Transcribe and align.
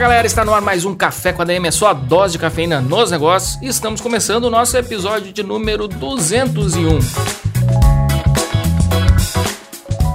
galera, 0.00 0.26
está 0.26 0.46
no 0.46 0.54
ar 0.54 0.62
mais 0.62 0.86
um 0.86 0.94
Café 0.94 1.30
com 1.30 1.42
a 1.42 1.44
DM, 1.44 1.68
é 1.68 1.70
só 1.70 1.88
a 1.88 1.92
dose 1.92 2.32
de 2.32 2.38
cafeína 2.38 2.80
nos 2.80 3.10
negócios 3.10 3.60
e 3.60 3.66
estamos 3.66 4.00
começando 4.00 4.44
o 4.44 4.50
nosso 4.50 4.74
episódio 4.74 5.30
de 5.30 5.42
número 5.42 5.86
201. 5.86 7.00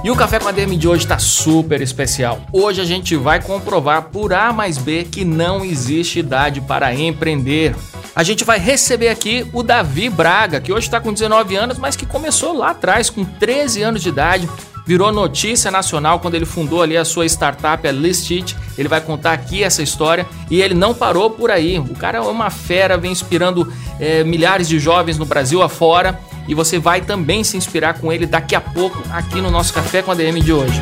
E 0.02 0.10
o 0.10 0.16
Café 0.16 0.40
com 0.40 0.48
a 0.48 0.50
DM 0.50 0.76
de 0.76 0.88
hoje 0.88 1.04
está 1.04 1.20
super 1.20 1.80
especial. 1.80 2.40
Hoje 2.52 2.80
a 2.80 2.84
gente 2.84 3.14
vai 3.14 3.40
comprovar 3.40 4.08
por 4.10 4.32
A 4.32 4.52
mais 4.52 4.76
B 4.76 5.04
que 5.04 5.24
não 5.24 5.64
existe 5.64 6.18
idade 6.18 6.60
para 6.60 6.92
empreender. 6.92 7.72
A 8.12 8.24
gente 8.24 8.42
vai 8.42 8.58
receber 8.58 9.08
aqui 9.08 9.48
o 9.52 9.62
Davi 9.62 10.10
Braga, 10.10 10.60
que 10.60 10.72
hoje 10.72 10.88
está 10.88 11.00
com 11.00 11.12
19 11.12 11.54
anos, 11.54 11.78
mas 11.78 11.94
que 11.94 12.04
começou 12.04 12.52
lá 12.52 12.70
atrás, 12.70 13.08
com 13.08 13.24
13 13.24 13.84
anos 13.84 14.02
de 14.02 14.08
idade, 14.08 14.48
virou 14.86 15.10
notícia 15.10 15.70
nacional 15.70 16.20
quando 16.20 16.36
ele 16.36 16.46
fundou 16.46 16.80
ali 16.80 16.96
a 16.96 17.04
sua 17.04 17.26
startup, 17.26 17.86
a 17.86 17.92
Listit. 17.92 18.56
Ele 18.78 18.88
vai 18.88 19.00
contar 19.00 19.32
aqui 19.32 19.64
essa 19.64 19.82
história 19.82 20.24
e 20.48 20.62
ele 20.62 20.74
não 20.74 20.94
parou 20.94 21.30
por 21.30 21.50
aí. 21.50 21.78
O 21.78 21.94
cara 21.94 22.18
é 22.18 22.20
uma 22.20 22.48
fera, 22.48 22.96
vem 22.96 23.10
inspirando 23.10 23.70
é, 23.98 24.22
milhares 24.22 24.68
de 24.68 24.78
jovens 24.78 25.18
no 25.18 25.26
Brasil 25.26 25.62
afora 25.62 26.18
e 26.48 26.54
você 26.54 26.78
vai 26.78 27.00
também 27.00 27.42
se 27.42 27.56
inspirar 27.56 27.94
com 27.94 28.12
ele 28.12 28.24
daqui 28.24 28.54
a 28.54 28.60
pouco 28.60 29.02
aqui 29.10 29.40
no 29.40 29.50
nosso 29.50 29.74
Café 29.74 30.00
com 30.02 30.12
a 30.12 30.14
DM 30.14 30.40
de 30.40 30.52
hoje. 30.52 30.80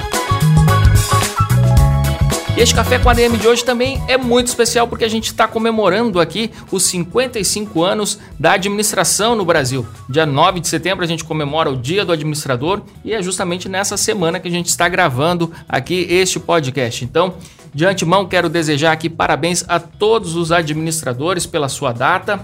E 2.56 2.60
este 2.60 2.72
Café 2.72 3.00
com 3.00 3.10
a 3.10 3.12
DM 3.12 3.36
de 3.36 3.48
hoje 3.48 3.64
também 3.64 4.00
é 4.06 4.16
muito 4.16 4.46
especial 4.46 4.86
porque 4.86 5.04
a 5.04 5.08
gente 5.08 5.26
está 5.26 5.48
comemorando 5.48 6.20
aqui 6.20 6.52
os 6.70 6.84
55 6.84 7.82
anos 7.82 8.20
da 8.38 8.52
administração 8.52 9.34
no 9.34 9.44
Brasil. 9.44 9.84
Dia 10.08 10.24
9 10.24 10.60
de 10.60 10.68
setembro 10.68 11.04
a 11.04 11.08
gente 11.08 11.24
comemora 11.24 11.68
o 11.68 11.76
Dia 11.76 12.04
do 12.04 12.12
Administrador 12.12 12.82
e 13.04 13.12
é 13.12 13.20
justamente 13.20 13.68
nessa 13.68 13.96
semana 13.96 14.38
que 14.38 14.46
a 14.46 14.50
gente 14.52 14.68
está 14.68 14.88
gravando 14.88 15.52
aqui 15.68 16.06
este 16.08 16.38
podcast. 16.38 17.04
Então, 17.04 17.34
de 17.74 17.84
antemão, 17.84 18.24
quero 18.24 18.48
desejar 18.48 18.92
aqui 18.92 19.10
parabéns 19.10 19.64
a 19.66 19.80
todos 19.80 20.36
os 20.36 20.52
administradores 20.52 21.46
pela 21.46 21.68
sua 21.68 21.90
data 21.90 22.40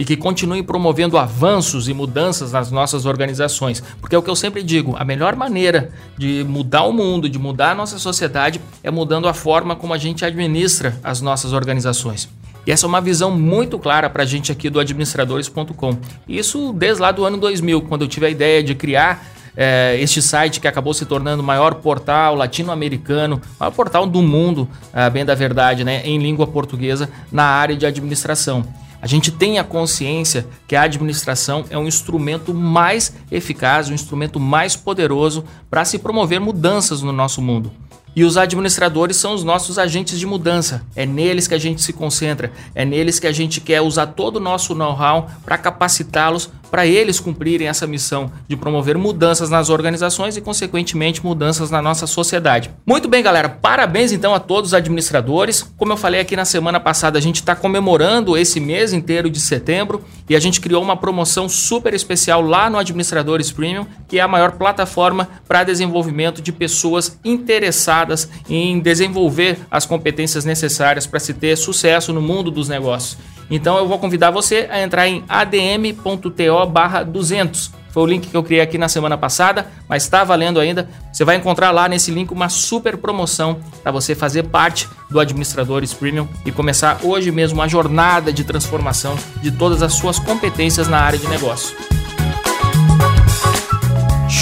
e 0.00 0.04
que 0.04 0.16
continue 0.16 0.62
promovendo 0.62 1.18
avanços 1.18 1.86
e 1.86 1.92
mudanças 1.92 2.52
nas 2.52 2.70
nossas 2.70 3.04
organizações. 3.04 3.82
Porque 4.00 4.16
é 4.16 4.18
o 4.18 4.22
que 4.22 4.30
eu 4.30 4.34
sempre 4.34 4.62
digo: 4.62 4.96
a 4.98 5.04
melhor 5.04 5.36
maneira 5.36 5.90
de 6.16 6.42
mudar 6.48 6.84
o 6.84 6.92
mundo, 6.92 7.28
de 7.28 7.38
mudar 7.38 7.72
a 7.72 7.74
nossa 7.74 7.98
sociedade, 7.98 8.62
é 8.82 8.90
mudando 8.90 9.28
a 9.28 9.34
forma 9.34 9.76
como 9.76 9.92
a 9.92 9.98
gente 9.98 10.24
administra 10.24 10.98
as 11.04 11.20
nossas 11.20 11.52
organizações. 11.52 12.30
E 12.66 12.72
essa 12.72 12.86
é 12.86 12.88
uma 12.88 13.00
visão 13.00 13.30
muito 13.30 13.78
clara 13.78 14.08
para 14.08 14.22
a 14.22 14.26
gente 14.26 14.50
aqui 14.50 14.70
do 14.70 14.80
administradores.com. 14.80 15.98
Isso 16.26 16.72
desde 16.72 17.02
lá 17.02 17.12
do 17.12 17.22
ano 17.26 17.36
2000, 17.36 17.82
quando 17.82 18.02
eu 18.02 18.08
tive 18.08 18.24
a 18.24 18.30
ideia 18.30 18.62
de 18.62 18.74
criar 18.74 19.22
é, 19.54 19.98
este 20.00 20.22
site 20.22 20.60
que 20.60 20.68
acabou 20.68 20.94
se 20.94 21.04
tornando 21.04 21.42
o 21.42 21.46
maior 21.46 21.74
portal 21.74 22.34
latino-americano, 22.34 23.38
maior 23.58 23.72
portal 23.72 24.06
do 24.06 24.22
mundo, 24.22 24.66
é, 24.94 25.10
bem 25.10 25.26
da 25.26 25.34
verdade, 25.34 25.84
né, 25.84 26.00
em 26.04 26.18
língua 26.18 26.46
portuguesa, 26.46 27.10
na 27.30 27.44
área 27.44 27.76
de 27.76 27.84
administração. 27.84 28.64
A 29.02 29.06
gente 29.06 29.30
tem 29.30 29.58
a 29.58 29.64
consciência 29.64 30.46
que 30.68 30.76
a 30.76 30.82
administração 30.82 31.64
é 31.70 31.78
um 31.78 31.86
instrumento 31.86 32.52
mais 32.52 33.14
eficaz, 33.30 33.88
um 33.88 33.94
instrumento 33.94 34.38
mais 34.38 34.76
poderoso 34.76 35.44
para 35.70 35.84
se 35.84 35.98
promover 35.98 36.40
mudanças 36.40 37.02
no 37.02 37.12
nosso 37.12 37.40
mundo. 37.40 37.72
E 38.14 38.24
os 38.24 38.36
administradores 38.36 39.16
são 39.16 39.34
os 39.34 39.44
nossos 39.44 39.78
agentes 39.78 40.18
de 40.18 40.26
mudança. 40.26 40.82
É 40.96 41.06
neles 41.06 41.46
que 41.46 41.54
a 41.54 41.58
gente 41.58 41.80
se 41.80 41.92
concentra, 41.92 42.52
é 42.74 42.84
neles 42.84 43.20
que 43.20 43.26
a 43.26 43.32
gente 43.32 43.60
quer 43.60 43.80
usar 43.80 44.08
todo 44.08 44.36
o 44.36 44.40
nosso 44.40 44.74
know-how 44.74 45.28
para 45.44 45.56
capacitá-los 45.56 46.50
para 46.70 46.86
eles 46.86 47.18
cumprirem 47.18 47.66
essa 47.66 47.84
missão 47.84 48.30
de 48.46 48.56
promover 48.56 48.96
mudanças 48.96 49.50
nas 49.50 49.70
organizações 49.70 50.36
e, 50.36 50.40
consequentemente, 50.40 51.24
mudanças 51.24 51.68
na 51.68 51.82
nossa 51.82 52.06
sociedade. 52.06 52.70
Muito 52.86 53.08
bem, 53.08 53.24
galera, 53.24 53.48
parabéns 53.48 54.12
então 54.12 54.32
a 54.32 54.38
todos 54.38 54.70
os 54.70 54.74
administradores. 54.74 55.62
Como 55.76 55.92
eu 55.92 55.96
falei 55.96 56.20
aqui 56.20 56.36
na 56.36 56.44
semana 56.44 56.78
passada, 56.78 57.18
a 57.18 57.20
gente 57.20 57.36
está 57.36 57.56
comemorando 57.56 58.36
esse 58.36 58.60
mês 58.60 58.92
inteiro 58.92 59.28
de 59.28 59.40
setembro 59.40 60.04
e 60.28 60.36
a 60.36 60.40
gente 60.40 60.60
criou 60.60 60.80
uma 60.80 60.96
promoção 60.96 61.48
super 61.48 61.92
especial 61.92 62.40
lá 62.40 62.70
no 62.70 62.78
Administradores 62.78 63.50
Premium, 63.50 63.84
que 64.06 64.20
é 64.20 64.22
a 64.22 64.28
maior 64.28 64.52
plataforma 64.52 65.28
para 65.48 65.64
desenvolvimento 65.64 66.40
de 66.40 66.52
pessoas 66.52 67.18
interessadas 67.24 67.99
em 68.48 68.80
desenvolver 68.80 69.58
as 69.70 69.86
competências 69.86 70.44
necessárias 70.44 71.06
para 71.06 71.20
se 71.20 71.32
ter 71.34 71.56
sucesso 71.56 72.12
no 72.12 72.20
mundo 72.20 72.50
dos 72.50 72.68
negócios. 72.68 73.16
Então 73.50 73.78
eu 73.78 73.88
vou 73.88 73.98
convidar 73.98 74.30
você 74.30 74.68
a 74.70 74.80
entrar 74.80 75.08
em 75.08 75.24
adm.to/200. 75.28 77.72
Foi 77.90 78.04
o 78.04 78.06
link 78.06 78.28
que 78.28 78.36
eu 78.36 78.44
criei 78.44 78.60
aqui 78.60 78.78
na 78.78 78.88
semana 78.88 79.18
passada, 79.18 79.66
mas 79.88 80.04
está 80.04 80.22
valendo 80.22 80.60
ainda. 80.60 80.88
Você 81.12 81.24
vai 81.24 81.34
encontrar 81.34 81.72
lá 81.72 81.88
nesse 81.88 82.12
link 82.12 82.30
uma 82.30 82.48
super 82.48 82.96
promoção 82.96 83.58
para 83.82 83.90
você 83.90 84.14
fazer 84.14 84.44
parte 84.44 84.88
do 85.10 85.18
Administradores 85.18 85.92
Premium 85.92 86.28
e 86.46 86.52
começar 86.52 87.00
hoje 87.02 87.32
mesmo 87.32 87.58
uma 87.58 87.68
jornada 87.68 88.32
de 88.32 88.44
transformação 88.44 89.18
de 89.42 89.50
todas 89.50 89.82
as 89.82 89.94
suas 89.94 90.20
competências 90.20 90.86
na 90.86 91.00
área 91.00 91.18
de 91.18 91.26
negócio. 91.26 91.74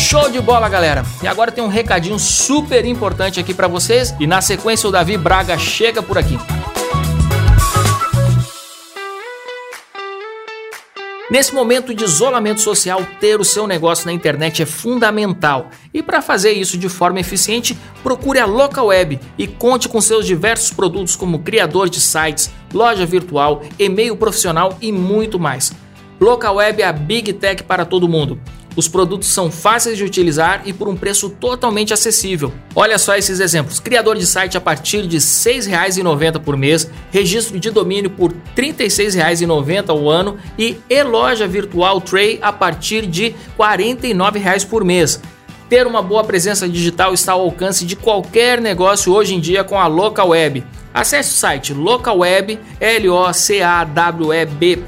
Show 0.08 0.30
de 0.30 0.40
bola, 0.40 0.70
galera! 0.70 1.04
E 1.22 1.26
agora 1.26 1.52
tem 1.52 1.62
um 1.62 1.68
recadinho 1.68 2.18
super 2.18 2.86
importante 2.86 3.38
aqui 3.38 3.52
para 3.52 3.68
vocês 3.68 4.14
e 4.18 4.26
na 4.26 4.40
sequência 4.40 4.88
o 4.88 4.90
Davi 4.90 5.18
Braga 5.18 5.58
chega 5.58 6.02
por 6.02 6.16
aqui. 6.16 6.38
Nesse 11.30 11.54
momento 11.54 11.94
de 11.94 12.04
isolamento 12.04 12.62
social, 12.62 13.06
ter 13.20 13.38
o 13.38 13.44
seu 13.44 13.66
negócio 13.66 14.06
na 14.06 14.12
internet 14.14 14.62
é 14.62 14.64
fundamental. 14.64 15.68
E 15.92 16.02
para 16.02 16.22
fazer 16.22 16.52
isso 16.52 16.78
de 16.78 16.88
forma 16.88 17.20
eficiente, 17.20 17.76
procure 18.02 18.38
a 18.38 18.46
Local 18.46 18.86
Web 18.86 19.20
e 19.36 19.46
conte 19.46 19.90
com 19.90 20.00
seus 20.00 20.24
diversos 20.24 20.70
produtos 20.70 21.16
como 21.16 21.40
criador 21.40 21.90
de 21.90 22.00
sites, 22.00 22.50
loja 22.72 23.04
virtual, 23.04 23.60
e-mail 23.78 24.16
profissional 24.16 24.74
e 24.80 24.90
muito 24.90 25.38
mais. 25.38 25.70
Local 26.18 26.54
Web 26.54 26.80
é 26.80 26.86
a 26.86 26.92
Big 26.94 27.30
Tech 27.34 27.62
para 27.64 27.84
todo 27.84 28.08
mundo. 28.08 28.40
Os 28.78 28.86
produtos 28.86 29.26
são 29.30 29.50
fáceis 29.50 29.98
de 29.98 30.04
utilizar 30.04 30.62
e 30.64 30.72
por 30.72 30.86
um 30.86 30.94
preço 30.94 31.30
totalmente 31.30 31.92
acessível. 31.92 32.52
Olha 32.76 32.96
só 32.96 33.16
esses 33.16 33.40
exemplos: 33.40 33.80
criador 33.80 34.16
de 34.16 34.24
site 34.24 34.56
a 34.56 34.60
partir 34.60 35.04
de 35.08 35.16
R$ 35.16 35.20
6,90 35.20 36.38
por 36.38 36.56
mês, 36.56 36.88
registro 37.10 37.58
de 37.58 37.70
domínio 37.72 38.08
por 38.08 38.30
R$ 38.30 38.38
36,90 38.56 39.88
ao 39.88 40.08
ano 40.08 40.38
e 40.56 40.76
e-loja 40.88 41.48
virtual 41.48 42.00
Tray 42.00 42.38
a 42.40 42.52
partir 42.52 43.04
de 43.04 43.30
R$ 43.30 43.34
49,00 43.58 44.68
por 44.68 44.84
mês. 44.84 45.20
Ter 45.68 45.86
uma 45.86 46.00
boa 46.00 46.24
presença 46.24 46.66
digital 46.66 47.12
está 47.12 47.32
ao 47.32 47.42
alcance 47.42 47.84
de 47.84 47.94
qualquer 47.94 48.58
negócio 48.58 49.12
hoje 49.12 49.34
em 49.34 49.40
dia 49.40 49.62
com 49.62 49.78
a 49.78 49.86
Local 49.86 50.28
Web. 50.28 50.64
Acesse 50.94 51.30
o 51.30 51.34
site 51.34 51.74
localweb, 51.74 52.58
locaweb.com.br 53.04 54.86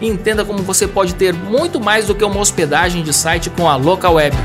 e 0.00 0.06
entenda 0.06 0.44
como 0.44 0.62
você 0.62 0.86
pode 0.86 1.16
ter 1.16 1.34
muito 1.34 1.80
mais 1.80 2.06
do 2.06 2.14
que 2.14 2.24
uma 2.24 2.40
hospedagem 2.40 3.02
de 3.02 3.12
site 3.12 3.50
com 3.50 3.68
a 3.68 3.74
Local 3.74 4.14
Web. 4.14 4.36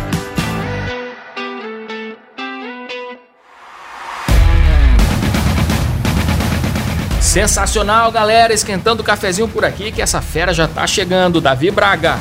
Sensacional, 7.21 8.12
galera! 8.12 8.51
Esquentando 8.51 9.04
o 9.04 9.06
cafezinho 9.06 9.48
por 9.48 9.63
aqui 9.63 9.92
que 9.92 10.01
essa 10.01 10.19
fera 10.19 10.51
já 10.51 10.68
tá 10.68 10.88
chegando. 10.88 11.39
Davi 11.39 11.69
Braga. 11.69 12.18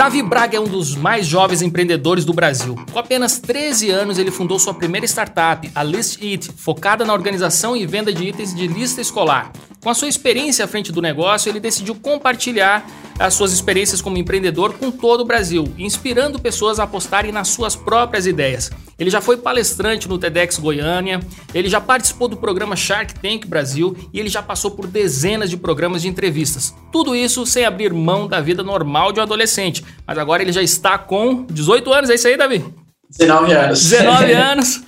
Davi 0.00 0.22
Braga 0.22 0.56
é 0.56 0.60
um 0.60 0.64
dos 0.64 0.96
mais 0.96 1.26
jovens 1.26 1.60
empreendedores 1.60 2.24
do 2.24 2.32
Brasil. 2.32 2.74
Com 2.90 2.98
apenas 2.98 3.38
13 3.38 3.90
anos, 3.90 4.16
ele 4.16 4.30
fundou 4.30 4.58
sua 4.58 4.72
primeira 4.72 5.04
startup, 5.04 5.70
a 5.74 5.82
List 5.82 6.22
It, 6.22 6.50
focada 6.56 7.04
na 7.04 7.12
organização 7.12 7.76
e 7.76 7.84
venda 7.84 8.10
de 8.10 8.24
itens 8.24 8.54
de 8.54 8.66
lista 8.66 9.02
escolar. 9.02 9.52
Com 9.82 9.90
a 9.90 9.94
sua 9.94 10.08
experiência 10.08 10.64
à 10.64 10.68
frente 10.68 10.90
do 10.90 11.02
negócio, 11.02 11.50
ele 11.50 11.60
decidiu 11.60 11.94
compartilhar 11.94 12.82
as 13.20 13.34
suas 13.34 13.52
experiências 13.52 14.00
como 14.00 14.16
empreendedor 14.16 14.72
com 14.72 14.90
todo 14.90 15.20
o 15.20 15.24
Brasil, 15.24 15.72
inspirando 15.76 16.40
pessoas 16.40 16.80
a 16.80 16.84
apostarem 16.84 17.30
nas 17.30 17.48
suas 17.48 17.76
próprias 17.76 18.26
ideias. 18.26 18.70
Ele 18.98 19.10
já 19.10 19.20
foi 19.20 19.36
palestrante 19.36 20.08
no 20.08 20.18
TEDx 20.18 20.58
Goiânia, 20.58 21.20
ele 21.54 21.68
já 21.68 21.80
participou 21.80 22.28
do 22.28 22.36
programa 22.36 22.74
Shark 22.74 23.14
Tank 23.20 23.46
Brasil 23.46 23.96
e 24.12 24.18
ele 24.18 24.28
já 24.28 24.42
passou 24.42 24.70
por 24.70 24.86
dezenas 24.86 25.50
de 25.50 25.56
programas 25.56 26.02
de 26.02 26.08
entrevistas. 26.08 26.74
Tudo 26.90 27.14
isso 27.14 27.44
sem 27.44 27.64
abrir 27.64 27.92
mão 27.92 28.26
da 28.26 28.40
vida 28.40 28.62
normal 28.62 29.12
de 29.12 29.20
um 29.20 29.22
adolescente. 29.22 29.84
Mas 30.06 30.18
agora 30.18 30.42
ele 30.42 30.52
já 30.52 30.62
está 30.62 30.96
com 30.96 31.44
18 31.44 31.92
anos, 31.92 32.10
é 32.10 32.14
isso 32.14 32.26
aí, 32.26 32.36
Davi? 32.36 32.79
19 33.10 33.52
anos. 33.52 33.82
19 33.90 34.32
anos. 34.32 34.82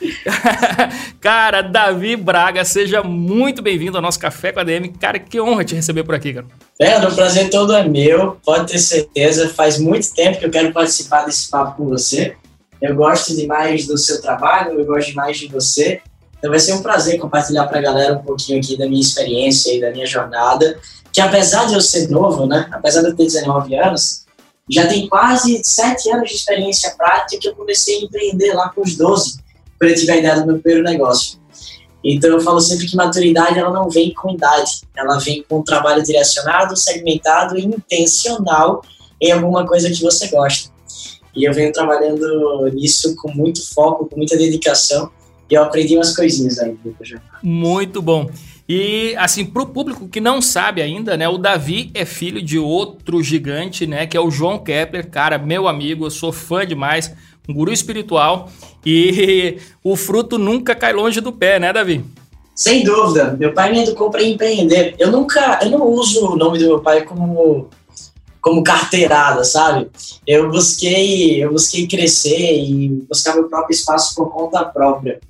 cara, 1.20 1.60
Davi 1.60 2.14
Braga, 2.14 2.64
seja 2.64 3.02
muito 3.02 3.60
bem-vindo 3.60 3.96
ao 3.98 4.02
nosso 4.02 4.18
Café 4.18 4.52
com 4.52 4.60
a 4.60 4.64
DM. 4.64 4.90
Cara, 4.90 5.18
que 5.18 5.40
honra 5.40 5.64
te 5.64 5.74
receber 5.74 6.04
por 6.04 6.14
aqui, 6.14 6.32
cara. 6.32 6.46
Leandro, 6.80 7.10
o 7.10 7.14
prazer 7.14 7.50
todo 7.50 7.74
é 7.74 7.86
meu, 7.86 8.38
pode 8.44 8.70
ter 8.70 8.78
certeza. 8.78 9.48
Faz 9.48 9.78
muito 9.78 10.14
tempo 10.14 10.38
que 10.38 10.46
eu 10.46 10.50
quero 10.50 10.72
participar 10.72 11.24
desse 11.24 11.50
papo 11.50 11.76
com 11.76 11.88
você. 11.88 12.36
Eu 12.80 12.94
gosto 12.94 13.34
demais 13.34 13.86
do 13.86 13.98
seu 13.98 14.20
trabalho, 14.22 14.78
eu 14.78 14.86
gosto 14.86 15.08
demais 15.08 15.38
de 15.38 15.48
você. 15.48 16.00
Então 16.38 16.50
vai 16.50 16.60
ser 16.60 16.74
um 16.74 16.82
prazer 16.82 17.18
compartilhar 17.18 17.66
para 17.66 17.78
a 17.78 17.82
galera 17.82 18.14
um 18.14 18.22
pouquinho 18.22 18.58
aqui 18.58 18.76
da 18.76 18.86
minha 18.86 19.00
experiência 19.00 19.72
e 19.76 19.80
da 19.80 19.90
minha 19.90 20.06
jornada. 20.06 20.78
Que 21.12 21.20
apesar 21.20 21.66
de 21.66 21.74
eu 21.74 21.80
ser 21.80 22.08
novo, 22.08 22.46
né? 22.46 22.68
Apesar 22.72 23.02
de 23.02 23.08
eu 23.08 23.16
ter 23.16 23.24
19 23.24 23.74
anos, 23.74 24.21
já 24.68 24.86
tem 24.86 25.08
quase 25.08 25.60
sete 25.64 26.10
anos 26.10 26.30
de 26.30 26.36
experiência 26.36 26.94
prática 26.96 27.40
que 27.40 27.48
eu 27.48 27.54
comecei 27.54 27.98
a 27.98 28.00
empreender 28.02 28.52
lá 28.54 28.68
com 28.70 28.82
os 28.82 28.96
12, 28.96 29.38
quando 29.78 29.90
eu 29.90 29.96
tive 29.96 30.12
a 30.12 30.16
ideia 30.16 30.40
do 30.40 30.46
meu 30.46 30.58
primeiro 30.60 30.84
negócio. 30.84 31.40
Então 32.04 32.30
eu 32.30 32.40
falo 32.40 32.60
sempre 32.60 32.86
que 32.86 32.96
maturidade 32.96 33.58
ela 33.58 33.70
não 33.70 33.88
vem 33.88 34.12
com 34.12 34.32
idade, 34.32 34.82
ela 34.96 35.18
vem 35.18 35.44
com 35.48 35.58
um 35.58 35.62
trabalho 35.62 36.02
direcionado, 36.02 36.76
segmentado 36.76 37.56
e 37.56 37.64
intencional 37.64 38.82
em 39.20 39.30
alguma 39.30 39.66
coisa 39.66 39.88
que 39.90 40.02
você 40.02 40.28
gosta. 40.28 40.70
E 41.34 41.44
eu 41.44 41.54
venho 41.54 41.72
trabalhando 41.72 42.68
nisso 42.72 43.14
com 43.16 43.32
muito 43.32 43.66
foco, 43.72 44.06
com 44.06 44.16
muita 44.16 44.36
dedicação, 44.36 45.10
e 45.48 45.54
eu 45.54 45.62
aprendi 45.62 45.96
umas 45.96 46.14
coisinhas 46.14 46.58
aí. 46.58 46.76
Muito 47.42 48.02
bom. 48.02 48.28
E 48.74 49.14
assim, 49.18 49.44
para 49.44 49.64
o 49.64 49.66
público 49.66 50.08
que 50.08 50.18
não 50.18 50.40
sabe 50.40 50.80
ainda, 50.80 51.14
né, 51.14 51.28
o 51.28 51.36
Davi 51.36 51.90
é 51.92 52.06
filho 52.06 52.40
de 52.40 52.58
outro 52.58 53.22
gigante, 53.22 53.86
né, 53.86 54.06
que 54.06 54.16
é 54.16 54.20
o 54.20 54.30
João 54.30 54.58
Kepler, 54.58 55.10
cara, 55.10 55.36
meu 55.36 55.68
amigo, 55.68 56.06
eu 56.06 56.10
sou 56.10 56.32
fã 56.32 56.66
demais, 56.66 57.12
um 57.46 57.52
guru 57.52 57.70
espiritual, 57.70 58.50
e 58.82 59.58
o 59.84 59.94
fruto 59.94 60.38
nunca 60.38 60.74
cai 60.74 60.94
longe 60.94 61.20
do 61.20 61.30
pé, 61.30 61.58
né, 61.58 61.70
Davi? 61.70 62.02
Sem 62.54 62.82
dúvida. 62.82 63.36
Meu 63.38 63.52
pai 63.52 63.72
me 63.72 63.82
educou 63.82 64.10
para 64.10 64.22
empreender. 64.22 64.94
Eu 64.98 65.10
nunca, 65.10 65.58
eu 65.62 65.68
não 65.68 65.86
uso 65.86 66.32
o 66.32 66.36
nome 66.36 66.58
do 66.58 66.64
meu 66.64 66.80
pai 66.80 67.02
como 67.02 67.68
como 68.40 68.64
carteirada, 68.64 69.44
sabe? 69.44 69.88
Eu 70.26 70.50
busquei, 70.50 71.44
eu 71.44 71.52
busquei 71.52 71.86
crescer 71.86 72.64
e 72.64 72.88
buscar 73.06 73.34
meu 73.34 73.48
próprio 73.48 73.74
espaço 73.74 74.14
por 74.14 74.32
conta 74.32 74.64
própria. 74.64 75.20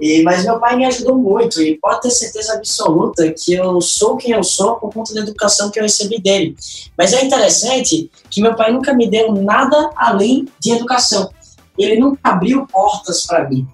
E, 0.00 0.22
mas 0.22 0.44
meu 0.44 0.60
pai 0.60 0.76
me 0.76 0.84
ajudou 0.84 1.16
muito 1.16 1.60
e 1.60 1.76
pode 1.78 2.02
ter 2.02 2.10
certeza 2.10 2.54
absoluta 2.54 3.32
que 3.32 3.54
eu 3.54 3.80
sou 3.80 4.16
quem 4.16 4.32
eu 4.32 4.44
sou 4.44 4.76
por 4.76 4.92
conta 4.92 5.12
da 5.12 5.20
educação 5.20 5.70
que 5.70 5.78
eu 5.78 5.82
recebi 5.82 6.20
dele. 6.20 6.56
Mas 6.96 7.12
é 7.12 7.24
interessante 7.24 8.10
que 8.30 8.40
meu 8.40 8.54
pai 8.54 8.72
nunca 8.72 8.94
me 8.94 9.10
deu 9.10 9.32
nada 9.32 9.90
além 9.96 10.46
de 10.60 10.72
educação. 10.72 11.30
Ele 11.76 11.98
nunca 11.98 12.20
abriu 12.24 12.66
portas 12.66 13.26
para 13.26 13.48
mim. 13.48 13.66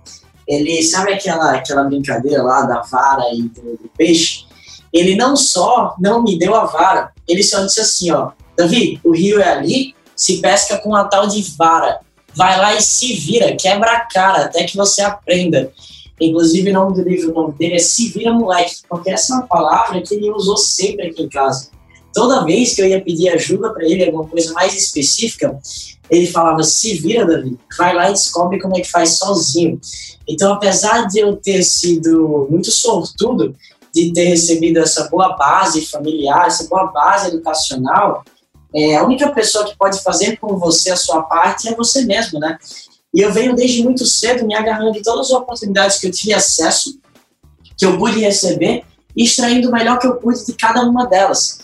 Ele 0.46 0.82
sabe 0.82 1.12
aquela 1.12 1.56
aquela 1.56 1.84
brincadeira 1.84 2.42
lá 2.42 2.62
da 2.62 2.82
vara 2.82 3.24
e 3.32 3.42
do, 3.42 3.76
do 3.76 3.90
peixe. 3.96 4.44
Ele 4.92 5.16
não 5.16 5.36
só 5.36 5.94
não 5.98 6.22
me 6.22 6.38
deu 6.38 6.54
a 6.54 6.66
vara, 6.66 7.12
ele 7.26 7.42
só 7.42 7.64
disse 7.64 7.80
assim, 7.80 8.10
ó, 8.12 8.30
Davi, 8.56 9.00
o 9.02 9.12
rio 9.12 9.40
é 9.40 9.48
ali, 9.48 9.94
se 10.14 10.40
pesca 10.40 10.78
com 10.78 10.94
a 10.94 11.04
tal 11.04 11.26
de 11.26 11.42
vara. 11.56 12.00
Vai 12.34 12.58
lá 12.58 12.74
e 12.74 12.82
se 12.82 13.14
vira, 13.14 13.56
quebra 13.56 13.92
a 13.92 14.00
cara 14.00 14.44
até 14.44 14.64
que 14.64 14.76
você 14.76 15.02
aprenda. 15.02 15.72
Inclusive, 16.20 16.70
o 16.70 16.74
nome 16.74 16.94
do 16.94 17.08
livro, 17.08 17.30
o 17.30 17.34
nome 17.34 17.54
dele 17.54 17.74
é 17.74 17.78
Se 17.78 18.08
Vira 18.08 18.32
Moleque, 18.32 18.76
porque 18.88 19.10
essa 19.10 19.32
é 19.32 19.36
uma 19.36 19.46
palavra 19.46 20.00
que 20.00 20.14
ele 20.14 20.30
usou 20.30 20.56
sempre 20.56 21.08
aqui 21.08 21.22
em 21.22 21.28
casa. 21.28 21.68
Toda 22.12 22.44
vez 22.44 22.74
que 22.74 22.80
eu 22.80 22.86
ia 22.86 23.00
pedir 23.00 23.28
ajuda 23.30 23.70
para 23.72 23.84
ele, 23.84 24.04
alguma 24.04 24.26
coisa 24.26 24.52
mais 24.52 24.76
específica, 24.76 25.58
ele 26.08 26.26
falava: 26.28 26.62
Se 26.62 26.94
vira, 26.94 27.26
Davi, 27.26 27.58
vai 27.76 27.94
lá 27.94 28.08
e 28.08 28.12
descobre 28.12 28.60
como 28.60 28.76
é 28.76 28.80
que 28.80 28.90
faz 28.90 29.18
sozinho. 29.18 29.80
Então, 30.26 30.52
apesar 30.52 31.08
de 31.08 31.18
eu 31.18 31.36
ter 31.36 31.64
sido 31.64 32.46
muito 32.48 32.70
sortudo 32.70 33.54
de 33.92 34.12
ter 34.12 34.24
recebido 34.24 34.78
essa 34.78 35.08
boa 35.08 35.36
base 35.36 35.86
familiar, 35.86 36.46
essa 36.46 36.68
boa 36.68 36.86
base 36.86 37.28
educacional, 37.28 38.24
é, 38.74 38.96
a 38.96 39.04
única 39.04 39.30
pessoa 39.32 39.64
que 39.64 39.76
pode 39.76 40.02
fazer 40.02 40.36
com 40.38 40.56
você 40.58 40.90
a 40.90 40.96
sua 40.96 41.22
parte 41.22 41.68
é 41.68 41.74
você 41.74 42.04
mesmo, 42.04 42.40
né? 42.40 42.58
E 43.14 43.20
eu 43.20 43.32
venho 43.32 43.54
desde 43.54 43.84
muito 43.84 44.04
cedo 44.04 44.44
me 44.44 44.56
agarrando 44.56 44.92
de 44.92 45.02
todas 45.02 45.26
as 45.26 45.32
oportunidades 45.32 45.98
que 45.98 46.08
eu 46.08 46.10
tive 46.10 46.34
acesso, 46.34 46.98
que 47.76 47.86
eu 47.86 47.96
pude 47.96 48.18
receber, 48.18 48.82
e 49.16 49.22
extraindo 49.24 49.68
o 49.68 49.72
melhor 49.72 50.00
que 50.00 50.06
eu 50.06 50.16
pude 50.16 50.44
de 50.44 50.52
cada 50.54 50.82
uma 50.82 51.06
delas. 51.06 51.58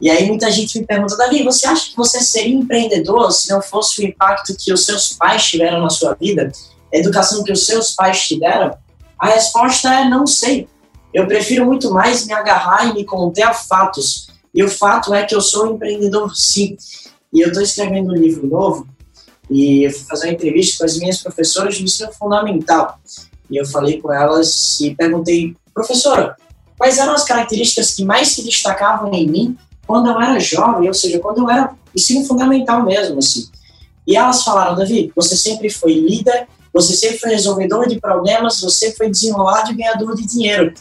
E 0.00 0.10
aí 0.10 0.26
muita 0.26 0.50
gente 0.50 0.80
me 0.80 0.84
pergunta, 0.84 1.16
Davi, 1.16 1.44
você 1.44 1.68
acha 1.68 1.90
que 1.90 1.96
você 1.96 2.20
seria 2.20 2.56
empreendedor 2.56 3.30
se 3.30 3.48
não 3.48 3.62
fosse 3.62 4.00
o 4.00 4.04
impacto 4.04 4.56
que 4.58 4.72
os 4.72 4.84
seus 4.84 5.12
pais 5.12 5.44
tiveram 5.44 5.80
na 5.80 5.90
sua 5.90 6.14
vida, 6.14 6.50
a 6.92 6.96
educação 6.96 7.44
que 7.44 7.52
os 7.52 7.64
seus 7.64 7.92
pais 7.92 8.26
tiveram? 8.26 8.76
A 9.16 9.28
resposta 9.28 9.88
é 9.94 10.08
não 10.08 10.26
sei. 10.26 10.68
Eu 11.14 11.28
prefiro 11.28 11.64
muito 11.64 11.92
mais 11.92 12.26
me 12.26 12.32
agarrar 12.32 12.88
e 12.88 12.94
me 12.94 13.04
conter 13.04 13.42
a 13.42 13.54
fatos. 13.54 14.26
E 14.52 14.64
o 14.64 14.68
fato 14.68 15.14
é 15.14 15.24
que 15.24 15.34
eu 15.34 15.40
sou 15.40 15.68
um 15.68 15.74
empreendedor 15.76 16.34
sim. 16.34 16.76
E 17.32 17.40
eu 17.40 17.48
estou 17.48 17.62
escrevendo 17.62 18.10
um 18.10 18.16
livro 18.16 18.46
novo 18.48 18.88
e 19.52 19.84
eu 19.84 19.90
fui 19.90 20.04
fazer 20.08 20.26
uma 20.26 20.32
entrevista 20.32 20.78
com 20.78 20.84
as 20.84 20.98
minhas 20.98 21.18
professoras 21.18 21.76
de 21.76 21.84
ensino 21.84 22.10
fundamental. 22.12 22.98
E 23.50 23.56
eu 23.56 23.66
falei 23.66 24.00
com 24.00 24.12
elas 24.12 24.80
e 24.80 24.94
perguntei, 24.94 25.54
professora, 25.74 26.36
quais 26.78 26.98
eram 26.98 27.12
as 27.12 27.24
características 27.24 27.94
que 27.94 28.04
mais 28.04 28.28
se 28.28 28.42
destacavam 28.42 29.12
em 29.12 29.28
mim 29.28 29.58
quando 29.86 30.08
eu 30.08 30.20
era 30.20 30.40
jovem, 30.40 30.88
ou 30.88 30.94
seja, 30.94 31.18
quando 31.18 31.38
eu 31.38 31.50
era 31.50 31.74
ensino 31.94 32.24
fundamental 32.24 32.82
mesmo, 32.82 33.18
assim. 33.18 33.46
E 34.06 34.16
elas 34.16 34.42
falaram, 34.42 34.74
Davi, 34.74 35.12
você 35.14 35.36
sempre 35.36 35.68
foi 35.68 35.94
líder, 35.94 36.48
você 36.72 36.94
sempre 36.94 37.18
foi 37.18 37.30
resolvedor 37.30 37.86
de 37.86 38.00
problemas, 38.00 38.60
você 38.60 38.92
foi 38.92 39.10
desenrolado 39.10 39.70
e 39.70 39.74
ganhador 39.74 40.16
de 40.16 40.26
dinheiro. 40.26 40.72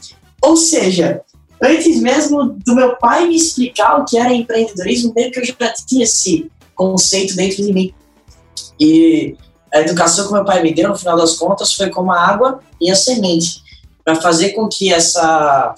Ou 0.42 0.56
seja, 0.56 1.22
antes 1.62 2.00
mesmo 2.00 2.56
do 2.66 2.74
meu 2.74 2.96
pai 2.96 3.28
me 3.28 3.36
explicar 3.36 4.00
o 4.00 4.06
que 4.06 4.18
era 4.18 4.34
empreendedorismo, 4.34 5.14
meio 5.14 5.32
que 5.32 5.40
eu 5.40 5.46
já 5.46 5.74
tinha 5.86 6.04
esse 6.04 6.50
conceito 6.74 7.36
dentro 7.36 7.64
de 7.64 7.74
mim. 7.74 7.94
E 8.81 9.38
a 9.72 9.80
educação 9.80 10.25
que 10.25 10.33
meu 10.33 10.44
pai 10.44 10.63
me 10.63 10.74
deu, 10.74 10.89
no 10.89 10.98
final 10.98 11.16
das 11.16 11.36
contas, 11.36 11.72
foi 11.72 11.92
como 11.92 12.12
a 12.12 12.19
água 12.19 12.60
e 12.81 12.89
a 12.89 12.95
semente, 12.95 13.62
para 14.04 14.16
fazer 14.16 14.50
com 14.50 14.68
que 14.68 14.92
essa 14.92 15.75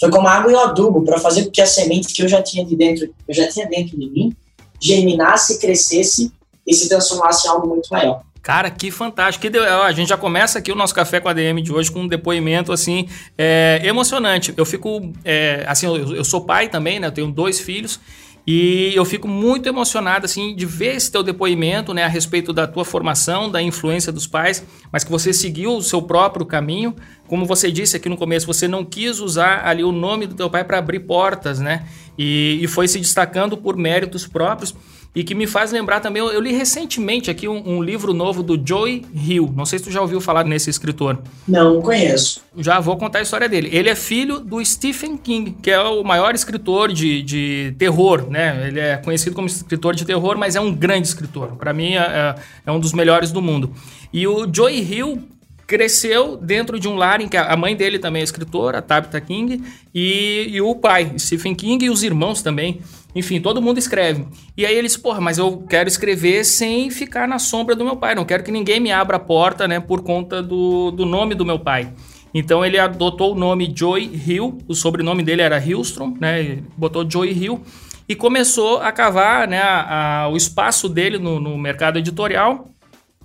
foi 0.00 0.10
como 0.10 0.26
a 0.26 0.32
água 0.32 0.50
e 0.50 0.54
o 0.54 0.58
adubo, 0.58 1.04
para 1.04 1.20
fazer 1.20 1.44
com 1.44 1.52
que 1.52 1.62
a 1.62 1.66
semente 1.66 2.12
que 2.12 2.22
eu 2.24 2.28
já 2.28 2.42
tinha 2.42 2.64
de 2.64 2.74
dentro, 2.74 3.08
eu 3.28 3.34
já 3.34 3.48
tinha 3.48 3.68
dentro 3.68 3.96
de 3.96 4.10
mim, 4.10 4.36
germinasse, 4.80 5.60
crescesse 5.60 6.32
e 6.66 6.74
se 6.74 6.88
transformasse 6.88 7.46
em 7.46 7.50
algo 7.50 7.68
muito 7.68 7.88
maior. 7.90 8.22
Cara, 8.42 8.68
que 8.70 8.90
fantástico. 8.90 9.48
Que 9.48 9.58
a 9.58 9.92
gente 9.92 10.08
já 10.08 10.16
começa 10.18 10.58
aqui 10.58 10.72
o 10.72 10.74
nosso 10.74 10.94
café 10.94 11.20
com 11.20 11.28
a 11.28 11.32
DM 11.32 11.62
de 11.62 11.72
hoje 11.72 11.90
com 11.90 12.00
um 12.00 12.08
depoimento 12.08 12.72
assim 12.72 13.08
é, 13.38 13.80
emocionante. 13.84 14.52
Eu 14.54 14.66
fico 14.66 15.12
é, 15.24 15.64
assim, 15.66 15.86
eu, 15.86 16.16
eu, 16.16 16.24
sou 16.24 16.42
pai 16.42 16.68
também, 16.68 17.00
né? 17.00 17.06
Eu 17.06 17.12
tenho 17.12 17.30
dois 17.30 17.60
filhos 17.60 17.98
e 18.46 18.92
eu 18.94 19.04
fico 19.04 19.26
muito 19.26 19.68
emocionado 19.68 20.26
assim 20.26 20.54
de 20.54 20.66
ver 20.66 20.96
esse 20.96 21.10
teu 21.10 21.22
depoimento, 21.22 21.94
né, 21.94 22.04
a 22.04 22.08
respeito 22.08 22.52
da 22.52 22.66
tua 22.66 22.84
formação, 22.84 23.50
da 23.50 23.62
influência 23.62 24.12
dos 24.12 24.26
pais, 24.26 24.64
mas 24.92 25.02
que 25.02 25.10
você 25.10 25.32
seguiu 25.32 25.76
o 25.76 25.82
seu 25.82 26.02
próprio 26.02 26.44
caminho. 26.44 26.94
Como 27.26 27.46
você 27.46 27.70
disse 27.70 27.96
aqui 27.96 28.08
no 28.08 28.16
começo, 28.16 28.46
você 28.46 28.68
não 28.68 28.84
quis 28.84 29.18
usar 29.20 29.66
ali 29.66 29.82
o 29.82 29.92
nome 29.92 30.26
do 30.26 30.34
teu 30.34 30.50
pai 30.50 30.64
para 30.64 30.78
abrir 30.78 31.00
portas, 31.00 31.58
né? 31.58 31.86
E, 32.18 32.58
e 32.62 32.66
foi 32.66 32.86
se 32.86 32.98
destacando 32.98 33.56
por 33.56 33.76
méritos 33.76 34.26
próprios 34.26 34.74
e 35.14 35.22
que 35.22 35.34
me 35.34 35.46
faz 35.46 35.70
lembrar 35.70 36.00
também, 36.00 36.20
eu, 36.20 36.32
eu 36.32 36.40
li 36.40 36.52
recentemente 36.52 37.30
aqui 37.30 37.46
um, 37.46 37.76
um, 37.76 37.82
livro 37.82 38.12
novo 38.12 38.42
do 38.42 38.60
Joy 38.62 39.04
Hill. 39.14 39.52
Não 39.54 39.64
sei 39.64 39.78
se 39.78 39.84
tu 39.84 39.90
já 39.92 40.00
ouviu 40.00 40.20
falar 40.20 40.42
nesse 40.42 40.68
escritor. 40.68 41.20
Não, 41.46 41.80
conheço. 41.80 42.42
Já 42.58 42.80
vou 42.80 42.96
contar 42.96 43.20
a 43.20 43.22
história 43.22 43.48
dele. 43.48 43.68
Ele 43.72 43.88
é 43.88 43.94
filho 43.94 44.40
do 44.40 44.64
Stephen 44.64 45.16
King, 45.16 45.56
que 45.62 45.70
é 45.70 45.80
o 45.80 46.02
maior 46.02 46.34
escritor 46.34 46.92
de, 46.92 47.22
de 47.22 47.76
terror, 47.78 48.28
né? 48.28 48.66
Ele 48.66 48.80
é 48.80 48.96
conhecido 48.96 49.36
como 49.36 49.46
escritor 49.46 49.94
de 49.94 50.04
terror, 50.04 50.36
mas 50.36 50.56
é 50.56 50.60
um 50.60 50.74
grande 50.74 51.06
escritor. 51.06 51.52
Para 51.52 51.72
mim, 51.72 51.94
é, 51.94 51.98
é, 51.98 52.34
é 52.66 52.72
um 52.72 52.80
dos 52.80 52.92
melhores 52.92 53.30
do 53.30 53.40
mundo. 53.40 53.70
E 54.12 54.26
o 54.26 54.52
Joy 54.52 54.80
Hill 54.80 55.22
cresceu 55.66 56.36
dentro 56.36 56.78
de 56.78 56.88
um 56.88 56.96
lar 56.96 57.20
em 57.20 57.28
que 57.28 57.36
a 57.36 57.56
mãe 57.56 57.74
dele 57.74 57.98
também 57.98 58.20
é 58.20 58.24
escritora, 58.24 58.82
Tabitha 58.82 59.20
King, 59.20 59.62
e, 59.94 60.48
e 60.50 60.60
o 60.60 60.74
pai, 60.74 61.12
Stephen 61.18 61.54
King, 61.54 61.84
e 61.84 61.90
os 61.90 62.02
irmãos 62.02 62.42
também. 62.42 62.80
Enfim, 63.14 63.40
todo 63.40 63.62
mundo 63.62 63.78
escreve. 63.78 64.26
E 64.56 64.66
aí 64.66 64.76
eles, 64.76 64.96
porra, 64.96 65.20
mas 65.20 65.38
eu 65.38 65.64
quero 65.68 65.88
escrever 65.88 66.44
sem 66.44 66.90
ficar 66.90 67.28
na 67.28 67.38
sombra 67.38 67.76
do 67.76 67.84
meu 67.84 67.96
pai. 67.96 68.14
Não 68.14 68.24
quero 68.24 68.42
que 68.42 68.50
ninguém 68.50 68.80
me 68.80 68.90
abra 68.90 69.16
a 69.16 69.20
porta, 69.20 69.68
né, 69.68 69.78
por 69.78 70.02
conta 70.02 70.42
do, 70.42 70.90
do 70.90 71.06
nome 71.06 71.34
do 71.34 71.44
meu 71.44 71.58
pai. 71.58 71.92
Então 72.34 72.64
ele 72.64 72.76
adotou 72.76 73.32
o 73.32 73.38
nome 73.38 73.72
Joy 73.74 74.10
Hill, 74.26 74.58
o 74.66 74.74
sobrenome 74.74 75.22
dele 75.22 75.42
era 75.42 75.64
Hillstrom, 75.64 76.16
né? 76.20 76.58
Botou 76.76 77.08
Joy 77.08 77.30
Hill 77.30 77.62
e 78.08 78.16
começou 78.16 78.78
a 78.78 78.90
cavar 78.90 79.46
né, 79.46 79.60
a, 79.60 80.22
a, 80.24 80.28
o 80.28 80.36
espaço 80.36 80.88
dele 80.88 81.16
no, 81.16 81.38
no 81.38 81.56
mercado 81.56 81.98
editorial 81.98 82.68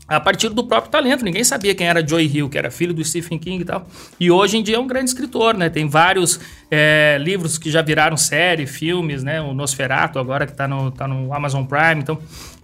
a 0.10 0.20
partir 0.20 0.50
do 0.50 0.64
próprio 0.64 0.92
talento. 0.92 1.24
Ninguém 1.24 1.44
sabia 1.44 1.76
quem 1.76 1.88
era 1.88 2.06
Joy 2.06 2.26
Hill, 2.26 2.50
que 2.50 2.58
era 2.58 2.72
filho 2.72 2.94
do 2.94 3.04
Stephen 3.04 3.38
King 3.38 3.62
e 3.62 3.66
tal. 3.66 3.88
E 4.20 4.32
hoje 4.32 4.58
em 4.58 4.64
dia 4.64 4.78
é 4.78 4.80
um 4.80 4.88
grande 4.88 5.10
escritor, 5.10 5.56
né? 5.56 5.70
Tem 5.70 5.88
vários 5.88 6.40
é, 6.72 7.18
livros 7.22 7.58
que 7.58 7.70
já 7.70 7.82
viraram 7.82 8.18
série, 8.18 8.66
filmes, 8.66 9.24
né? 9.24 9.40
O 9.40 9.54
Nosferatu 9.54 10.18
agora 10.18 10.46
que 10.46 10.52
está 10.52 10.68
no, 10.68 10.92
tá 10.92 11.08
no 11.08 11.34
Amazon 11.34 11.64
Prime, 11.64 12.02
então... 12.02 12.18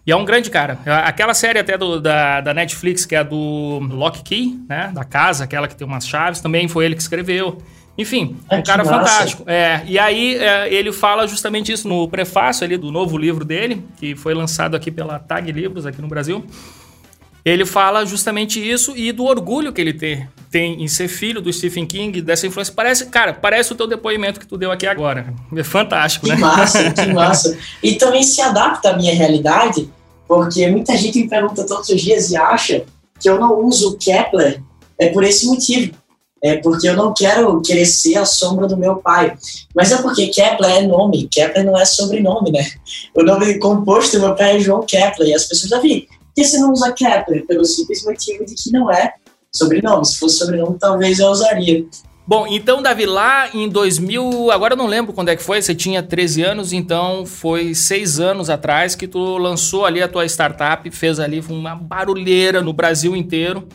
E 0.07 0.11
é 0.11 0.15
um 0.15 0.23
grande 0.23 0.51
cara. 0.51 0.77
Aquela 1.03 1.33
série 1.33 1.57
até 1.57 1.75
do, 1.79 1.99
da, 1.99 2.39
da 2.39 2.53
Netflix, 2.53 3.07
que 3.07 3.15
é 3.15 3.19
a 3.19 3.23
do 3.23 3.79
Lock 3.89 4.21
Key, 4.21 4.59
né? 4.69 4.91
Da 4.93 5.03
casa, 5.03 5.45
aquela 5.45 5.67
que 5.67 5.75
tem 5.75 5.87
umas 5.87 6.07
chaves, 6.07 6.41
também 6.41 6.67
foi 6.67 6.85
ele 6.85 6.93
que 6.93 7.01
escreveu. 7.01 7.57
Enfim, 7.97 8.37
é 8.49 8.57
um 8.57 8.61
cara 8.61 8.83
massa. 8.83 8.99
fantástico. 8.99 9.43
É, 9.47 9.81
e 9.87 9.97
aí 9.97 10.35
é, 10.35 10.71
ele 10.71 10.91
fala 10.91 11.25
justamente 11.27 11.71
isso 11.71 11.87
no 11.87 12.07
prefácio 12.07 12.65
ali 12.65 12.77
do 12.77 12.91
novo 12.91 13.17
livro 13.17 13.45
dele, 13.45 13.83
que 13.97 14.15
foi 14.15 14.33
lançado 14.33 14.75
aqui 14.75 14.91
pela 14.91 15.17
Tag 15.17 15.49
Livros, 15.51 15.85
aqui 15.85 16.01
no 16.01 16.07
Brasil. 16.07 16.45
Ele 17.45 17.63
fala 17.63 18.03
justamente 18.05 18.59
isso 18.59 18.97
e 18.97 19.11
do 19.11 19.25
orgulho 19.25 19.71
que 19.71 19.79
ele 19.79 19.93
tem, 19.93 20.27
tem 20.49 20.83
em 20.83 20.87
ser 20.87 21.07
filho 21.07 21.39
do 21.39 21.53
Stephen 21.53 21.85
King, 21.85 22.19
dessa 22.19 22.47
influência. 22.47 22.73
Parece, 22.75 23.05
cara, 23.05 23.35
parece 23.35 23.71
o 23.71 23.75
teu 23.75 23.85
depoimento 23.85 24.39
que 24.39 24.47
tu 24.47 24.57
deu 24.57 24.71
aqui 24.71 24.87
agora. 24.87 25.31
É 25.55 25.63
fantástico, 25.63 26.25
que 26.25 26.31
né? 26.31 26.37
Que 26.37 26.41
massa, 26.41 26.89
que 26.91 27.05
massa. 27.13 27.57
E 27.83 27.93
também 27.95 28.23
se 28.23 28.41
adapta 28.41 28.89
à 28.89 28.97
minha 28.97 29.13
realidade, 29.13 29.87
porque 30.27 30.65
muita 30.67 30.97
gente 30.97 31.21
me 31.21 31.29
pergunta 31.29 31.67
todos 31.67 31.87
os 31.87 32.01
dias 32.01 32.31
e 32.31 32.35
acha 32.35 32.83
que 33.19 33.29
eu 33.29 33.39
não 33.39 33.63
uso 33.63 33.95
Kepler 33.97 34.63
é 34.97 35.09
por 35.09 35.23
esse 35.23 35.45
motivo. 35.45 35.93
É 36.43 36.57
porque 36.57 36.87
eu 36.87 36.95
não 36.95 37.13
quero 37.13 37.61
querer 37.61 37.85
ser 37.85 38.17
a 38.17 38.25
sombra 38.25 38.67
do 38.67 38.77
meu 38.77 38.97
pai. 38.97 39.35
Mas 39.75 39.91
é 39.91 39.97
porque 40.01 40.27
Kepler 40.27 40.77
é 40.77 40.81
nome, 40.81 41.27
Kepler 41.27 41.65
não 41.65 41.77
é 41.77 41.85
sobrenome, 41.85 42.51
né? 42.51 42.65
O 43.15 43.23
nome 43.23 43.57
composto 43.59 44.17
do 44.17 44.25
meu 44.25 44.35
pai 44.35 44.57
é 44.57 44.59
João 44.59 44.85
Kepler. 44.85 45.29
E 45.29 45.33
as 45.33 45.45
pessoas 45.45 45.69
já 45.69 45.79
vi, 45.79 46.07
que 46.35 46.43
você 46.43 46.57
não 46.57 46.71
usa 46.71 46.91
Kepler? 46.91 47.45
Pelo 47.47 47.63
simples 47.63 48.03
motivo 48.03 48.45
de 48.45 48.53
que 48.53 48.71
não 48.71 48.91
é 48.91 49.13
sobrenome. 49.51 50.05
Se 50.05 50.19
fosse 50.19 50.37
sobrenome, 50.37 50.77
talvez 50.77 51.19
eu 51.19 51.27
usaria. 51.27 51.85
Bom, 52.27 52.47
então, 52.47 52.81
Davi, 52.81 53.05
lá 53.05 53.49
em 53.53 53.69
2000, 53.69 54.51
agora 54.51 54.73
eu 54.73 54.77
não 54.77 54.87
lembro 54.87 55.13
quando 55.13 55.29
é 55.29 55.35
que 55.35 55.43
foi, 55.43 55.61
você 55.61 55.75
tinha 55.75 56.01
13 56.01 56.41
anos, 56.41 56.73
então 56.73 57.23
foi 57.23 57.75
seis 57.75 58.19
anos 58.19 58.49
atrás 58.49 58.95
que 58.95 59.07
tu 59.07 59.37
lançou 59.37 59.85
ali 59.85 60.01
a 60.01 60.07
tua 60.07 60.25
startup, 60.25 60.89
fez 60.89 61.19
ali 61.19 61.43
uma 61.47 61.75
barulheira 61.75 62.63
no 62.63 62.73
Brasil 62.73 63.15
inteiro, 63.15 63.67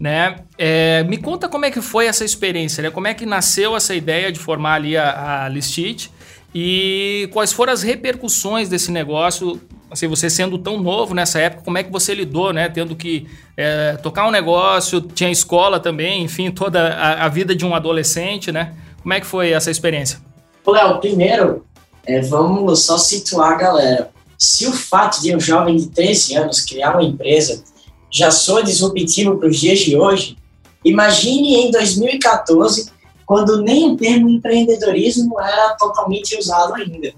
né? 0.00 0.36
É, 0.56 1.04
me 1.04 1.18
conta 1.18 1.50
como 1.50 1.66
é 1.66 1.70
que 1.70 1.82
foi 1.82 2.06
essa 2.06 2.24
experiência, 2.24 2.82
né? 2.82 2.90
Como 2.90 3.06
é 3.06 3.12
que 3.12 3.26
nasceu 3.26 3.76
essa 3.76 3.94
ideia 3.94 4.32
de 4.32 4.38
formar 4.38 4.76
ali 4.76 4.96
a, 4.96 5.44
a 5.44 5.48
Listit 5.50 6.10
e 6.54 7.28
quais 7.30 7.52
foram 7.52 7.74
as 7.74 7.82
repercussões 7.82 8.70
desse 8.70 8.90
negócio 8.90 9.60
assim, 9.90 10.06
você 10.06 10.28
sendo 10.28 10.58
tão 10.58 10.80
novo 10.80 11.14
nessa 11.14 11.38
época, 11.38 11.62
como 11.64 11.78
é 11.78 11.82
que 11.82 11.90
você 11.90 12.14
lidou, 12.14 12.52
né? 12.52 12.68
Tendo 12.68 12.94
que 12.94 13.26
é, 13.56 13.96
tocar 14.02 14.26
um 14.26 14.30
negócio, 14.30 15.00
tinha 15.00 15.30
escola 15.30 15.80
também, 15.80 16.22
enfim, 16.22 16.50
toda 16.50 16.94
a, 16.94 17.24
a, 17.24 17.28
vida 17.28 17.54
de 17.54 17.64
um 17.64 17.74
adolescente, 17.74 18.52
né? 18.52 18.74
Como 19.02 19.14
é 19.14 19.20
que 19.20 19.26
foi 19.26 19.50
essa 19.50 19.70
experiência? 19.70 20.20
Léo, 20.66 21.00
primeiro, 21.00 21.64
é, 22.06 22.20
vamos 22.20 22.84
só 22.84 22.98
situar 22.98 23.52
a 23.52 23.56
galera. 23.56 24.10
Se 24.36 24.66
o 24.66 24.72
fato 24.72 25.20
de 25.22 25.34
um 25.34 25.40
jovem 25.40 25.76
de 25.76 25.88
13 25.88 26.36
anos 26.36 26.60
criar 26.60 26.92
uma 26.92 27.02
empresa 27.02 27.64
já 28.10 28.30
soa 28.30 28.62
disruptivo 28.62 29.36
para 29.38 29.48
os 29.48 29.58
dias 29.58 29.80
de 29.80 29.96
hoje, 29.96 30.36
imagine 30.84 31.54
em 31.56 31.70
2014, 31.70 32.90
quando 33.26 33.62
nem 33.62 33.90
o 33.90 33.96
termo 33.96 34.28
empreendedorismo 34.28 35.40
era 35.40 35.74
totalmente 35.74 36.38
usado 36.38 36.74
ainda. 36.74 37.12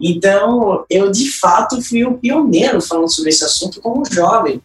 Então, 0.00 0.84
eu 0.90 1.10
de 1.10 1.30
fato 1.30 1.80
fui 1.82 2.04
o 2.04 2.14
pioneiro 2.14 2.80
falando 2.80 3.12
sobre 3.12 3.30
esse 3.30 3.44
assunto 3.44 3.80
como 3.80 4.04
jovem. 4.04 4.60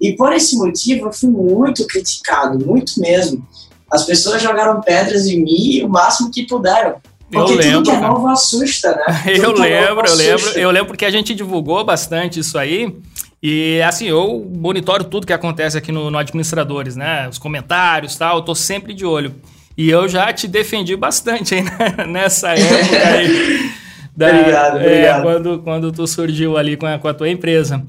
E 0.00 0.16
por 0.16 0.32
esse 0.32 0.56
motivo, 0.56 1.06
eu 1.06 1.12
fui 1.12 1.28
muito 1.28 1.86
criticado, 1.86 2.64
muito 2.64 2.98
mesmo. 2.98 3.46
As 3.90 4.04
pessoas 4.04 4.42
jogaram 4.42 4.80
pedras 4.80 5.26
em 5.26 5.42
mim 5.42 5.82
o 5.82 5.88
máximo 5.88 6.30
que 6.30 6.46
puderam. 6.46 6.96
Porque 7.30 7.52
eu 7.52 7.56
lembro, 7.56 7.72
tudo 7.72 7.90
que 7.90 7.96
é 7.96 8.00
novo 8.00 8.28
assusta, 8.28 8.96
né? 8.96 9.22
eu 9.26 9.50
é 9.50 9.86
lembro, 9.88 10.06
eu 10.06 10.14
lembro. 10.14 10.50
Eu 10.58 10.70
lembro 10.70 10.86
porque 10.88 11.04
a 11.04 11.10
gente 11.10 11.34
divulgou 11.34 11.84
bastante 11.84 12.40
isso 12.40 12.58
aí. 12.58 12.94
E 13.42 13.82
assim, 13.82 14.06
eu 14.06 14.48
monitoro 14.54 15.04
tudo 15.04 15.26
que 15.26 15.32
acontece 15.32 15.76
aqui 15.76 15.90
no, 15.90 16.10
no 16.10 16.18
Administradores, 16.18 16.94
né? 16.96 17.28
Os 17.28 17.38
comentários 17.38 18.14
e 18.14 18.18
tal, 18.18 18.36
eu 18.36 18.42
tô 18.42 18.54
sempre 18.54 18.94
de 18.94 19.04
olho. 19.04 19.34
E 19.76 19.90
eu 19.90 20.08
já 20.08 20.32
te 20.32 20.46
defendi 20.46 20.96
bastante 20.96 21.54
aí 21.54 21.62
né? 21.64 22.06
nessa 22.06 22.50
época 22.50 23.08
aí. 23.08 23.72
Da, 24.16 24.28
obrigado, 24.28 24.78
é, 24.78 24.86
obrigado. 24.86 25.22
Quando, 25.22 25.58
quando 25.60 25.92
tu 25.92 26.06
surgiu 26.06 26.56
ali 26.56 26.76
com 26.76 26.86
a, 26.86 26.98
com 26.98 27.08
a 27.08 27.14
tua 27.14 27.28
empresa. 27.28 27.82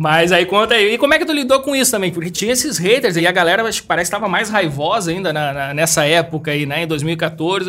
Mas 0.00 0.30
aí 0.30 0.46
conta 0.46 0.74
aí, 0.74 0.94
e 0.94 0.96
como 0.96 1.12
é 1.12 1.18
que 1.18 1.24
tu 1.24 1.32
lidou 1.32 1.58
com 1.58 1.74
isso 1.74 1.90
também? 1.90 2.12
Porque 2.12 2.30
tinha 2.30 2.52
esses 2.52 2.78
haters 2.78 3.16
e 3.16 3.26
a 3.26 3.32
galera 3.32 3.64
parece 3.64 3.82
que 3.82 4.14
estava 4.14 4.28
mais 4.28 4.48
raivosa 4.48 5.10
ainda 5.10 5.32
na, 5.32 5.52
na, 5.52 5.74
nessa 5.74 6.04
época 6.04 6.52
aí, 6.52 6.64
né? 6.64 6.84
Em 6.84 6.86
2014, 6.86 7.68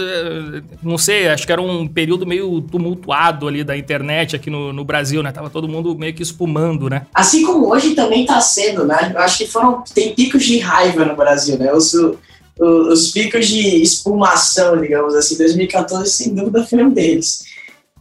não 0.83 0.95
sei, 0.95 1.27
acho 1.27 1.43
que 1.43 1.51
era 1.51 1.59
um 1.59 1.87
período 1.87 2.27
meio 2.27 2.61
tumultuado 2.61 3.47
ali 3.47 3.63
da 3.63 3.75
internet 3.75 4.35
aqui 4.35 4.51
no, 4.51 4.71
no 4.71 4.85
Brasil, 4.85 5.23
né? 5.23 5.31
Tava 5.31 5.49
todo 5.49 5.67
mundo 5.67 5.97
meio 5.97 6.13
que 6.13 6.21
espumando, 6.21 6.87
né? 6.87 7.07
Assim 7.15 7.43
como 7.43 7.67
hoje 7.67 7.95
também 7.95 8.27
tá 8.27 8.39
sendo, 8.39 8.85
né? 8.85 9.11
Eu 9.11 9.21
acho 9.21 9.39
que 9.39 9.47
foram, 9.47 9.83
tem 9.91 10.13
picos 10.13 10.43
de 10.43 10.59
raiva 10.59 11.05
no 11.05 11.15
Brasil, 11.15 11.57
né? 11.57 11.73
Os, 11.73 11.95
os, 11.95 12.15
os 12.59 13.07
picos 13.07 13.47
de 13.47 13.81
espumação, 13.81 14.79
digamos 14.79 15.15
assim, 15.15 15.35
2014 15.35 16.11
sem 16.11 16.35
dúvida 16.35 16.63
foi 16.63 16.83
um 16.83 16.91
deles. 16.91 17.49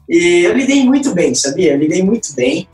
E 0.09 0.45
eu 0.45 0.55
lidei 0.55 0.85
muito 0.85 1.13
bem, 1.13 1.35
sabia? 1.35 1.73
Eu 1.73 1.79
lidei 1.79 2.03
muito 2.03 2.35
bem. 2.35 2.69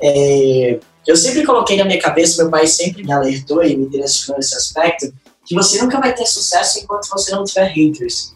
É, 0.00 0.78
eu 1.06 1.16
sempre 1.16 1.44
coloquei 1.44 1.76
na 1.76 1.84
minha 1.84 2.00
cabeça, 2.00 2.42
meu 2.42 2.50
pai 2.50 2.66
sempre 2.66 3.02
me 3.02 3.12
alertou 3.12 3.64
e 3.64 3.76
me 3.76 3.88
direcionou 3.88 4.38
nesse 4.38 4.54
aspecto, 4.54 5.12
que 5.44 5.54
você 5.54 5.80
nunca 5.80 5.98
vai 5.98 6.14
ter 6.14 6.26
sucesso 6.26 6.78
enquanto 6.78 7.08
você 7.08 7.32
não 7.32 7.44
tiver 7.44 7.66
haters. 7.66 8.34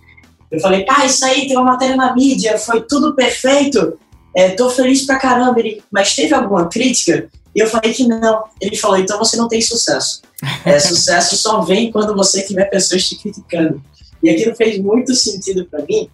Eu 0.50 0.60
falei, 0.60 0.84
pai, 0.84 1.06
isso 1.06 1.24
aí 1.24 1.46
tem 1.46 1.56
uma 1.56 1.72
matéria 1.72 1.96
na 1.96 2.14
mídia, 2.14 2.58
foi 2.58 2.82
tudo 2.82 3.14
perfeito, 3.14 3.98
é, 4.34 4.50
tô 4.50 4.70
feliz 4.70 5.02
pra 5.04 5.18
caramba. 5.18 5.58
Ele, 5.60 5.82
mas 5.90 6.14
teve 6.14 6.34
alguma 6.34 6.68
crítica? 6.68 7.30
E 7.54 7.60
eu 7.60 7.66
falei 7.66 7.92
que 7.92 8.06
não. 8.06 8.44
Ele 8.60 8.76
falou, 8.76 8.96
então 8.96 9.18
você 9.18 9.36
não 9.36 9.48
tem 9.48 9.60
sucesso. 9.60 10.22
É, 10.64 10.78
sucesso 10.80 11.36
só 11.36 11.60
vem 11.60 11.92
quando 11.92 12.14
você 12.14 12.42
tiver 12.42 12.64
pessoas 12.66 13.06
te 13.06 13.16
criticando. 13.16 13.82
E 14.22 14.30
aquilo 14.30 14.54
fez 14.54 14.78
muito 14.78 15.14
sentido 15.14 15.66
para 15.66 15.84
mim, 15.84 16.08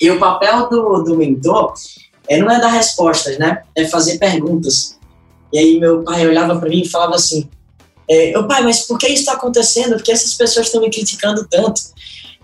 e 0.00 0.10
o 0.10 0.18
papel 0.18 0.68
do, 0.68 1.02
do 1.02 1.16
mentor 1.16 1.74
é, 2.28 2.38
não 2.38 2.50
é 2.50 2.60
dar 2.60 2.68
respostas, 2.68 3.38
né? 3.38 3.62
É 3.74 3.86
fazer 3.86 4.18
perguntas. 4.18 4.98
E 5.52 5.58
aí 5.58 5.78
meu 5.78 6.02
pai 6.02 6.26
olhava 6.26 6.58
para 6.58 6.68
mim 6.68 6.82
e 6.82 6.88
falava 6.88 7.14
assim: 7.14 7.48
é, 8.08 8.32
pai, 8.42 8.62
mas 8.62 8.80
por 8.86 8.98
que 8.98 9.06
isso 9.06 9.20
está 9.20 9.34
acontecendo? 9.34 9.94
Por 9.94 10.02
que 10.02 10.12
essas 10.12 10.34
pessoas 10.34 10.66
estão 10.66 10.80
me 10.80 10.90
criticando 10.90 11.46
tanto? 11.48 11.80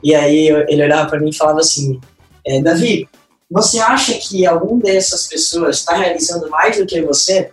E 0.02 0.14
aí 0.14 0.48
ele 0.68 0.82
olhava 0.82 1.08
para 1.08 1.20
mim 1.20 1.30
e 1.30 1.36
falava 1.36 1.60
assim: 1.60 2.00
é, 2.46 2.60
Davi, 2.60 3.08
você 3.50 3.78
acha 3.78 4.14
que 4.14 4.46
algum 4.46 4.78
dessas 4.78 5.26
pessoas 5.26 5.78
está 5.78 5.96
realizando 5.96 6.48
mais 6.48 6.76
do 6.76 6.86
que 6.86 7.02
você? 7.02 7.50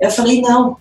Eu 0.00 0.10
falei: 0.10 0.40
não. 0.40 0.76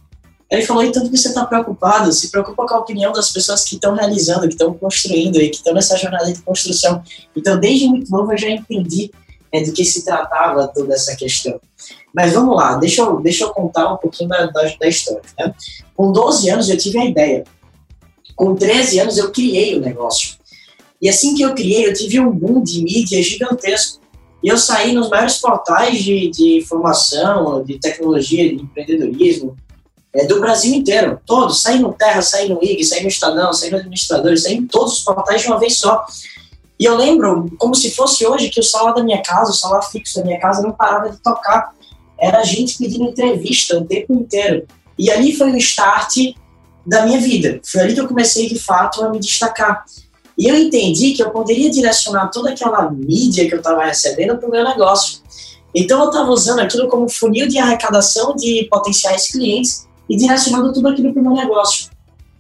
Ele 0.50 0.64
falou, 0.64 0.84
então 0.84 1.04
por 1.04 1.12
que 1.12 1.18
você 1.18 1.28
está 1.28 1.46
preocupado? 1.46 2.12
Se 2.12 2.32
preocupa 2.32 2.66
com 2.66 2.74
a 2.74 2.80
opinião 2.80 3.12
das 3.12 3.32
pessoas 3.32 3.64
que 3.64 3.76
estão 3.76 3.94
realizando, 3.94 4.48
que 4.48 4.56
estão 4.56 4.74
construindo 4.74 5.40
e 5.40 5.50
que 5.50 5.58
estão 5.58 5.74
nessa 5.74 5.96
jornada 5.96 6.32
de 6.32 6.42
construção. 6.42 7.04
Então, 7.36 7.60
desde 7.60 7.88
muito 7.88 8.10
novo, 8.10 8.34
eu 8.34 8.38
já 8.38 8.50
entendi 8.50 9.12
é, 9.52 9.62
do 9.64 9.72
que 9.72 9.86
se 9.86 10.04
tratava 10.04 10.68
toda 10.68 10.96
essa 10.96 11.16
questão. 11.16 11.60
Mas 12.14 12.34
vamos 12.34 12.56
lá, 12.56 12.78
deixa 12.78 13.02
eu, 13.02 13.20
deixa 13.20 13.44
eu 13.44 13.52
contar 13.52 13.94
um 13.94 13.98
pouquinho 13.98 14.30
da, 14.30 14.48
da, 14.48 14.64
da 14.80 14.88
história. 14.88 15.22
Né? 15.38 15.54
Com 15.96 16.12
12 16.12 16.50
anos, 16.50 16.70
eu 16.70 16.78
tive 16.78 16.98
a 16.98 17.06
ideia. 17.06 17.44
Com 18.36 18.56
13 18.56 19.00
anos, 19.02 19.18
eu 19.18 19.32
criei 19.32 19.78
o 19.78 19.82
negócio. 19.82 20.38
E 21.02 21.08
assim 21.08 21.36
que 21.36 21.44
eu 21.44 21.54
criei, 21.54 21.88
eu 21.88 21.94
tive 21.94 22.20
um 22.20 22.32
boom 22.32 22.64
de 22.64 22.84
mídia 22.84 23.22
gigantesco. 23.22 24.00
E 24.44 24.48
eu 24.48 24.58
saí 24.58 24.94
nos 24.94 25.10
maiores 25.10 25.38
portais 25.38 26.02
de, 26.02 26.30
de 26.30 26.66
de 27.66 27.80
tecnologia, 27.80 28.50
de 28.50 28.64
empreendedorismo, 28.64 29.56
é, 30.14 30.26
do 30.26 30.40
Brasil 30.40 30.74
inteiro, 30.74 31.20
todos, 31.26 31.62
saí 31.62 31.80
no 31.80 31.94
Terra, 31.94 32.22
saí 32.22 32.50
no 32.50 32.64
IG, 32.64 32.84
saí 32.84 33.04
no 33.04 33.08
Estadão, 33.08 33.54
saí 33.54 33.70
no 33.70 33.80
em 33.80 34.68
todos 34.68 34.94
os 34.94 35.00
portais 35.04 35.42
de 35.42 35.48
uma 35.48 35.60
vez 35.60 35.78
só. 35.78 36.06
E 36.80 36.86
eu 36.86 36.96
lembro, 36.96 37.52
como 37.58 37.76
se 37.76 37.92
fosse 37.92 38.26
hoje, 38.26 38.50
que 38.50 38.60
o 38.60 38.64
salário 38.64 38.96
da 38.96 39.04
minha 39.04 39.22
casa, 39.22 39.52
o 39.52 39.54
salário 39.54 39.88
fixo 39.90 40.20
da 40.20 40.26
minha 40.26 40.40
casa 40.40 40.62
não 40.62 40.72
parava 40.72 41.10
de 41.10 41.18
tocar. 41.18 41.74
Era 42.18 42.44
gente 42.44 42.78
pedindo 42.78 43.04
entrevista 43.04 43.78
o 43.78 43.86
tempo 43.86 44.14
inteiro. 44.14 44.66
E 44.98 45.12
ali 45.12 45.36
foi 45.36 45.52
o 45.52 45.58
start 45.58 46.16
da 46.86 47.06
minha 47.06 47.20
vida. 47.20 47.60
Foi 47.66 47.82
ali 47.82 47.94
que 47.94 48.00
eu 48.00 48.08
comecei, 48.08 48.48
de 48.48 48.58
fato, 48.58 49.04
a 49.04 49.10
me 49.10 49.20
destacar. 49.20 49.84
E 50.38 50.48
eu 50.48 50.56
entendi 50.56 51.12
que 51.12 51.22
eu 51.22 51.32
poderia 51.32 51.70
direcionar 51.70 52.30
toda 52.30 52.52
aquela 52.52 52.90
mídia 52.90 53.46
que 53.46 53.54
eu 53.54 53.58
estava 53.60 53.84
recebendo 53.84 54.38
para 54.38 54.48
o 54.48 54.52
meu 54.52 54.64
negócio. 54.64 55.20
Então 55.76 56.02
eu 56.02 56.10
estava 56.10 56.32
usando 56.32 56.60
aquilo 56.60 56.88
como 56.88 57.10
funil 57.10 57.48
de 57.48 57.60
arrecadação 57.60 58.34
de 58.36 58.66
potenciais 58.72 59.28
clientes 59.28 59.89
e 60.10 60.18
direcionando 60.18 60.74
tudo 60.74 60.88
aquilo 60.88 61.14
para 61.14 61.22
o 61.22 61.26
meu 61.26 61.34
negócio. 61.34 61.90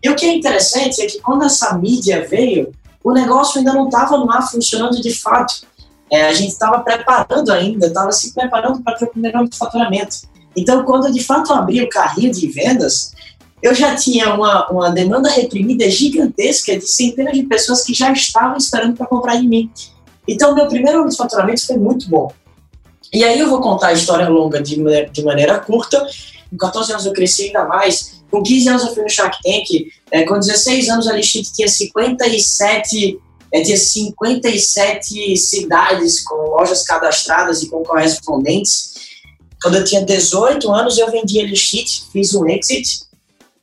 E 0.01 0.09
o 0.09 0.15
que 0.15 0.25
é 0.25 0.33
interessante 0.33 1.01
é 1.01 1.05
que 1.05 1.19
quando 1.19 1.43
essa 1.43 1.77
mídia 1.77 2.25
veio, 2.27 2.71
o 3.03 3.11
negócio 3.11 3.59
ainda 3.59 3.73
não 3.73 3.85
estava 3.85 4.17
lá 4.17 4.41
funcionando 4.41 4.99
de 5.01 5.13
fato. 5.13 5.67
É, 6.11 6.25
a 6.27 6.33
gente 6.33 6.51
estava 6.51 6.79
preparando 6.79 7.51
ainda, 7.51 7.87
estava 7.87 8.11
se 8.11 8.33
preparando 8.33 8.81
para 8.81 8.97
ter 8.97 9.05
o 9.05 9.09
primeiro 9.09 9.39
ano 9.39 9.49
de 9.49 9.57
faturamento. 9.57 10.17
Então, 10.55 10.83
quando 10.83 11.07
eu 11.07 11.13
de 11.13 11.23
fato 11.23 11.53
abri 11.53 11.81
o 11.83 11.89
carrinho 11.89 12.31
de 12.31 12.47
vendas, 12.47 13.13
eu 13.61 13.75
já 13.75 13.95
tinha 13.95 14.33
uma, 14.33 14.67
uma 14.69 14.89
demanda 14.89 15.29
reprimida 15.29 15.89
gigantesca 15.89 16.77
de 16.77 16.87
centenas 16.87 17.33
de 17.33 17.43
pessoas 17.43 17.83
que 17.83 17.93
já 17.93 18.11
estavam 18.11 18.57
esperando 18.57 18.95
para 18.95 19.05
comprar 19.05 19.35
de 19.35 19.47
mim. 19.47 19.69
Então, 20.27 20.55
meu 20.55 20.67
primeiro 20.67 21.01
ano 21.01 21.09
de 21.09 21.17
faturamento 21.17 21.65
foi 21.65 21.77
muito 21.77 22.09
bom. 22.09 22.31
E 23.11 23.23
aí 23.23 23.39
eu 23.39 23.49
vou 23.49 23.59
contar 23.59 23.87
a 23.87 23.93
história 23.93 24.29
longa 24.29 24.61
de, 24.61 24.75
de 25.11 25.23
maneira 25.23 25.59
curta. 25.59 26.05
Com 26.49 26.57
14 26.57 26.91
anos 26.91 27.05
eu 27.05 27.13
cresci 27.13 27.45
ainda 27.45 27.65
mais. 27.65 28.21
Com 28.29 28.41
15 28.43 28.69
anos 28.69 28.83
eu 28.83 28.93
fui 28.93 29.03
no 29.03 29.09
Shark 29.09 29.37
Tank. 29.43 29.91
É, 30.11 30.23
com 30.23 30.39
16 30.39 30.89
anos 30.89 31.07
a 31.07 31.13
Lixit 31.13 31.51
tinha 31.53 31.67
57 31.67 33.19
é, 33.51 33.61
tinha 33.61 33.77
57 33.77 35.37
cidades 35.37 36.23
com 36.23 36.35
lojas 36.35 36.83
cadastradas 36.83 37.63
e 37.63 37.69
com 37.69 37.83
correspondentes. 37.83 38.93
Quando 39.61 39.77
eu 39.77 39.83
tinha 39.83 40.05
18 40.05 40.71
anos, 40.71 40.97
eu 40.97 41.11
vendi 41.11 41.39
a 41.39 41.43
Lixit, 41.43 42.05
fiz 42.11 42.33
um 42.35 42.47
exit 42.47 43.01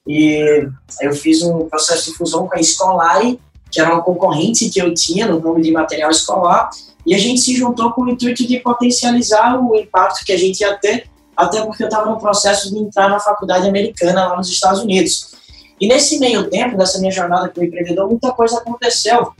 e 0.06 0.68
eu 1.00 1.12
fiz 1.12 1.42
um 1.42 1.68
processo 1.68 2.10
de 2.10 2.16
fusão 2.16 2.46
com 2.46 2.56
a 2.56 2.60
Escolari, 2.60 3.40
que 3.70 3.80
era 3.80 3.92
uma 3.92 4.02
concorrente 4.02 4.68
que 4.68 4.80
eu 4.80 4.92
tinha 4.92 5.26
no 5.26 5.40
nome 5.40 5.62
de 5.62 5.70
material 5.70 6.10
escolar, 6.10 6.70
e 7.04 7.14
a 7.14 7.18
gente 7.18 7.40
se 7.40 7.54
juntou 7.54 7.92
com 7.92 8.02
o 8.02 8.10
intuito 8.10 8.46
de 8.46 8.58
potencializar 8.60 9.58
o 9.60 9.76
impacto 9.76 10.24
que 10.24 10.32
a 10.32 10.36
gente 10.36 10.60
ia 10.60 10.76
ter, 10.76 11.08
até 11.36 11.60
porque 11.64 11.82
eu 11.82 11.88
estava 11.88 12.10
no 12.10 12.18
processo 12.18 12.70
de 12.70 12.78
entrar 12.78 13.08
na 13.08 13.20
faculdade 13.20 13.68
americana 13.68 14.28
lá 14.28 14.36
nos 14.36 14.48
Estados 14.48 14.80
Unidos. 14.80 15.34
E 15.80 15.86
nesse 15.86 16.18
meio 16.18 16.48
tempo, 16.48 16.76
dessa 16.76 16.98
minha 16.98 17.12
jornada 17.12 17.48
como 17.48 17.66
empreendedor, 17.66 18.08
muita 18.08 18.32
coisa 18.32 18.58
aconteceu. 18.58 19.32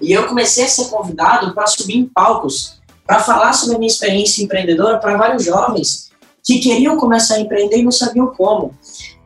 E 0.00 0.12
eu 0.12 0.26
comecei 0.26 0.64
a 0.64 0.68
ser 0.68 0.88
convidado 0.88 1.54
para 1.54 1.66
subir 1.66 1.96
em 1.96 2.06
palcos, 2.06 2.80
para 3.06 3.20
falar 3.20 3.52
sobre 3.52 3.76
a 3.76 3.78
minha 3.78 3.90
experiência 3.90 4.42
empreendedora 4.42 4.98
para 4.98 5.16
vários 5.16 5.44
jovens 5.44 6.10
que 6.42 6.58
queriam 6.58 6.96
começar 6.96 7.36
a 7.36 7.40
empreender 7.40 7.78
e 7.78 7.82
não 7.82 7.92
sabiam 7.92 8.26
como. 8.26 8.74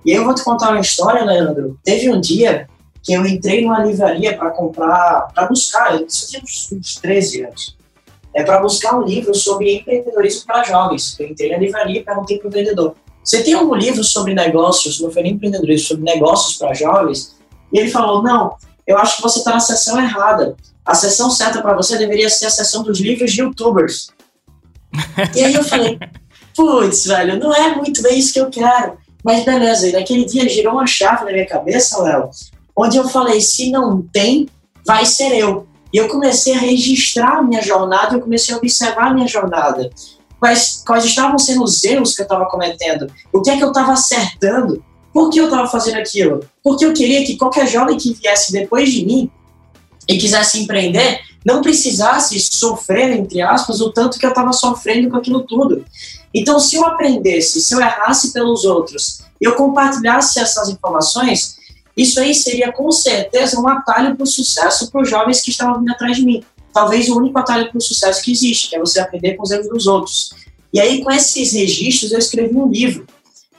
E 0.04 0.12
eu 0.12 0.24
vou 0.24 0.34
te 0.34 0.44
contar 0.44 0.70
uma 0.70 0.80
história, 0.80 1.24
Leandro. 1.24 1.78
Teve 1.82 2.10
um 2.10 2.20
dia 2.20 2.68
que 3.02 3.12
eu 3.12 3.26
entrei 3.26 3.62
numa 3.62 3.82
livraria 3.82 4.36
para 4.36 4.50
comprar, 4.50 5.28
para 5.34 5.46
buscar, 5.46 6.00
isso 6.02 6.28
tinha 6.28 6.42
uns, 6.42 6.70
uns 6.72 6.94
13 6.96 7.44
anos, 7.44 7.77
é 8.38 8.44
para 8.44 8.60
buscar 8.60 8.96
um 8.96 9.02
livro 9.02 9.34
sobre 9.34 9.78
empreendedorismo 9.78 10.46
para 10.46 10.62
jovens. 10.62 11.18
Eu 11.18 11.26
entrei 11.26 11.50
na 11.50 11.58
livraria 11.58 12.00
e 12.00 12.04
perguntei 12.04 12.38
para 12.38 12.46
o 12.46 12.50
vendedor: 12.50 12.94
Você 13.22 13.42
tem 13.42 13.54
algum 13.54 13.74
livro 13.74 14.04
sobre 14.04 14.32
negócios, 14.32 15.00
não 15.00 15.10
foi 15.10 15.22
nem 15.24 15.32
empreendedorismo, 15.32 15.88
sobre 15.88 16.04
negócios 16.04 16.56
para 16.56 16.72
jovens? 16.72 17.36
E 17.72 17.80
ele 17.80 17.90
falou: 17.90 18.22
Não, 18.22 18.56
eu 18.86 18.96
acho 18.96 19.16
que 19.16 19.22
você 19.22 19.40
está 19.40 19.52
na 19.52 19.60
sessão 19.60 19.98
errada. 19.98 20.56
A 20.86 20.94
sessão 20.94 21.28
certa 21.30 21.60
para 21.60 21.74
você 21.74 21.98
deveria 21.98 22.30
ser 22.30 22.46
a 22.46 22.50
sessão 22.50 22.84
dos 22.84 23.00
livros 23.00 23.32
de 23.32 23.42
youtubers. 23.42 24.08
e 25.34 25.44
aí 25.44 25.52
eu 25.52 25.64
falei, 25.64 25.98
putz, 26.56 27.04
velho, 27.04 27.38
não 27.38 27.52
é 27.52 27.74
muito 27.74 28.00
bem 28.02 28.18
isso 28.18 28.32
que 28.32 28.40
eu 28.40 28.48
quero. 28.48 28.96
Mas 29.22 29.44
beleza, 29.44 29.88
e 29.88 29.92
naquele 29.92 30.24
dia 30.24 30.48
girou 30.48 30.74
uma 30.74 30.86
chave 30.86 31.24
na 31.24 31.32
minha 31.32 31.46
cabeça, 31.46 32.02
Léo, 32.02 32.30
onde 32.74 32.96
eu 32.96 33.06
falei, 33.08 33.40
se 33.40 33.70
não 33.70 34.00
tem, 34.00 34.48
vai 34.86 35.04
ser 35.04 35.36
eu. 35.36 35.67
E 35.92 35.96
eu 35.96 36.08
comecei 36.08 36.54
a 36.54 36.58
registrar 36.58 37.38
a 37.38 37.42
minha 37.42 37.62
jornada, 37.62 38.14
eu 38.14 38.20
comecei 38.20 38.54
a 38.54 38.58
observar 38.58 39.08
a 39.08 39.14
minha 39.14 39.26
jornada. 39.26 39.90
Quais, 40.38 40.82
quais 40.86 41.04
estavam 41.04 41.38
sendo 41.38 41.64
os 41.64 41.82
erros 41.82 42.14
que 42.14 42.22
eu 42.22 42.24
estava 42.24 42.46
cometendo? 42.46 43.10
O 43.32 43.42
que 43.42 43.50
é 43.50 43.56
que 43.56 43.64
eu 43.64 43.68
estava 43.68 43.92
acertando? 43.92 44.84
Por 45.12 45.30
que 45.30 45.40
eu 45.40 45.46
estava 45.46 45.66
fazendo 45.66 45.96
aquilo? 45.96 46.44
Porque 46.62 46.84
eu 46.84 46.92
queria 46.92 47.24
que 47.24 47.36
qualquer 47.36 47.66
jovem 47.66 47.96
que 47.96 48.12
viesse 48.12 48.52
depois 48.52 48.92
de 48.92 49.04
mim 49.04 49.30
e 50.06 50.16
quisesse 50.16 50.62
empreender 50.62 51.20
não 51.44 51.62
precisasse 51.62 52.38
sofrer, 52.40 53.10
entre 53.10 53.40
aspas, 53.40 53.80
o 53.80 53.90
tanto 53.90 54.18
que 54.18 54.26
eu 54.26 54.30
estava 54.30 54.52
sofrendo 54.52 55.08
com 55.08 55.16
aquilo 55.16 55.42
tudo. 55.42 55.84
Então, 56.32 56.60
se 56.60 56.76
eu 56.76 56.84
aprendesse, 56.84 57.60
se 57.60 57.74
eu 57.74 57.80
errasse 57.80 58.32
pelos 58.32 58.64
outros, 58.64 59.22
eu 59.40 59.54
compartilhasse 59.54 60.38
essas 60.40 60.68
informações, 60.68 61.57
isso 61.98 62.20
aí 62.20 62.32
seria 62.32 62.70
com 62.70 62.92
certeza 62.92 63.60
um 63.60 63.66
atalho 63.68 64.14
para 64.14 64.22
o 64.22 64.26
sucesso 64.26 64.88
para 64.88 65.02
os 65.02 65.10
jovens 65.10 65.40
que 65.40 65.50
estavam 65.50 65.80
vindo 65.80 65.90
atrás 65.90 66.16
de 66.16 66.24
mim. 66.24 66.44
Talvez 66.72 67.08
o 67.08 67.18
único 67.18 67.36
atalho 67.36 67.68
para 67.68 67.76
o 67.76 67.80
sucesso 67.80 68.22
que 68.22 68.30
existe, 68.30 68.68
que 68.68 68.76
é 68.76 68.78
você 68.78 69.00
aprender 69.00 69.34
com 69.34 69.42
os 69.42 69.50
erros 69.50 69.68
dos 69.68 69.86
outros. 69.88 70.30
E 70.72 70.78
aí, 70.78 71.02
com 71.02 71.10
esses 71.10 71.52
registros, 71.52 72.12
eu 72.12 72.18
escrevi 72.20 72.54
um 72.54 72.68
livro 72.68 73.04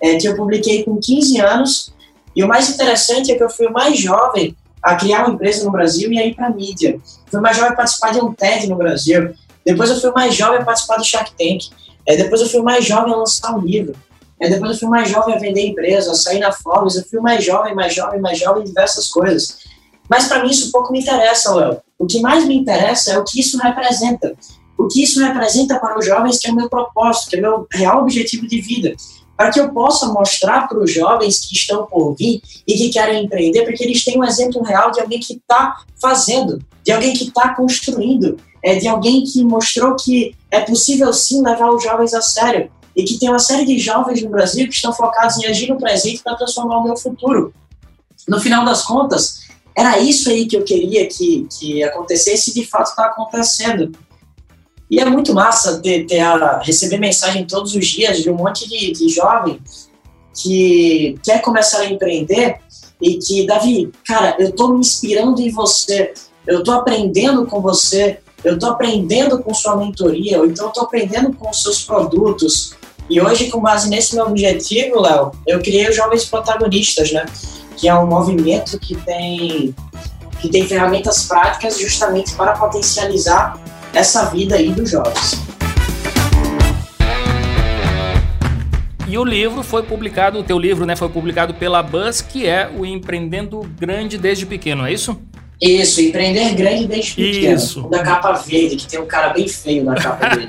é, 0.01 0.15
que 0.15 0.25
eu 0.25 0.37
publiquei 0.37 0.83
com 0.85 0.97
15 0.97 1.41
anos. 1.41 1.93
E 2.33 2.41
o 2.41 2.47
mais 2.47 2.69
interessante 2.69 3.29
é 3.29 3.35
que 3.35 3.43
eu 3.43 3.49
fui 3.49 3.67
o 3.67 3.73
mais 3.73 3.99
jovem 3.99 4.55
a 4.81 4.95
criar 4.95 5.25
uma 5.25 5.33
empresa 5.33 5.65
no 5.65 5.71
Brasil 5.71 6.09
e 6.13 6.17
a 6.17 6.25
ir 6.25 6.33
para 6.33 6.47
a 6.47 6.49
mídia. 6.49 6.97
Fui 7.29 7.39
o 7.39 7.43
mais 7.43 7.57
jovem 7.57 7.73
a 7.73 7.75
participar 7.75 8.13
de 8.13 8.19
um 8.19 8.31
TED 8.31 8.67
no 8.67 8.77
Brasil. 8.77 9.33
Depois 9.65 9.89
eu 9.89 9.99
fui 9.99 10.11
o 10.11 10.13
mais 10.13 10.33
jovem 10.33 10.59
a 10.59 10.63
participar 10.63 10.95
do 10.95 11.03
Shark 11.03 11.31
Tank. 11.31 11.65
É, 12.05 12.15
depois 12.15 12.39
eu 12.39 12.47
fui 12.47 12.61
o 12.61 12.63
mais 12.63 12.85
jovem 12.85 13.13
a 13.13 13.17
lançar 13.17 13.53
um 13.53 13.59
livro. 13.59 13.93
É, 14.41 14.49
depois 14.49 14.71
eu 14.71 14.79
fui 14.79 14.89
mais 14.89 15.09
jovem 15.09 15.35
a 15.35 15.39
vender 15.39 15.67
empresa, 15.67 16.11
a 16.11 16.15
sair 16.15 16.39
na 16.39 16.51
Forbes. 16.51 16.95
Eu 16.95 17.03
fui 17.03 17.19
mais 17.19 17.43
jovem, 17.43 17.75
mais 17.75 17.93
jovem, 17.93 18.19
mais 18.19 18.39
jovem 18.39 18.63
em 18.63 18.65
diversas 18.65 19.07
coisas. 19.07 19.59
Mas 20.09 20.27
para 20.27 20.43
mim 20.43 20.49
isso 20.49 20.71
pouco 20.71 20.91
me 20.91 20.99
interessa, 20.99 21.53
Léo. 21.53 21.77
O 21.97 22.05
que 22.05 22.21
mais 22.21 22.45
me 22.45 22.55
interessa 22.55 23.11
é 23.11 23.17
o 23.17 23.23
que 23.23 23.39
isso 23.39 23.57
representa. 23.57 24.33
O 24.77 24.87
que 24.87 25.03
isso 25.03 25.19
representa 25.19 25.77
para 25.77 25.99
os 25.99 26.05
jovens, 26.05 26.39
que 26.39 26.47
é 26.47 26.51
o 26.51 26.55
meu 26.55 26.69
propósito, 26.69 27.29
que 27.29 27.35
é 27.35 27.39
o 27.39 27.41
meu 27.41 27.67
real 27.71 28.01
objetivo 28.01 28.47
de 28.47 28.61
vida 28.61 28.95
para 29.39 29.51
que 29.51 29.59
eu 29.61 29.71
possa 29.71 30.07
mostrar 30.07 30.67
para 30.67 30.83
os 30.83 30.91
jovens 30.91 31.39
que 31.39 31.55
estão 31.55 31.85
por 31.85 32.13
vir 32.13 32.41
e 32.67 32.73
que 32.73 32.89
querem 32.89 33.23
empreender, 33.23 33.63
porque 33.63 33.85
eles 33.85 34.03
têm 34.03 34.19
um 34.19 34.23
exemplo 34.25 34.61
real 34.61 34.91
de 34.91 34.99
alguém 34.99 35.17
que 35.17 35.31
está 35.31 35.77
fazendo, 36.01 36.61
de 36.83 36.91
alguém 36.91 37.13
que 37.13 37.23
está 37.23 37.55
construindo, 37.55 38.35
é, 38.61 38.75
de 38.75 38.85
alguém 38.85 39.23
que 39.23 39.41
mostrou 39.41 39.95
que 39.95 40.35
é 40.51 40.59
possível 40.59 41.13
sim 41.13 41.41
levar 41.41 41.69
os 41.69 41.81
jovens 41.81 42.13
a 42.13 42.21
sério 42.21 42.69
e 42.95 43.03
que 43.03 43.19
tem 43.19 43.29
uma 43.29 43.39
série 43.39 43.65
de 43.65 43.77
jovens 43.77 44.21
no 44.21 44.29
Brasil 44.29 44.67
que 44.67 44.73
estão 44.73 44.93
focados 44.93 45.37
em 45.37 45.45
agir 45.45 45.69
no 45.69 45.77
presente 45.77 46.21
para 46.23 46.35
transformar 46.35 46.79
o 46.79 46.83
meu 46.83 46.97
futuro. 46.97 47.53
No 48.27 48.39
final 48.39 48.65
das 48.65 48.83
contas, 48.83 49.41
era 49.75 49.99
isso 49.99 50.29
aí 50.29 50.45
que 50.45 50.57
eu 50.57 50.63
queria 50.63 51.07
que, 51.07 51.47
que 51.57 51.83
acontecesse 51.83 52.51
e 52.51 52.53
de 52.53 52.65
fato 52.65 52.89
está 52.89 53.05
acontecendo. 53.05 53.91
E 54.89 54.99
é 54.99 55.05
muito 55.05 55.33
massa 55.33 55.79
ter, 55.79 56.05
ter 56.05 56.19
a, 56.19 56.59
receber 56.59 56.97
mensagem 56.97 57.45
todos 57.45 57.75
os 57.75 57.85
dias 57.85 58.21
de 58.21 58.29
um 58.29 58.35
monte 58.35 58.67
de, 58.67 58.91
de 58.91 59.09
jovem 59.09 59.61
que 60.35 61.17
quer 61.23 61.41
começar 61.41 61.81
a 61.81 61.85
empreender 61.89 62.59
e 63.01 63.17
que, 63.17 63.45
Davi, 63.45 63.91
cara, 64.05 64.35
eu 64.39 64.49
estou 64.49 64.73
me 64.73 64.79
inspirando 64.79 65.41
em 65.41 65.51
você, 65.51 66.13
eu 66.45 66.59
estou 66.59 66.73
aprendendo 66.73 67.45
com 67.45 67.61
você, 67.61 68.19
eu 68.43 68.55
estou 68.55 68.71
aprendendo 68.71 69.39
com 69.39 69.53
sua 69.53 69.75
mentoria, 69.75 70.39
ou 70.39 70.45
então 70.45 70.67
estou 70.67 70.83
aprendendo 70.83 71.33
com 71.33 71.49
os 71.49 71.61
seus 71.61 71.83
produtos. 71.83 72.73
E 73.09 73.19
hoje, 73.19 73.49
com 73.49 73.59
base 73.59 73.89
nesse 73.89 74.15
meu 74.15 74.27
objetivo, 74.27 75.01
Léo, 75.01 75.31
eu 75.47 75.59
criei 75.59 75.89
os 75.89 75.95
Jovens 75.95 76.25
Protagonistas, 76.25 77.11
né? 77.11 77.25
Que 77.75 77.89
é 77.89 77.95
um 77.95 78.05
movimento 78.05 78.77
que 78.77 78.95
tem, 78.95 79.73
que 80.39 80.47
tem 80.47 80.67
ferramentas 80.67 81.23
práticas 81.23 81.79
justamente 81.79 82.35
para 82.35 82.51
potencializar 82.51 83.59
essa 83.95 84.25
vida 84.25 84.55
aí 84.55 84.69
dos 84.69 84.91
jovens. 84.91 85.41
E 89.07 89.17
o 89.17 89.23
livro 89.23 89.63
foi 89.63 89.81
publicado, 89.81 90.37
o 90.37 90.43
teu 90.43 90.59
livro, 90.59 90.85
né, 90.85 90.95
foi 90.95 91.09
publicado 91.09 91.55
pela 91.55 91.81
Buzz, 91.81 92.21
que 92.21 92.45
é 92.45 92.69
o 92.77 92.85
Empreendendo 92.85 93.61
Grande 93.79 94.19
desde 94.19 94.45
Pequeno, 94.45 94.85
é 94.85 94.93
isso? 94.93 95.19
Isso, 95.59 95.99
Empreender 95.99 96.53
Grande 96.53 96.85
desde 96.85 97.15
Pequeno. 97.15 97.55
Isso. 97.55 97.81
Da 97.89 98.03
capa 98.03 98.33
verde, 98.33 98.75
que 98.75 98.85
tem 98.85 98.99
um 98.99 99.07
cara 99.07 99.33
bem 99.33 99.47
feio 99.47 99.83
na 99.83 99.95
capa 99.95 100.27
dele. 100.27 100.47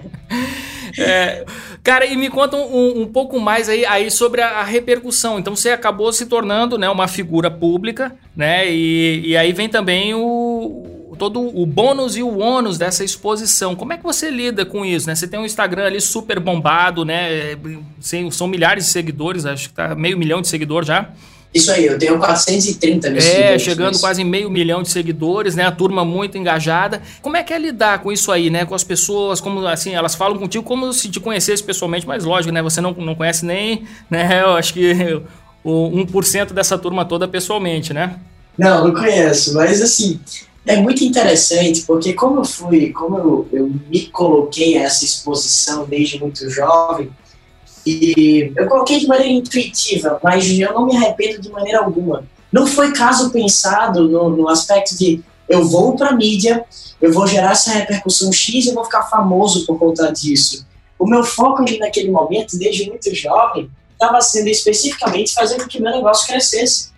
é, 0.98 1.44
cara, 1.82 2.06
e 2.06 2.16
me 2.16 2.28
conta 2.28 2.56
um, 2.56 3.02
um, 3.02 3.06
pouco 3.06 3.38
mais 3.40 3.68
aí, 3.68 3.84
aí 3.86 4.10
sobre 4.10 4.40
a, 4.40 4.60
a, 4.60 4.64
repercussão. 4.64 5.38
Então 5.38 5.54
você 5.54 5.70
acabou 5.70 6.12
se 6.12 6.26
tornando 6.26 6.78
né, 6.78 6.88
uma 6.88 7.08
figura 7.08 7.50
pública, 7.50 8.14
né? 8.36 8.70
E, 8.70 9.22
e 9.26 9.36
aí 9.36 9.52
vem 9.52 9.68
também 9.68 10.14
o, 10.14 11.14
todo 11.18 11.40
o 11.40 11.66
bônus 11.66 12.16
e 12.16 12.22
o 12.22 12.38
ônus 12.38 12.78
dessa 12.78 13.04
exposição. 13.04 13.74
Como 13.74 13.92
é 13.92 13.96
que 13.96 14.02
você 14.02 14.30
lida 14.30 14.64
com 14.64 14.84
isso? 14.84 15.06
Né? 15.06 15.14
Você 15.14 15.26
tem 15.26 15.38
um 15.38 15.44
Instagram 15.44 15.86
ali 15.86 16.00
super 16.00 16.38
bombado, 16.38 17.04
né? 17.04 17.56
São 18.30 18.46
milhares 18.46 18.86
de 18.86 18.90
seguidores, 18.90 19.46
acho 19.46 19.68
que 19.68 19.74
tá 19.74 19.94
meio 19.94 20.18
milhão 20.18 20.40
de 20.40 20.48
seguidores 20.48 20.86
já. 20.88 21.10
Isso 21.54 21.70
aí, 21.70 21.86
eu 21.86 21.96
tenho 21.96 22.18
430 22.18 23.10
mil 23.10 23.18
é, 23.18 23.20
seguidores. 23.20 23.50
É, 23.52 23.58
chegando 23.58 24.00
quase 24.00 24.24
meio 24.24 24.50
milhão 24.50 24.82
de 24.82 24.90
seguidores, 24.90 25.54
né? 25.54 25.64
A 25.64 25.70
turma 25.70 26.04
muito 26.04 26.36
engajada. 26.36 27.00
Como 27.22 27.36
é 27.36 27.44
que 27.44 27.52
é 27.52 27.58
lidar 27.58 28.00
com 28.00 28.10
isso 28.10 28.32
aí, 28.32 28.50
né? 28.50 28.64
Com 28.64 28.74
as 28.74 28.82
pessoas, 28.82 29.40
como 29.40 29.64
assim, 29.66 29.94
elas 29.94 30.16
falam 30.16 30.36
contigo 30.36 30.64
como 30.64 30.92
se 30.92 31.08
te 31.08 31.20
conhecesse 31.20 31.62
pessoalmente, 31.62 32.08
mas 32.08 32.24
lógico, 32.24 32.52
né? 32.52 32.60
Você 32.60 32.80
não, 32.80 32.92
não 32.92 33.14
conhece 33.14 33.46
nem, 33.46 33.84
né? 34.10 34.42
Eu 34.42 34.54
acho 34.54 34.74
que 34.74 34.92
o 35.62 35.90
1% 35.90 36.52
dessa 36.52 36.76
turma 36.76 37.04
toda 37.04 37.28
pessoalmente, 37.28 37.92
né? 37.92 38.18
Não, 38.58 38.88
não 38.88 38.94
conheço, 38.94 39.54
mas 39.54 39.80
assim, 39.80 40.20
é 40.66 40.76
muito 40.76 41.04
interessante, 41.04 41.82
porque 41.82 42.12
como 42.12 42.40
eu 42.40 42.44
fui, 42.44 42.90
como 42.90 43.18
eu, 43.18 43.48
eu 43.52 43.72
me 43.88 44.06
coloquei 44.06 44.78
a 44.78 44.82
essa 44.82 45.04
exposição 45.04 45.86
desde 45.86 46.18
muito 46.18 46.48
jovem, 46.50 47.10
e 47.86 48.52
eu 48.56 48.66
coloquei 48.66 48.98
de 48.98 49.06
maneira 49.06 49.32
intuitiva, 49.32 50.18
mas 50.22 50.48
eu 50.50 50.72
não 50.72 50.86
me 50.86 50.96
arrependo 50.96 51.40
de 51.40 51.50
maneira 51.50 51.80
alguma. 51.80 52.24
Não 52.50 52.66
foi 52.66 52.92
caso 52.92 53.30
pensado 53.30 54.08
no, 54.08 54.30
no 54.30 54.48
aspecto 54.48 54.96
de 54.96 55.22
eu 55.48 55.66
vou 55.66 55.94
para 55.96 56.10
a 56.10 56.14
mídia, 56.14 56.64
eu 57.00 57.12
vou 57.12 57.26
gerar 57.26 57.52
essa 57.52 57.72
repercussão 57.72 58.32
X 58.32 58.64
e 58.64 58.68
eu 58.68 58.74
vou 58.74 58.84
ficar 58.84 59.02
famoso 59.02 59.66
por 59.66 59.78
conta 59.78 60.10
disso. 60.10 60.66
O 60.98 61.06
meu 61.06 61.22
foco 61.22 61.62
ali 61.62 61.78
naquele 61.78 62.10
momento, 62.10 62.58
desde 62.58 62.88
muito 62.88 63.14
jovem, 63.14 63.70
estava 63.92 64.20
sendo 64.20 64.48
especificamente 64.48 65.34
fazer 65.34 65.60
com 65.60 65.68
que 65.68 65.82
meu 65.82 65.92
negócio 65.92 66.26
crescesse. 66.26 66.92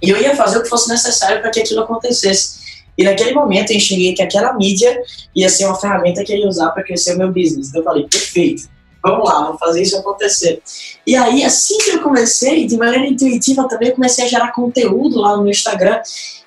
E 0.00 0.08
eu 0.08 0.20
ia 0.20 0.36
fazer 0.36 0.58
o 0.58 0.62
que 0.62 0.68
fosse 0.68 0.88
necessário 0.88 1.40
para 1.40 1.50
que 1.50 1.60
aquilo 1.60 1.82
acontecesse. 1.82 2.56
E 2.96 3.04
naquele 3.04 3.34
momento 3.34 3.70
eu 3.70 3.76
enxerguei 3.76 4.14
que 4.14 4.22
aquela 4.22 4.54
mídia 4.54 5.02
ia 5.34 5.48
ser 5.48 5.66
uma 5.66 5.78
ferramenta 5.78 6.24
que 6.24 6.32
eu 6.32 6.38
ia 6.38 6.48
usar 6.48 6.70
para 6.70 6.82
crescer 6.82 7.14
o 7.14 7.18
meu 7.18 7.28
business. 7.28 7.68
Então 7.68 7.80
eu 7.80 7.84
falei, 7.84 8.06
perfeito, 8.08 8.68
vamos 9.06 9.28
lá, 9.28 9.44
vamos 9.44 9.58
fazer 9.58 9.82
isso 9.82 9.96
acontecer. 9.96 10.62
E 11.06 11.14
aí, 11.16 11.44
assim 11.44 11.78
que 11.78 11.90
eu 11.90 12.02
comecei, 12.02 12.66
de 12.66 12.76
maneira 12.76 13.06
intuitiva 13.06 13.68
também, 13.68 13.90
eu 13.90 13.94
comecei 13.94 14.24
a 14.24 14.28
gerar 14.28 14.52
conteúdo 14.52 15.20
lá 15.20 15.36
no 15.36 15.48
Instagram. 15.48 16.00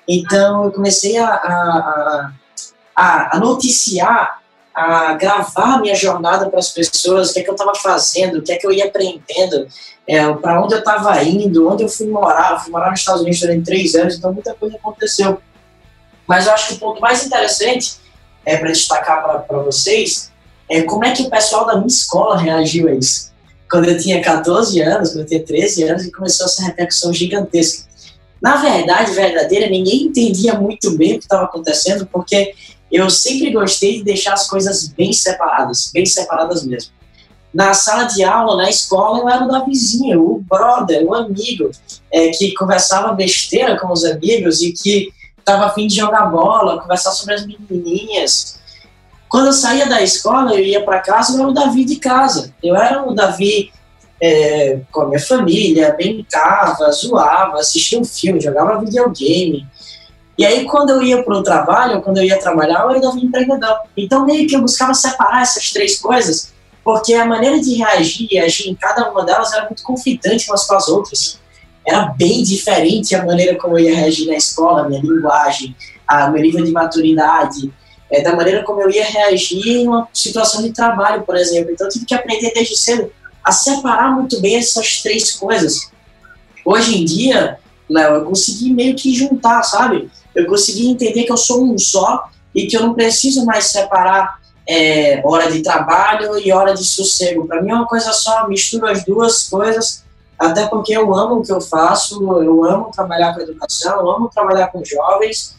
Então 0.06 0.64
eu 0.64 0.72
comecei 0.72 1.16
a, 1.16 1.28
a, 1.28 2.32
a, 2.94 3.36
a 3.36 3.40
noticiar, 3.40 4.40
a 4.74 5.14
gravar 5.14 5.80
minha 5.80 5.94
jornada 5.94 6.48
para 6.48 6.58
as 6.58 6.70
pessoas, 6.70 7.30
o 7.30 7.34
que 7.34 7.40
é 7.40 7.42
que 7.42 7.50
eu 7.50 7.54
estava 7.54 7.74
fazendo, 7.74 8.38
o 8.38 8.42
que 8.42 8.52
é 8.52 8.56
que 8.56 8.66
eu 8.66 8.72
ia 8.72 8.86
aprendendo, 8.86 9.66
é, 10.06 10.32
para 10.34 10.62
onde 10.62 10.74
eu 10.74 10.80
estava 10.80 11.22
indo, 11.22 11.68
onde 11.68 11.82
eu 11.82 11.88
fui 11.88 12.06
morar. 12.06 12.52
Eu 12.52 12.60
fui 12.60 12.72
morar 12.72 12.90
nos 12.90 13.00
Estados 13.00 13.22
Unidos 13.22 13.40
durante 13.40 13.64
três 13.64 13.94
anos, 13.94 14.16
então 14.16 14.32
muita 14.32 14.54
coisa 14.54 14.76
aconteceu. 14.76 15.40
Mas 16.26 16.46
eu 16.46 16.52
acho 16.52 16.68
que 16.68 16.74
o 16.74 16.78
ponto 16.78 17.00
mais 17.00 17.24
interessante 17.24 17.96
é 18.44 18.56
para 18.56 18.70
destacar 18.70 19.46
para 19.46 19.58
vocês 19.58 20.30
é 20.70 20.82
como 20.82 21.04
é 21.04 21.12
que 21.12 21.24
o 21.24 21.30
pessoal 21.30 21.66
da 21.66 21.74
minha 21.74 21.88
escola 21.88 22.38
reagiu 22.38 22.88
a 22.88 22.94
isso. 22.94 23.32
Quando 23.68 23.86
eu 23.86 23.98
tinha 23.98 24.22
14 24.22 24.80
anos, 24.80 25.10
quando 25.10 25.20
eu 25.20 25.26
tinha 25.26 25.44
13 25.44 25.82
anos, 25.82 26.04
e 26.04 26.12
começou 26.12 26.46
essa 26.46 26.62
repercussão 26.62 27.12
gigantesca. 27.12 27.88
Na 28.40 28.56
verdade, 28.56 29.12
verdadeira, 29.12 29.68
ninguém 29.68 30.04
entendia 30.04 30.54
muito 30.54 30.96
bem 30.96 31.14
o 31.14 31.18
que 31.18 31.24
estava 31.24 31.44
acontecendo, 31.44 32.06
porque 32.06 32.54
eu 32.90 33.10
sempre 33.10 33.50
gostei 33.50 33.98
de 33.98 34.04
deixar 34.04 34.32
as 34.32 34.48
coisas 34.48 34.88
bem 34.88 35.12
separadas, 35.12 35.90
bem 35.92 36.06
separadas 36.06 36.64
mesmo. 36.64 36.92
Na 37.52 37.74
sala 37.74 38.04
de 38.04 38.22
aula, 38.22 38.56
na 38.56 38.70
escola, 38.70 39.18
eu 39.18 39.28
era 39.28 39.44
o 39.44 39.48
da 39.48 39.64
vizinha, 39.64 40.20
o 40.20 40.38
brother, 40.48 41.04
o 41.04 41.12
amigo, 41.12 41.70
é, 42.12 42.28
que 42.28 42.54
conversava 42.54 43.12
besteira 43.12 43.78
com 43.78 43.92
os 43.92 44.04
amigos 44.04 44.62
e 44.62 44.72
que 44.72 45.12
estava 45.36 45.66
afim 45.66 45.88
de 45.88 45.96
jogar 45.96 46.26
bola, 46.26 46.80
conversar 46.80 47.10
sobre 47.10 47.34
as 47.34 47.44
menininhas. 47.44 48.59
Quando 49.30 49.46
eu 49.46 49.52
saía 49.52 49.86
da 49.86 50.02
escola, 50.02 50.54
eu 50.54 50.64
ia 50.64 50.84
para 50.84 51.00
casa, 51.00 51.32
eu 51.32 51.40
era 51.40 51.48
o 51.48 51.54
Davi 51.54 51.84
de 51.84 51.96
casa. 51.96 52.52
Eu 52.62 52.76
era 52.76 53.08
o 53.08 53.14
Davi 53.14 53.72
é, 54.20 54.80
com 54.90 55.02
a 55.02 55.06
minha 55.06 55.20
família, 55.20 55.94
brincava, 55.96 56.90
zoava, 56.90 57.60
assistia 57.60 57.98
um 57.98 58.04
filme, 58.04 58.40
jogava 58.40 58.80
videogame. 58.80 59.66
E 60.36 60.44
aí, 60.44 60.64
quando 60.64 60.90
eu 60.90 61.02
ia 61.02 61.22
para 61.22 61.34
o 61.34 61.42
trabalho, 61.42 62.02
quando 62.02 62.18
eu 62.18 62.24
ia 62.24 62.40
trabalhar, 62.40 62.82
eu 62.82 62.90
era 62.90 62.98
o 62.98 63.02
Davi 63.02 63.24
empreendedor. 63.24 63.76
Então, 63.96 64.26
meio 64.26 64.48
que 64.48 64.56
eu 64.56 64.60
buscava 64.60 64.92
separar 64.92 65.42
essas 65.42 65.70
três 65.70 65.98
coisas, 65.98 66.52
porque 66.82 67.14
a 67.14 67.24
maneira 67.24 67.60
de 67.60 67.74
reagir 67.74 68.26
e 68.30 68.38
agir 68.38 68.68
em 68.68 68.74
cada 68.74 69.10
uma 69.10 69.24
delas 69.24 69.52
era 69.52 69.66
muito 69.66 69.82
conflitante 69.84 70.50
umas 70.50 70.66
com 70.66 70.74
as 70.74 70.88
outras 70.88 71.40
era 71.86 72.06
bem 72.06 72.42
diferente 72.42 73.14
a 73.14 73.24
maneira 73.24 73.56
como 73.56 73.78
eu 73.78 73.84
ia 73.84 73.96
reagir 73.96 74.26
na 74.26 74.36
escola, 74.36 74.88
minha 74.88 75.00
linguagem, 75.00 75.74
a 76.06 76.30
meu 76.30 76.42
nível 76.42 76.64
de 76.64 76.72
maturidade, 76.72 77.72
é, 78.10 78.22
da 78.22 78.34
maneira 78.34 78.62
como 78.64 78.80
eu 78.82 78.90
ia 78.90 79.04
reagir 79.04 79.66
em 79.66 79.88
uma 79.88 80.08
situação 80.12 80.62
de 80.62 80.72
trabalho, 80.72 81.22
por 81.22 81.36
exemplo. 81.36 81.70
Então, 81.70 81.86
eu 81.86 81.90
tive 81.90 82.04
que 82.04 82.14
aprender 82.14 82.52
desde 82.52 82.76
cedo 82.76 83.10
a 83.44 83.52
separar 83.52 84.12
muito 84.12 84.40
bem 84.40 84.56
essas 84.56 85.02
três 85.02 85.32
coisas. 85.32 85.90
Hoje 86.64 87.00
em 87.00 87.04
dia, 87.04 87.58
Léo, 87.88 88.16
eu 88.16 88.24
consegui 88.24 88.72
meio 88.72 88.94
que 88.94 89.14
juntar, 89.14 89.62
sabe? 89.62 90.10
Eu 90.34 90.46
consegui 90.46 90.88
entender 90.88 91.24
que 91.24 91.32
eu 91.32 91.36
sou 91.36 91.64
um 91.64 91.78
só 91.78 92.28
e 92.54 92.66
que 92.66 92.76
eu 92.76 92.82
não 92.82 92.94
preciso 92.94 93.44
mais 93.44 93.66
separar 93.66 94.40
é, 94.68 95.20
hora 95.24 95.50
de 95.50 95.62
trabalho 95.62 96.38
e 96.38 96.52
hora 96.52 96.74
de 96.74 96.84
sossego. 96.84 97.46
Para 97.46 97.62
mim 97.62 97.70
é 97.70 97.74
uma 97.74 97.86
coisa 97.86 98.12
só, 98.12 98.46
misturo 98.46 98.86
as 98.86 99.04
duas 99.04 99.48
coisas 99.48 100.04
até 100.40 100.66
porque 100.66 100.96
eu 100.96 101.14
amo 101.14 101.36
o 101.36 101.42
que 101.42 101.52
eu 101.52 101.60
faço, 101.60 102.22
eu 102.42 102.64
amo 102.64 102.90
trabalhar 102.90 103.34
com 103.34 103.42
educação, 103.42 104.00
eu 104.00 104.10
amo 104.10 104.30
trabalhar 104.30 104.68
com 104.68 104.82
jovens, 104.82 105.54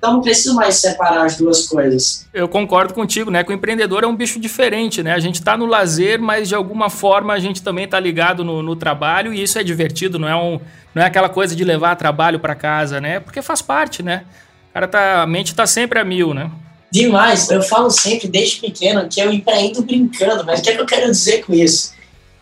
então 0.00 0.14
não 0.14 0.22
preciso 0.22 0.54
mais 0.54 0.76
separar 0.76 1.26
as 1.26 1.36
duas 1.36 1.68
coisas. 1.68 2.26
Eu 2.32 2.48
concordo 2.48 2.94
contigo, 2.94 3.30
né? 3.30 3.44
Que 3.44 3.52
o 3.52 3.54
empreendedor 3.54 4.02
é 4.02 4.06
um 4.06 4.16
bicho 4.16 4.40
diferente, 4.40 5.02
né? 5.02 5.12
A 5.12 5.18
gente 5.18 5.34
está 5.34 5.58
no 5.58 5.66
lazer, 5.66 6.18
mas 6.18 6.48
de 6.48 6.54
alguma 6.54 6.88
forma 6.88 7.34
a 7.34 7.38
gente 7.38 7.62
também 7.62 7.84
está 7.84 8.00
ligado 8.00 8.42
no, 8.42 8.62
no, 8.62 8.74
trabalho 8.74 9.34
e 9.34 9.42
isso 9.42 9.58
é 9.58 9.62
divertido, 9.62 10.18
não 10.18 10.26
é, 10.26 10.34
um, 10.34 10.58
não 10.94 11.02
é 11.02 11.04
aquela 11.04 11.28
coisa 11.28 11.54
de 11.54 11.62
levar 11.64 11.94
trabalho 11.96 12.40
para 12.40 12.54
casa, 12.54 12.98
né? 12.98 13.20
Porque 13.20 13.42
faz 13.42 13.60
parte, 13.60 14.02
né? 14.02 14.24
O 14.70 14.72
cara 14.72 14.88
tá, 14.88 15.22
a 15.22 15.26
mente 15.26 15.48
está 15.48 15.66
sempre 15.66 15.98
a 15.98 16.04
mil, 16.04 16.32
né? 16.32 16.50
Demais. 16.90 17.50
Eu 17.50 17.62
falo 17.62 17.90
sempre, 17.90 18.26
desde 18.26 18.58
pequeno, 18.58 19.06
que 19.06 19.20
eu 19.20 19.30
empreendo 19.30 19.82
brincando, 19.82 20.46
mas 20.46 20.60
o 20.60 20.62
que, 20.62 20.70
é 20.70 20.74
que 20.76 20.80
eu 20.80 20.86
quero 20.86 21.10
dizer 21.10 21.44
com 21.44 21.52
isso? 21.52 21.92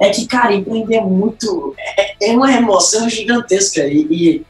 é 0.01 0.11
que, 0.11 0.27
cara, 0.27 0.55
empreender 0.55 0.97
é 0.97 1.01
muito. 1.01 1.75
É, 1.77 2.31
é 2.31 2.33
uma 2.33 2.53
emoção 2.53 3.09
gigantesca. 3.09 3.85
E, 3.87 4.07
e, 4.11 4.47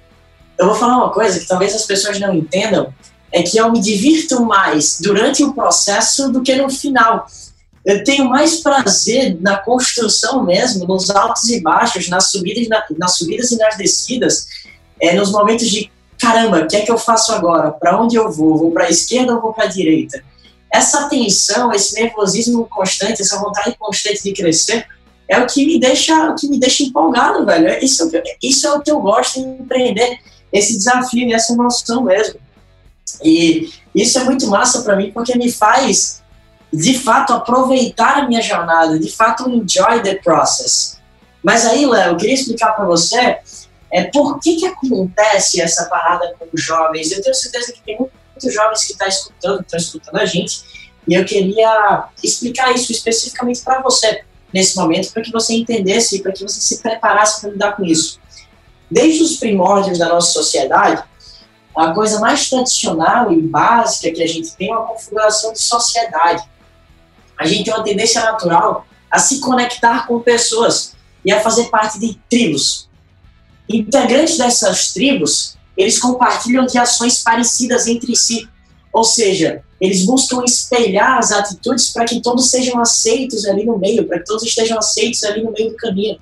eu 0.59 0.67
vou 0.67 0.75
falar 0.75 0.97
uma 0.97 1.11
coisa 1.11 1.39
que 1.39 1.47
talvez 1.47 1.75
as 1.75 1.87
pessoas 1.87 2.19
não 2.19 2.35
entendam: 2.35 2.93
é 3.33 3.43
que 3.43 3.59
eu 3.59 3.71
me 3.71 3.81
divirto 3.81 4.45
mais 4.45 4.99
durante 5.01 5.45
o 5.45 5.55
processo 5.55 6.31
do 6.33 6.43
que 6.43 6.55
no 6.57 6.69
final. 6.69 7.27
Eu 7.85 8.05
tenho 8.05 8.29
mais 8.29 8.57
prazer 8.57 9.39
na 9.41 9.57
construção 9.57 10.45
mesmo, 10.45 10.87
nos 10.87 11.09
altos 11.11 11.49
e 11.49 11.61
baixos, 11.61 12.09
nas 12.09 12.31
subidas, 12.31 12.69
na, 12.69 12.85
nas 12.99 13.17
subidas 13.17 13.51
e 13.51 13.57
nas 13.57 13.77
descidas, 13.77 14.47
é, 15.01 15.15
nos 15.15 15.31
momentos 15.31 15.69
de 15.71 15.91
caramba, 16.19 16.61
o 16.61 16.67
que 16.67 16.77
é 16.77 16.81
que 16.81 16.91
eu 16.91 16.99
faço 16.99 17.33
agora? 17.33 17.71
Para 17.71 18.01
onde 18.01 18.17
eu 18.17 18.31
vou? 18.31 18.59
Vou 18.59 18.73
para 18.73 18.87
a 18.87 18.91
esquerda 18.91 19.35
ou 19.35 19.41
vou 19.41 19.55
para 19.55 19.65
a 19.65 19.69
direita? 19.69 20.23
Essa 20.71 21.09
tensão, 21.09 21.73
esse 21.73 21.95
nervosismo 21.95 22.67
constante, 22.69 23.23
essa 23.23 23.39
vontade 23.39 23.75
constante 23.79 24.23
de 24.23 24.33
crescer, 24.33 24.87
é 25.27 25.39
o 25.39 25.47
que 25.47 25.65
me 25.65 25.79
deixa, 25.79 26.31
o 26.31 26.35
que 26.35 26.49
me 26.49 26.59
deixa 26.59 26.83
empolgado, 26.83 27.47
velho. 27.47 27.83
Isso, 27.83 28.11
é 28.15 28.23
isso 28.43 28.67
é 28.67 28.73
o 28.73 28.81
que 28.81 28.91
eu 28.91 29.01
gosto 29.01 29.41
de 29.41 29.47
empreender, 29.47 30.19
esse 30.53 30.77
desafio 30.77 31.29
e 31.29 31.33
essa 31.33 31.53
emoção 31.53 32.05
mesmo. 32.05 32.39
E 33.23 33.71
isso 33.95 34.19
é 34.19 34.25
muito 34.25 34.47
massa 34.49 34.83
para 34.83 34.97
mim 34.97 35.11
porque 35.13 35.37
me 35.37 35.51
faz, 35.51 36.23
de 36.73 36.99
fato, 36.99 37.33
aproveitar 37.33 38.19
a 38.19 38.29
minha 38.29 38.43
jornada, 38.43 38.99
de 38.99 39.11
fato, 39.11 39.49
enjoy 39.49 40.03
the 40.03 40.17
process. 40.17 40.99
Mas 41.43 41.67
aí, 41.67 41.87
Léo, 41.87 42.13
eu 42.13 42.17
queria 42.17 42.35
explicar 42.35 42.73
para 42.73 42.85
você 42.85 43.39
é, 43.91 44.05
por 44.05 44.39
que, 44.41 44.57
que 44.57 44.67
acontece 44.67 45.61
essa 45.61 45.87
parada 45.87 46.35
com 46.39 46.47
os 46.53 46.63
jovens. 46.63 47.11
Eu 47.11 47.23
tenho 47.23 47.35
certeza 47.35 47.73
que 47.73 47.81
tem 47.83 47.97
muitos 47.99 48.55
jovens 48.55 48.85
que 48.85 48.93
estão 48.93 49.07
tá 49.07 49.09
escutando, 49.09 49.61
estão 49.61 49.79
escutando 49.79 50.17
a 50.19 50.27
gente, 50.27 50.63
e 51.07 51.15
eu 51.15 51.25
queria 51.25 52.05
explicar 52.23 52.75
isso 52.75 52.93
especificamente 52.93 53.63
para 53.63 53.81
você 53.81 54.23
nesse 54.53 54.77
momento 54.77 55.13
para 55.13 55.23
que 55.23 55.33
você 55.33 55.55
entendesse, 55.55 56.23
para 56.23 56.33
que 56.33 56.43
você 56.43 56.61
se 56.61 56.83
preparasse 56.83 57.41
para 57.41 57.51
lidar 57.51 57.77
com 57.77 57.85
isso. 57.85 58.21
Desde 58.91 59.23
os 59.23 59.37
primórdios 59.37 59.99
da 59.99 60.09
nossa 60.09 60.33
sociedade, 60.33 61.03
a 61.77 61.93
coisa 61.93 62.19
mais 62.19 62.49
tradicional 62.49 63.33
e 63.33 63.41
básica 63.41 64.11
que 64.11 64.23
a 64.23 64.27
gente 64.27 64.51
tem 64.57 64.71
é 64.71 64.77
uma 64.77 64.87
configuração 64.87 65.53
de 65.53 65.61
sociedade. 65.61 66.43
A 67.39 67.47
gente 67.47 67.65
tem 67.65 67.75
uma 67.75 67.85
tendência 67.85 68.21
natural 68.23 68.87
a 69.11 69.19
se 69.19 69.41
conectar 69.41 70.07
com 70.07 70.21
pessoas 70.21 70.95
e 71.25 71.31
a 71.31 71.41
fazer 71.41 71.65
parte 71.65 71.99
de 71.99 72.19
tribos. 72.29 72.89
Integrantes 73.69 74.39
dessas 74.39 74.93
tribos, 74.93 75.57
eles 75.77 75.99
compartilham 75.99 76.67
de 76.67 76.79
ações 76.79 77.23
parecidas 77.23 77.87
entre 77.87 78.17
si. 78.17 78.49
Ou 78.93 79.05
seja, 79.05 79.63
eles 79.81 80.05
buscam 80.05 80.43
espelhar 80.45 81.19
as 81.19 81.31
atitudes 81.31 81.91
para 81.91 82.05
que 82.05 82.21
todos 82.21 82.51
sejam 82.51 82.81
aceitos 82.81 83.47
ali 83.47 83.65
no 83.65 83.79
meio, 83.79 84.07
para 84.09 84.19
que 84.19 84.25
todos 84.25 84.43
estejam 84.43 84.79
aceitos 84.79 85.23
ali 85.23 85.43
no 85.45 85.53
meio 85.53 85.71
do 85.71 85.77
caminho. 85.77 86.19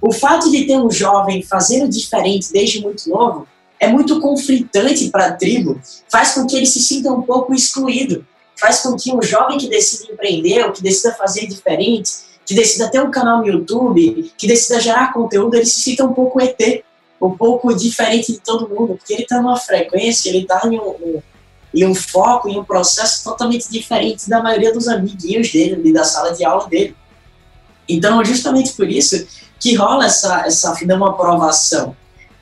O 0.00 0.12
fato 0.12 0.50
de 0.50 0.64
ter 0.64 0.76
um 0.76 0.90
jovem 0.90 1.42
fazendo 1.42 1.88
diferente 1.88 2.52
desde 2.52 2.80
muito 2.80 3.08
novo 3.08 3.46
é 3.80 3.88
muito 3.88 4.20
conflitante 4.20 5.08
para 5.08 5.28
a 5.28 5.32
tribo, 5.32 5.80
faz 6.08 6.34
com 6.34 6.46
que 6.46 6.56
ele 6.56 6.66
se 6.66 6.80
sinta 6.80 7.12
um 7.12 7.22
pouco 7.22 7.54
excluído, 7.54 8.26
faz 8.58 8.80
com 8.80 8.96
que 8.96 9.12
um 9.12 9.22
jovem 9.22 9.58
que 9.58 9.68
decida 9.68 10.12
empreender, 10.12 10.64
ou 10.64 10.72
que 10.72 10.82
decida 10.82 11.14
fazer 11.14 11.46
diferente, 11.46 12.10
que 12.44 12.54
decida 12.54 12.90
ter 12.90 13.00
um 13.02 13.10
canal 13.10 13.38
no 13.38 13.46
YouTube, 13.46 14.32
que 14.36 14.46
decida 14.46 14.80
gerar 14.80 15.12
conteúdo, 15.12 15.54
ele 15.54 15.66
se 15.66 15.80
sinta 15.80 16.04
um 16.04 16.12
pouco 16.12 16.40
ET, 16.40 16.82
um 17.20 17.36
pouco 17.36 17.74
diferente 17.74 18.32
de 18.32 18.40
todo 18.40 18.68
mundo, 18.68 18.96
porque 18.96 19.12
ele 19.12 19.22
está 19.22 19.40
numa 19.40 19.56
frequência, 19.56 20.28
ele 20.28 20.42
está 20.42 20.60
em 20.64 20.78
um, 20.78 21.20
e 21.74 21.84
um 21.84 21.94
foco 21.94 22.48
e 22.48 22.58
um 22.58 22.64
processo 22.64 23.22
totalmente 23.22 23.70
diferente 23.70 24.28
da 24.28 24.42
maioria 24.42 24.72
dos 24.72 24.88
amiguinhos 24.88 25.52
dele, 25.52 25.92
da 25.92 26.04
sala 26.04 26.32
de 26.32 26.44
aula 26.44 26.66
dele. 26.68 26.96
Então, 27.88 28.24
justamente 28.24 28.72
por 28.72 28.88
isso 28.88 29.26
que 29.58 29.74
rola 29.74 30.06
essa, 30.06 30.46
essa 30.46 30.76
uma 30.84 31.10
aprovação. 31.10 31.96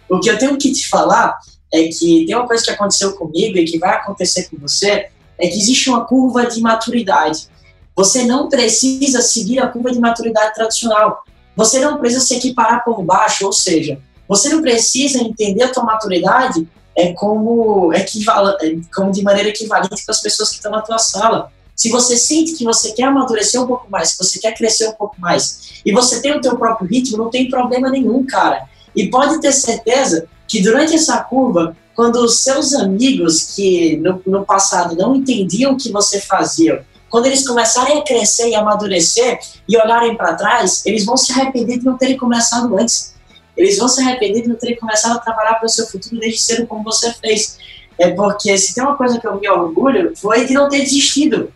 O 0.09 0.21
que 0.21 0.31
eu 0.31 0.39
tenho 0.39 0.57
que 0.57 0.73
te 0.73 0.89
falar 0.89 1.39
é 1.73 1.85
que 1.85 2.25
tem 2.27 2.35
uma 2.37 2.47
coisa 2.47 2.65
que 2.65 2.71
aconteceu 2.71 3.13
comigo 3.15 3.59
e 3.59 3.65
que 3.65 3.79
vai 3.79 3.91
acontecer 3.91 4.49
com 4.49 4.57
você, 4.59 5.09
é 5.39 5.49
que 5.49 5.59
existe 5.59 5.89
uma 5.91 6.05
curva 6.05 6.47
de 6.47 6.61
maturidade. 6.61 7.49
Você 7.95 8.25
não 8.25 8.49
precisa 8.49 9.23
seguir 9.23 9.59
a 9.59 9.69
curva 9.69 9.91
de 9.91 9.99
maturidade 9.99 10.55
tradicional. 10.55 11.25
Você 11.57 11.81
não 11.81 11.99
precisa 11.99 12.25
se 12.25 12.35
equiparar 12.37 12.85
por 12.85 13.03
baixo, 13.03 13.47
ou 13.47 13.53
seja, 13.53 13.99
você 14.29 14.49
não 14.49 14.61
precisa 14.61 15.19
entender 15.19 15.65
a 15.65 15.73
tua 15.73 15.85
maturidade 15.85 16.69
é 16.97 17.13
como, 17.13 17.93
equival, 17.93 18.49
é 18.61 18.75
como 18.95 19.13
de 19.13 19.23
maneira 19.23 19.51
equivalente 19.51 20.03
para 20.05 20.15
as 20.15 20.21
pessoas 20.21 20.49
que 20.49 20.57
estão 20.57 20.73
na 20.73 20.81
tua 20.81 20.99
sala. 20.99 21.53
Se 21.77 21.91
você 21.91 22.17
sente 22.17 22.55
que 22.55 22.65
você 22.65 22.93
quer 22.93 23.05
amadurecer 23.05 23.63
um 23.63 23.67
pouco 23.67 23.87
mais, 23.91 24.13
que 24.13 24.25
você 24.25 24.39
quer 24.41 24.53
crescer 24.53 24.89
um 24.89 24.95
pouco 24.95 25.21
mais, 25.21 25.83
e 25.85 25.93
você 25.93 26.23
tem 26.23 26.33
o 26.35 26.41
teu 26.41 26.57
próprio 26.57 26.89
ritmo, 26.89 27.19
não 27.19 27.29
tem 27.29 27.51
problema 27.51 27.91
nenhum, 27.91 28.25
cara. 28.25 28.67
E 28.97 29.09
pode 29.09 29.41
ter 29.43 29.53
certeza 29.53 30.27
que 30.49 30.63
durante 30.63 30.95
essa 30.95 31.19
curva, 31.19 31.77
quando 31.95 32.17
os 32.17 32.39
seus 32.39 32.75
amigos 32.75 33.55
que 33.55 33.99
no, 33.99 34.23
no 34.27 34.45
passado 34.47 34.97
não 34.97 35.15
entendiam 35.15 35.73
o 35.73 35.77
que 35.77 35.93
você 35.93 36.19
fazia, 36.19 36.83
quando 37.11 37.27
eles 37.27 37.47
começarem 37.47 37.99
a 37.99 38.03
crescer 38.03 38.49
e 38.49 38.55
amadurecer 38.55 39.39
e 39.69 39.77
olharem 39.77 40.17
para 40.17 40.35
trás, 40.35 40.85
eles 40.87 41.05
vão 41.05 41.17
se 41.17 41.31
arrepender 41.33 41.79
de 41.79 41.85
não 41.85 41.99
terem 41.99 42.17
começado 42.17 42.77
antes. 42.77 43.15
Eles 43.57 43.79
vão 43.79 43.89
se 43.89 44.01
arrepender 44.01 44.43
de 44.43 44.49
não 44.49 44.57
terem 44.57 44.77
começado 44.77 45.17
a 45.17 45.21
trabalhar 45.21 45.55
para 45.55 45.67
o 45.67 45.69
seu 45.69 45.87
futuro 45.87 46.19
desde 46.19 46.41
cedo 46.41 46.67
como 46.67 46.83
você 46.83 47.13
fez. 47.13 47.59
É 47.99 48.11
porque 48.11 48.57
se 48.59 48.75
tem 48.75 48.83
uma 48.83 48.97
coisa 48.97 49.19
que 49.19 49.27
eu 49.27 49.39
me 49.39 49.49
orgulho 49.49 50.13
foi 50.17 50.47
de 50.47 50.53
não 50.53 50.69
ter 50.69 50.81
desistido 50.81 51.53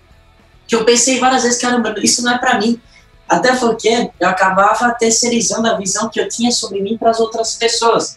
que 0.70 0.76
eu 0.76 0.84
pensei 0.84 1.18
várias 1.18 1.42
vezes, 1.42 1.60
caramba, 1.60 1.92
isso 2.00 2.22
não 2.22 2.32
é 2.32 2.38
para 2.38 2.56
mim. 2.56 2.80
Até 3.28 3.56
porque 3.56 4.08
eu 4.20 4.28
acabava 4.28 4.94
terceirizando 4.94 5.68
a 5.68 5.76
visão 5.76 6.08
que 6.08 6.20
eu 6.20 6.28
tinha 6.28 6.52
sobre 6.52 6.80
mim 6.80 6.96
para 6.96 7.10
as 7.10 7.18
outras 7.18 7.56
pessoas. 7.56 8.16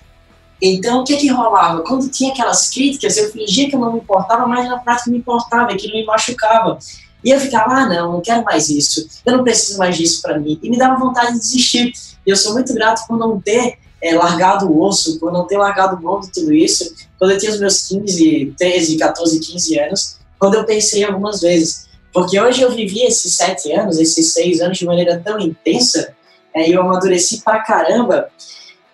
Então, 0.61 1.01
o 1.01 1.03
que 1.03 1.17
que 1.17 1.29
rolava? 1.29 1.81
Quando 1.81 2.07
tinha 2.09 2.31
aquelas 2.31 2.69
críticas, 2.69 3.17
eu 3.17 3.31
fingia 3.31 3.67
que 3.67 3.75
eu 3.75 3.79
não 3.79 3.93
me 3.93 3.99
importava, 3.99 4.45
mas 4.45 4.69
na 4.69 4.77
prática 4.77 5.09
me 5.09 5.17
importava, 5.17 5.75
que 5.75 5.91
me 5.91 6.05
machucava. 6.05 6.77
E 7.23 7.31
eu 7.31 7.39
ficava, 7.39 7.73
ah, 7.73 7.89
não, 7.89 8.13
não 8.13 8.21
quero 8.21 8.43
mais 8.43 8.69
isso, 8.69 9.07
eu 9.25 9.35
não 9.35 9.43
preciso 9.43 9.79
mais 9.79 9.97
disso 9.97 10.21
para 10.21 10.37
mim. 10.37 10.59
E 10.61 10.69
me 10.69 10.77
dava 10.77 10.99
vontade 10.99 11.33
de 11.33 11.39
desistir. 11.39 11.91
E 12.23 12.29
eu 12.29 12.37
sou 12.37 12.53
muito 12.53 12.71
grato 12.75 13.07
por 13.07 13.17
não 13.17 13.41
ter 13.41 13.79
é, 13.99 14.13
largado 14.13 14.67
o 14.67 14.79
osso, 14.79 15.19
por 15.19 15.31
não 15.31 15.47
ter 15.47 15.57
largado 15.57 15.99
mão 15.99 16.19
de 16.19 16.31
tudo 16.31 16.53
isso. 16.53 16.93
Quando 17.17 17.31
eu 17.31 17.39
tinha 17.39 17.51
os 17.51 17.59
meus 17.59 17.87
15, 17.87 18.53
13, 18.55 18.97
14, 18.97 19.39
15 19.39 19.79
anos, 19.79 20.17
quando 20.37 20.53
eu 20.53 20.65
pensei 20.65 21.03
algumas 21.03 21.41
vezes, 21.41 21.91
porque 22.13 22.39
hoje 22.39 22.61
eu 22.61 22.71
vivi 22.71 23.01
esses 23.01 23.33
sete 23.33 23.71
anos, 23.73 23.99
esses 23.99 24.31
seis 24.33 24.61
anos 24.61 24.77
de 24.77 24.85
maneira 24.85 25.19
tão 25.23 25.39
intensa, 25.39 26.15
é, 26.53 26.69
e 26.69 26.73
eu 26.73 26.81
amadureci 26.81 27.41
pra 27.41 27.63
caramba. 27.63 28.29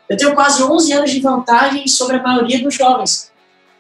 Eu 0.08 0.16
tenho 0.18 0.34
quase 0.34 0.64
11 0.64 0.94
anos 0.94 1.12
de 1.12 1.20
vantagem 1.20 1.88
sobre 1.88 2.16
a 2.16 2.24
maioria 2.24 2.64
dos 2.64 2.74
jovens. 2.74 3.30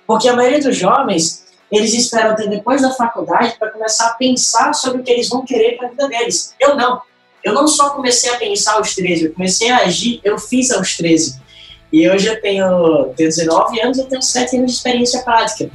Porque 0.06 0.28
a 0.28 0.36
maioria 0.36 0.62
dos 0.62 0.76
jovens, 0.76 1.46
eles 1.72 1.94
esperam 1.94 2.32
até 2.32 2.46
depois 2.48 2.82
da 2.82 2.92
faculdade 2.92 3.56
para 3.58 3.72
começar 3.72 4.08
a 4.08 4.14
pensar 4.16 4.74
sobre 4.74 5.02
o 5.02 5.04
que 5.04 5.12
eles 5.12 5.30
vão 5.30 5.46
querer 5.46 5.78
para 5.78 5.88
a 5.88 5.92
vida 5.92 6.08
deles. 6.10 6.54
Eu 6.60 6.76
não. 6.76 7.02
Eu 7.42 7.54
não 7.54 7.68
só 7.68 7.92
comecei 7.92 8.30
a 8.32 8.36
pensar 8.36 8.74
aos 8.74 8.94
13, 8.96 9.26
eu 9.26 9.34
comecei 9.34 9.70
a 9.70 9.78
agir, 9.78 10.20
eu 10.26 10.38
fiz 10.38 10.72
aos 10.72 10.98
13. 10.98 11.40
E 11.92 12.08
hoje 12.10 12.28
eu 12.28 12.40
tenho, 12.42 13.14
tenho 13.16 13.30
19 13.30 13.82
anos, 13.82 13.98
eu 13.98 14.06
tenho 14.06 14.22
7 14.22 14.58
anos 14.58 14.72
de 14.72 14.78
experiência 14.78 15.22
prática. 15.22 15.72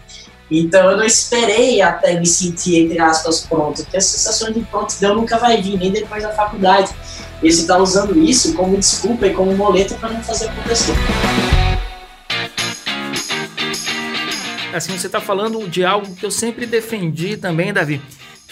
Então 0.50 0.90
eu 0.90 0.96
não 0.96 1.04
esperei 1.04 1.80
até 1.80 2.18
me 2.18 2.26
sentir, 2.26 2.84
entre 2.84 2.98
aspas, 2.98 3.40
pronto, 3.40 3.82
porque 3.82 3.96
a 3.96 4.00
sensação 4.00 4.52
de 4.52 4.60
prontidão 4.60 5.14
nunca 5.14 5.38
vai 5.38 5.60
vir, 5.60 5.78
nem 5.78 5.90
depois 5.90 6.22
da 6.22 6.30
faculdade. 6.30 6.94
E 7.42 7.50
você 7.50 7.62
está 7.62 7.78
usando 7.78 8.18
isso 8.18 8.54
como 8.54 8.76
desculpa 8.76 9.26
e 9.26 9.34
como 9.34 9.54
moleta 9.56 9.94
para 9.96 10.10
não 10.10 10.22
fazer 10.22 10.48
acontecer. 10.48 10.94
Assim, 14.74 14.98
você 14.98 15.06
está 15.06 15.20
falando 15.20 15.68
de 15.68 15.84
algo 15.84 16.14
que 16.16 16.26
eu 16.26 16.30
sempre 16.30 16.66
defendi 16.66 17.36
também, 17.36 17.72
Davi 17.72 18.00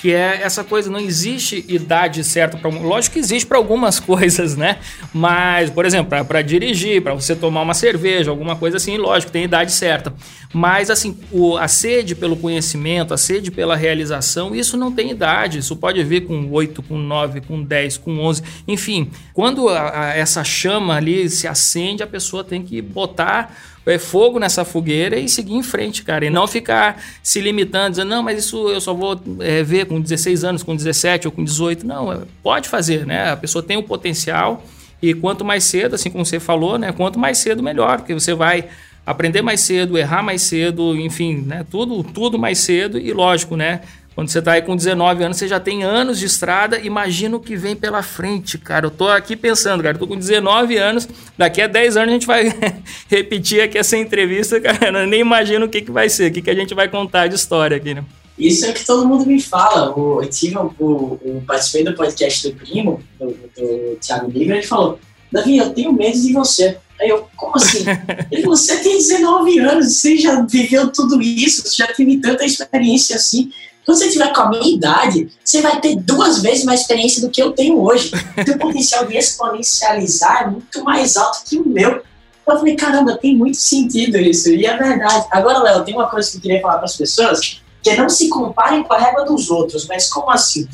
que 0.02 0.12
é 0.12 0.40
essa 0.42 0.64
coisa, 0.64 0.90
não 0.90 0.98
existe 0.98 1.64
idade 1.68 2.24
certa 2.24 2.56
para. 2.56 2.68
Lógico 2.68 3.12
que 3.12 3.20
existe 3.20 3.46
para 3.46 3.56
algumas 3.56 4.00
coisas, 4.02 4.56
né? 4.56 4.80
Mas, 5.14 5.70
por 5.70 5.86
exemplo, 5.86 6.24
para 6.24 6.42
dirigir, 6.42 7.00
para 7.00 7.14
você 7.14 7.36
tomar 7.36 7.62
uma 7.62 7.72
cerveja, 7.72 8.28
alguma 8.28 8.56
coisa 8.56 8.78
assim, 8.78 8.96
lógico, 8.96 9.30
tem 9.30 9.44
idade 9.44 9.70
certa. 9.70 10.12
Mas, 10.52 10.90
assim, 10.90 11.16
o, 11.30 11.56
a 11.56 11.68
sede 11.68 12.16
pelo 12.16 12.36
conhecimento, 12.36 13.14
a 13.14 13.16
sede 13.16 13.52
pela 13.52 13.76
realização, 13.76 14.52
isso 14.52 14.76
não 14.76 14.90
tem 14.90 15.12
idade. 15.12 15.60
Isso 15.60 15.76
pode 15.76 16.02
vir 16.02 16.26
com 16.26 16.50
8, 16.50 16.82
com 16.82 16.98
9, 16.98 17.42
com 17.42 17.62
10, 17.62 17.98
com 17.98 18.18
11. 18.18 18.42
Enfim, 18.66 19.08
quando 19.32 19.68
a, 19.68 20.06
a, 20.06 20.16
essa 20.16 20.42
chama 20.42 20.96
ali 20.96 21.30
se 21.30 21.46
acende, 21.46 22.02
a 22.02 22.08
pessoa 22.08 22.42
tem 22.42 22.60
que 22.60 22.82
botar 22.82 23.56
é, 23.84 23.98
fogo 23.98 24.38
nessa 24.38 24.64
fogueira 24.64 25.18
e 25.18 25.28
seguir 25.28 25.54
em 25.54 25.62
frente, 25.62 26.02
cara. 26.02 26.24
E 26.24 26.30
não 26.30 26.46
ficar 26.46 27.02
se 27.22 27.40
limitando, 27.40 27.90
dizendo, 27.90 28.08
não, 28.08 28.22
mas 28.22 28.38
isso 28.38 28.68
eu 28.68 28.80
só 28.80 28.94
vou 28.94 29.20
é, 29.40 29.62
ver 29.62 29.86
com 29.86 30.00
16 30.00 30.44
anos, 30.44 30.62
com 30.62 30.74
17 30.74 31.26
ou 31.26 31.32
com 31.32 31.42
18. 31.42 31.86
Não, 31.86 32.12
é, 32.12 32.20
pode 32.42 32.68
fazer, 32.68 33.06
né? 33.06 33.30
A 33.30 33.36
pessoa 33.36 33.62
tem 33.62 33.76
o 33.76 33.82
potencial 33.82 34.64
e 35.00 35.12
quanto 35.14 35.44
mais 35.44 35.64
cedo, 35.64 35.94
assim 35.94 36.10
como 36.10 36.24
você 36.24 36.38
falou, 36.38 36.78
né? 36.78 36.92
Quanto 36.92 37.18
mais 37.18 37.38
cedo, 37.38 37.62
melhor, 37.62 37.98
porque 37.98 38.14
você 38.14 38.34
vai 38.34 38.66
aprender 39.04 39.42
mais 39.42 39.60
cedo, 39.60 39.98
errar 39.98 40.22
mais 40.22 40.42
cedo, 40.42 40.96
enfim, 40.96 41.42
né? 41.44 41.66
Tudo, 41.68 42.04
tudo 42.04 42.38
mais 42.38 42.58
cedo 42.58 42.98
e 42.98 43.12
lógico, 43.12 43.56
né? 43.56 43.80
Quando 44.14 44.28
você 44.28 44.40
está 44.40 44.52
aí 44.52 44.62
com 44.62 44.76
19 44.76 45.24
anos, 45.24 45.36
você 45.38 45.48
já 45.48 45.58
tem 45.58 45.84
anos 45.84 46.18
de 46.18 46.26
estrada, 46.26 46.78
imagina 46.78 47.36
o 47.36 47.40
que 47.40 47.56
vem 47.56 47.74
pela 47.74 48.02
frente, 48.02 48.58
cara. 48.58 48.86
Eu 48.86 48.90
tô 48.90 49.08
aqui 49.08 49.34
pensando, 49.34 49.82
cara, 49.82 49.96
eu 49.96 49.98
tô 49.98 50.06
com 50.06 50.16
19 50.16 50.76
anos, 50.76 51.08
daqui 51.36 51.62
a 51.62 51.66
10 51.66 51.96
anos 51.96 52.08
a 52.08 52.12
gente 52.12 52.26
vai 52.26 52.54
repetir 53.08 53.62
aqui 53.62 53.78
essa 53.78 53.96
entrevista, 53.96 54.60
cara. 54.60 55.02
Eu 55.02 55.06
nem 55.06 55.20
imagino 55.20 55.66
o 55.66 55.68
que, 55.68 55.80
que 55.80 55.90
vai 55.90 56.08
ser, 56.08 56.30
o 56.30 56.34
que, 56.34 56.42
que 56.42 56.50
a 56.50 56.54
gente 56.54 56.74
vai 56.74 56.88
contar 56.88 57.28
de 57.28 57.36
história 57.36 57.76
aqui, 57.76 57.94
né? 57.94 58.04
Isso 58.38 58.64
é 58.66 58.70
o 58.70 58.74
que 58.74 58.84
todo 58.84 59.06
mundo 59.06 59.26
me 59.26 59.40
fala. 59.40 59.96
O, 59.98 60.22
eu 60.22 60.28
tive 60.28 60.56
o, 60.56 60.72
o, 60.78 61.42
participei 61.46 61.84
do 61.84 61.94
podcast 61.94 62.48
do 62.48 62.56
primo, 62.56 63.02
do, 63.18 63.26
do 63.28 63.96
Thiago 64.00 64.30
Liga, 64.30 64.54
ele 64.54 64.62
falou: 64.62 64.98
Davi, 65.30 65.56
eu 65.56 65.70
tenho 65.70 65.92
medo 65.92 66.20
de 66.20 66.32
você. 66.32 66.76
Aí 67.00 67.08
eu, 67.08 67.26
como 67.36 67.56
assim? 67.56 67.84
Ele, 68.30 68.42
você 68.42 68.76
tem 68.76 68.96
19 68.96 69.58
anos, 69.58 69.96
você 69.96 70.16
já 70.16 70.40
viveu 70.42 70.92
tudo 70.92 71.20
isso, 71.20 71.62
você 71.62 71.76
já 71.76 71.88
teve 71.88 72.18
tanta 72.18 72.44
experiência 72.44 73.16
assim. 73.16 73.50
Quando 73.84 73.98
você 73.98 74.10
tiver 74.10 74.32
com 74.32 74.42
a 74.42 74.48
minha 74.48 74.74
idade, 74.74 75.28
você 75.44 75.60
vai 75.60 75.80
ter 75.80 75.96
duas 75.96 76.40
vezes 76.40 76.64
mais 76.64 76.82
experiência 76.82 77.20
do 77.20 77.30
que 77.30 77.42
eu 77.42 77.52
tenho 77.52 77.82
hoje. 77.82 78.12
O 78.38 78.58
potencial 78.58 79.06
de 79.06 79.16
exponencializar 79.16 80.42
é 80.42 80.46
muito 80.50 80.84
mais 80.84 81.16
alto 81.16 81.42
que 81.44 81.58
o 81.58 81.68
meu. 81.68 82.02
Eu 82.48 82.58
falei, 82.58 82.76
caramba, 82.76 83.16
tem 83.16 83.36
muito 83.36 83.56
sentido 83.56 84.16
isso. 84.18 84.50
E 84.50 84.66
é 84.66 84.76
verdade. 84.76 85.26
Agora, 85.30 85.58
Léo, 85.58 85.84
tem 85.84 85.94
uma 85.94 86.08
coisa 86.08 86.30
que 86.30 86.36
eu 86.36 86.40
queria 86.40 86.60
falar 86.60 86.76
para 86.76 86.84
as 86.84 86.96
pessoas, 86.96 87.60
que 87.82 87.90
é 87.90 87.96
não 87.96 88.08
se 88.08 88.28
comparem 88.28 88.82
com 88.82 88.92
a 88.92 88.98
régua 88.98 89.24
dos 89.24 89.50
outros. 89.50 89.86
Mas 89.86 90.08
como 90.08 90.30
assim? 90.30 90.66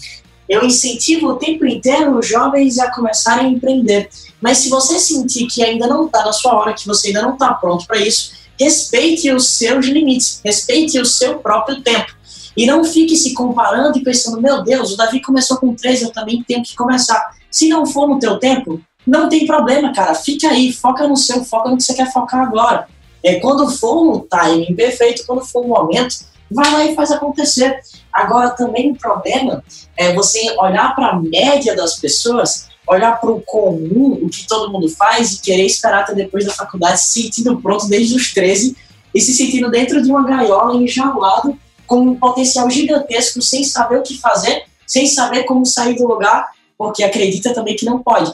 Eu 0.48 0.64
incentivo 0.64 1.28
o 1.28 1.36
tempo 1.36 1.66
inteiro 1.66 2.18
os 2.18 2.26
jovens 2.26 2.78
a 2.78 2.90
começarem 2.90 3.46
a 3.46 3.50
empreender. 3.50 4.08
Mas 4.40 4.58
se 4.58 4.70
você 4.70 4.98
sentir 4.98 5.46
que 5.46 5.62
ainda 5.62 5.86
não 5.86 6.06
está 6.06 6.24
na 6.24 6.32
sua 6.32 6.54
hora, 6.54 6.72
que 6.72 6.86
você 6.86 7.08
ainda 7.08 7.22
não 7.22 7.34
está 7.34 7.52
pronto 7.54 7.86
para 7.86 7.98
isso, 7.98 8.32
respeite 8.58 9.30
os 9.30 9.50
seus 9.50 9.86
limites, 9.86 10.40
respeite 10.44 10.98
o 10.98 11.04
seu 11.04 11.38
próprio 11.38 11.82
tempo. 11.82 12.17
E 12.58 12.66
não 12.66 12.82
fique 12.82 13.16
se 13.16 13.34
comparando 13.34 13.96
e 13.96 14.02
pensando, 14.02 14.42
meu 14.42 14.64
Deus, 14.64 14.92
o 14.92 14.96
Davi 14.96 15.22
começou 15.22 15.58
com 15.58 15.76
13, 15.76 16.06
eu 16.06 16.12
também 16.12 16.42
tenho 16.42 16.60
que 16.60 16.74
começar. 16.74 17.30
Se 17.48 17.68
não 17.68 17.86
for 17.86 18.08
no 18.08 18.18
teu 18.18 18.36
tempo, 18.40 18.80
não 19.06 19.28
tem 19.28 19.46
problema, 19.46 19.92
cara. 19.92 20.12
Fica 20.12 20.48
aí, 20.48 20.72
foca 20.72 21.06
no 21.06 21.16
seu, 21.16 21.44
foca 21.44 21.70
no 21.70 21.76
que 21.76 21.84
você 21.84 21.94
quer 21.94 22.12
focar 22.12 22.40
agora. 22.40 22.88
É, 23.22 23.36
quando 23.36 23.70
for 23.70 24.04
no 24.04 24.26
timing 24.28 24.74
perfeito, 24.74 25.24
quando 25.24 25.44
for 25.44 25.64
o 25.64 25.68
momento, 25.68 26.16
vai 26.50 26.68
lá 26.72 26.84
e 26.84 26.96
faz 26.96 27.12
acontecer. 27.12 27.78
Agora, 28.12 28.50
também 28.50 28.90
o 28.90 28.96
problema 28.96 29.62
é 29.96 30.12
você 30.12 30.52
olhar 30.58 30.96
para 30.96 31.10
a 31.10 31.20
média 31.20 31.76
das 31.76 31.94
pessoas, 32.00 32.66
olhar 32.88 33.20
para 33.20 33.30
o 33.30 33.40
comum, 33.42 34.18
o 34.20 34.28
que 34.28 34.48
todo 34.48 34.72
mundo 34.72 34.88
faz, 34.88 35.34
e 35.34 35.42
querer 35.42 35.64
esperar 35.64 36.00
até 36.00 36.12
depois 36.12 36.44
da 36.44 36.52
faculdade, 36.52 37.00
se 37.02 37.22
sentindo 37.22 37.60
pronto 37.60 37.86
desde 37.86 38.16
os 38.16 38.34
13 38.34 38.76
e 39.14 39.20
se 39.20 39.32
sentindo 39.32 39.70
dentro 39.70 40.02
de 40.02 40.10
uma 40.10 40.24
gaiola, 40.24 40.74
enjaulado, 40.74 41.56
com 41.88 42.00
um 42.00 42.14
potencial 42.14 42.70
gigantesco, 42.70 43.42
sem 43.42 43.64
saber 43.64 43.98
o 43.98 44.02
que 44.02 44.18
fazer, 44.18 44.64
sem 44.86 45.06
saber 45.06 45.44
como 45.44 45.66
sair 45.66 45.96
do 45.96 46.06
lugar, 46.06 46.52
porque 46.76 47.02
acredita 47.02 47.52
também 47.52 47.74
que 47.74 47.84
não 47.84 48.00
pode. 48.00 48.32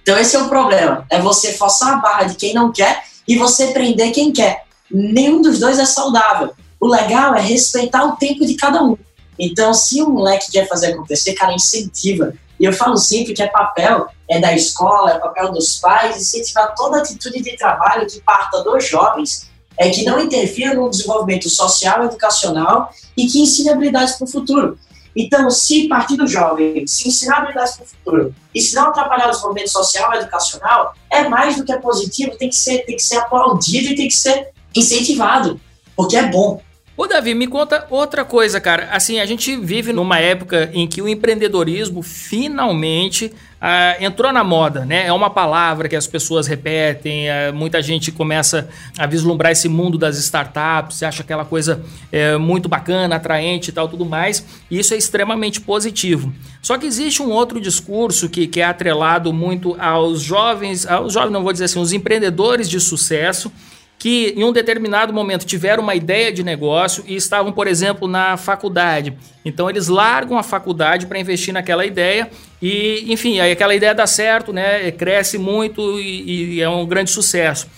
Então 0.00 0.16
esse 0.16 0.34
é 0.34 0.42
o 0.42 0.48
problema, 0.48 1.04
é 1.10 1.20
você 1.20 1.52
forçar 1.52 1.94
a 1.94 1.96
barra 1.96 2.24
de 2.24 2.36
quem 2.36 2.54
não 2.54 2.72
quer 2.72 3.02
e 3.28 3.36
você 3.36 3.68
prender 3.68 4.12
quem 4.12 4.32
quer. 4.32 4.64
Nenhum 4.90 5.42
dos 5.42 5.58
dois 5.58 5.78
é 5.78 5.84
saudável. 5.84 6.54
O 6.80 6.86
legal 6.86 7.34
é 7.34 7.40
respeitar 7.40 8.04
o 8.06 8.16
tempo 8.16 8.46
de 8.46 8.54
cada 8.54 8.82
um. 8.82 8.96
Então, 9.38 9.74
se 9.74 10.02
um 10.02 10.10
moleque 10.10 10.50
quer 10.50 10.66
fazer 10.68 10.92
acontecer, 10.92 11.34
cara, 11.34 11.52
incentiva. 11.52 12.32
E 12.58 12.64
eu 12.64 12.72
falo 12.72 12.96
sempre 12.96 13.32
que 13.32 13.42
é 13.42 13.46
papel 13.46 14.08
é 14.28 14.38
da 14.38 14.54
escola, 14.54 15.12
é 15.12 15.18
papel 15.18 15.50
dos 15.50 15.76
pais, 15.76 16.16
incentivar 16.16 16.74
toda 16.74 16.98
atitude 16.98 17.42
de 17.42 17.56
trabalho 17.56 18.06
que 18.06 18.20
parta 18.20 18.62
dos 18.62 18.88
jovens 18.88 19.49
é 19.80 19.88
que 19.88 20.04
não 20.04 20.20
interfira 20.20 20.74
no 20.74 20.90
desenvolvimento 20.90 21.48
social, 21.48 22.04
educacional 22.04 22.92
e 23.16 23.26
que 23.26 23.40
ensine 23.40 23.70
habilidades 23.70 24.14
para 24.16 24.26
o 24.26 24.28
futuro. 24.28 24.78
Então, 25.16 25.50
se 25.50 25.88
partir 25.88 26.18
do 26.18 26.26
jovem, 26.26 26.86
se 26.86 27.08
ensinar 27.08 27.38
habilidades 27.38 27.76
para 27.76 27.84
o 27.84 27.88
futuro 27.88 28.34
e 28.54 28.60
se 28.60 28.74
não 28.74 28.88
atrapalhar 28.88 29.28
o 29.28 29.30
desenvolvimento 29.30 29.70
social 29.70 30.12
educacional, 30.12 30.94
é 31.10 31.26
mais 31.26 31.56
do 31.56 31.64
que 31.64 31.72
é 31.72 31.78
positivo, 31.78 32.36
tem 32.36 32.50
que 32.50 32.56
ser, 32.56 32.84
tem 32.84 32.94
que 32.94 33.02
ser 33.02 33.16
aplaudido 33.16 33.88
e 33.88 33.96
tem 33.96 34.06
que 34.06 34.14
ser 34.14 34.48
incentivado, 34.76 35.58
porque 35.96 36.14
é 36.14 36.26
bom. 36.26 36.60
Ô 36.94 37.06
Davi, 37.06 37.34
me 37.34 37.46
conta 37.46 37.86
outra 37.88 38.22
coisa, 38.22 38.60
cara. 38.60 38.90
Assim, 38.92 39.18
a 39.18 39.24
gente 39.24 39.56
vive 39.56 39.94
numa 39.94 40.18
época 40.18 40.70
em 40.74 40.86
que 40.86 41.00
o 41.00 41.08
empreendedorismo 41.08 42.02
finalmente 42.02 43.32
ah, 43.60 43.96
entrou 44.00 44.32
na 44.32 44.42
moda, 44.42 44.86
né? 44.86 45.06
É 45.06 45.12
uma 45.12 45.28
palavra 45.28 45.88
que 45.88 45.94
as 45.94 46.06
pessoas 46.06 46.46
repetem, 46.46 47.28
ah, 47.28 47.52
muita 47.52 47.82
gente 47.82 48.10
começa 48.10 48.68
a 48.96 49.06
vislumbrar 49.06 49.52
esse 49.52 49.68
mundo 49.68 49.98
das 49.98 50.16
startups, 50.16 51.02
acha 51.02 51.22
aquela 51.22 51.44
coisa 51.44 51.82
é, 52.10 52.36
muito 52.38 52.68
bacana, 52.68 53.16
atraente 53.16 53.68
e 53.70 53.72
tal, 53.72 53.86
tudo 53.86 54.06
mais. 54.06 54.46
E 54.70 54.78
isso 54.78 54.94
é 54.94 54.96
extremamente 54.96 55.60
positivo. 55.60 56.32
Só 56.62 56.78
que 56.78 56.86
existe 56.86 57.22
um 57.22 57.30
outro 57.30 57.60
discurso 57.60 58.28
que, 58.28 58.46
que 58.46 58.60
é 58.60 58.64
atrelado 58.64 59.32
muito 59.32 59.76
aos 59.78 60.22
jovens, 60.22 60.86
aos 60.86 61.12
jovens, 61.12 61.32
não 61.32 61.42
vou 61.42 61.52
dizer 61.52 61.64
assim, 61.64 61.80
os 61.80 61.92
empreendedores 61.92 62.68
de 62.68 62.80
sucesso 62.80 63.52
que 64.00 64.32
em 64.34 64.42
um 64.42 64.50
determinado 64.50 65.12
momento 65.12 65.44
tiveram 65.44 65.82
uma 65.82 65.94
ideia 65.94 66.32
de 66.32 66.42
negócio 66.42 67.04
e 67.06 67.14
estavam, 67.14 67.52
por 67.52 67.68
exemplo, 67.68 68.08
na 68.08 68.38
faculdade. 68.38 69.12
Então 69.44 69.68
eles 69.68 69.88
largam 69.88 70.38
a 70.38 70.42
faculdade 70.42 71.06
para 71.06 71.18
investir 71.18 71.52
naquela 71.52 71.84
ideia 71.84 72.30
e, 72.62 73.04
enfim, 73.12 73.40
aí 73.40 73.52
aquela 73.52 73.74
ideia 73.74 73.94
dá 73.94 74.06
certo, 74.06 74.54
né? 74.54 74.90
Cresce 74.90 75.36
muito 75.36 76.00
e, 76.00 76.54
e 76.54 76.62
é 76.62 76.68
um 76.68 76.86
grande 76.86 77.10
sucesso. 77.10 77.68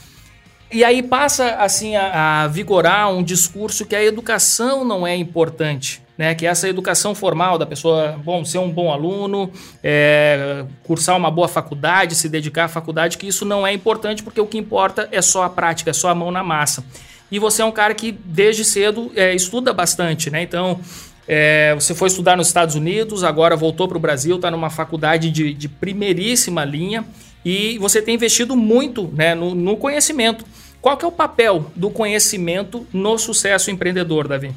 E 0.70 0.84
aí 0.84 1.02
passa 1.02 1.56
assim 1.56 1.96
a, 1.96 2.44
a 2.44 2.46
vigorar 2.46 3.12
um 3.12 3.20
discurso 3.20 3.84
que 3.84 3.96
a 3.96 4.02
educação 4.02 4.84
não 4.84 5.04
é 5.04 5.16
importante 5.16 6.00
né, 6.22 6.36
que 6.36 6.46
é 6.46 6.50
essa 6.50 6.68
educação 6.68 7.16
formal 7.16 7.58
da 7.58 7.66
pessoa, 7.66 8.16
bom, 8.24 8.44
ser 8.44 8.58
um 8.58 8.70
bom 8.70 8.92
aluno, 8.92 9.50
é, 9.82 10.64
cursar 10.84 11.16
uma 11.16 11.32
boa 11.32 11.48
faculdade, 11.48 12.14
se 12.14 12.28
dedicar 12.28 12.66
à 12.66 12.68
faculdade, 12.68 13.18
que 13.18 13.26
isso 13.26 13.44
não 13.44 13.66
é 13.66 13.72
importante 13.72 14.22
porque 14.22 14.40
o 14.40 14.46
que 14.46 14.56
importa 14.56 15.08
é 15.10 15.20
só 15.20 15.42
a 15.42 15.50
prática, 15.50 15.90
é 15.90 15.92
só 15.92 16.10
a 16.10 16.14
mão 16.14 16.30
na 16.30 16.44
massa. 16.44 16.84
E 17.28 17.40
você 17.40 17.60
é 17.60 17.64
um 17.64 17.72
cara 17.72 17.92
que 17.92 18.12
desde 18.12 18.64
cedo 18.64 19.10
é, 19.16 19.34
estuda 19.34 19.72
bastante, 19.72 20.30
né? 20.30 20.42
Então, 20.42 20.78
é, 21.26 21.74
você 21.74 21.92
foi 21.92 22.06
estudar 22.06 22.36
nos 22.36 22.46
Estados 22.46 22.76
Unidos, 22.76 23.24
agora 23.24 23.56
voltou 23.56 23.88
para 23.88 23.96
o 23.96 24.00
Brasil, 24.00 24.36
está 24.36 24.48
numa 24.48 24.70
faculdade 24.70 25.28
de, 25.28 25.52
de, 25.52 25.68
primeiríssima 25.68 26.64
linha 26.64 27.04
e 27.44 27.78
você 27.78 28.00
tem 28.00 28.14
investido 28.14 28.54
muito 28.54 29.10
né, 29.12 29.34
no, 29.34 29.56
no 29.56 29.76
conhecimento. 29.76 30.44
Qual 30.80 30.96
que 30.96 31.04
é 31.04 31.08
o 31.08 31.10
papel 31.10 31.66
do 31.74 31.90
conhecimento 31.90 32.86
no 32.92 33.18
sucesso 33.18 33.72
empreendedor, 33.72 34.28
Davi? 34.28 34.54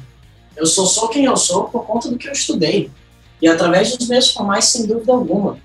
Eu 0.56 0.66
sou 0.66 0.86
só 0.86 1.08
quem 1.08 1.24
eu 1.26 1.36
sou 1.36 1.64
por 1.64 1.84
conta 1.86 2.08
do 2.08 2.16
que 2.16 2.28
eu 2.28 2.32
estudei. 2.32 2.90
E 3.40 3.48
através 3.48 3.96
dos 3.96 4.08
meus 4.08 4.32
formais, 4.32 4.66
sem 4.66 4.86
dúvida 4.86 5.12
alguma. 5.12 5.58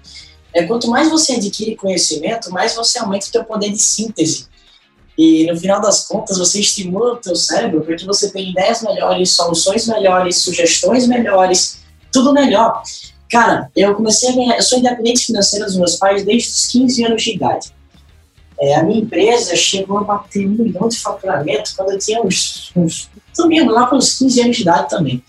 É, 0.54 0.64
quanto 0.64 0.90
mais 0.90 1.10
você 1.10 1.34
adquire 1.34 1.76
conhecimento, 1.76 2.52
mais 2.52 2.76
você 2.76 3.00
aumenta 3.00 3.28
o 3.28 3.32
teu 3.32 3.44
poder 3.44 3.70
de 3.70 3.78
síntese. 3.78 4.48
E 5.18 5.46
no 5.50 5.58
final 5.58 5.80
das 5.80 6.08
contas, 6.08 6.38
você 6.38 6.60
estimula 6.60 7.14
o 7.14 7.18
teu 7.18 7.36
cérebro 7.36 7.82
para 7.82 7.96
que 7.96 8.06
você 8.06 8.30
tenha 8.32 8.50
ideias 8.50 8.82
melhores, 8.82 9.32
soluções 9.32 9.88
melhores, 9.88 10.38
sugestões 10.38 11.08
melhores, 11.08 11.80
tudo 12.12 12.34
melhor. 12.34 12.82
Cara, 13.30 13.72
eu 13.76 13.96
comecei 13.96 14.30
a 14.30 14.34
ganhar, 14.34 14.58
eu 14.58 14.64
sou 14.64 14.80
independente 14.80 15.26
financeiro 15.26 15.66
dos 15.66 15.78
meus 15.78 15.96
pais 15.96 16.26
desde 16.26 16.50
os 16.50 16.68
15 16.68 17.06
anos 17.06 17.24
de 17.24 17.36
idade. 17.36 17.74
É, 18.62 18.76
a 18.76 18.84
minha 18.84 19.02
empresa 19.02 19.56
chegou 19.56 19.97
a 19.97 20.04
bater 20.04 20.47
um 20.47 20.52
milhão 20.52 20.88
de 20.88 21.00
faturamento 21.00 21.74
quando 21.76 21.93
eu 21.93 22.00
tinha 22.00 22.21
uns, 22.21 22.71
uns 22.76 23.10
também 23.36 23.67
lá 23.67 23.88
com 23.88 23.95
uns 23.95 24.19
15 24.19 24.41
anos 24.41 24.56
de 24.58 24.62
idade 24.62 24.89
também. 24.89 25.24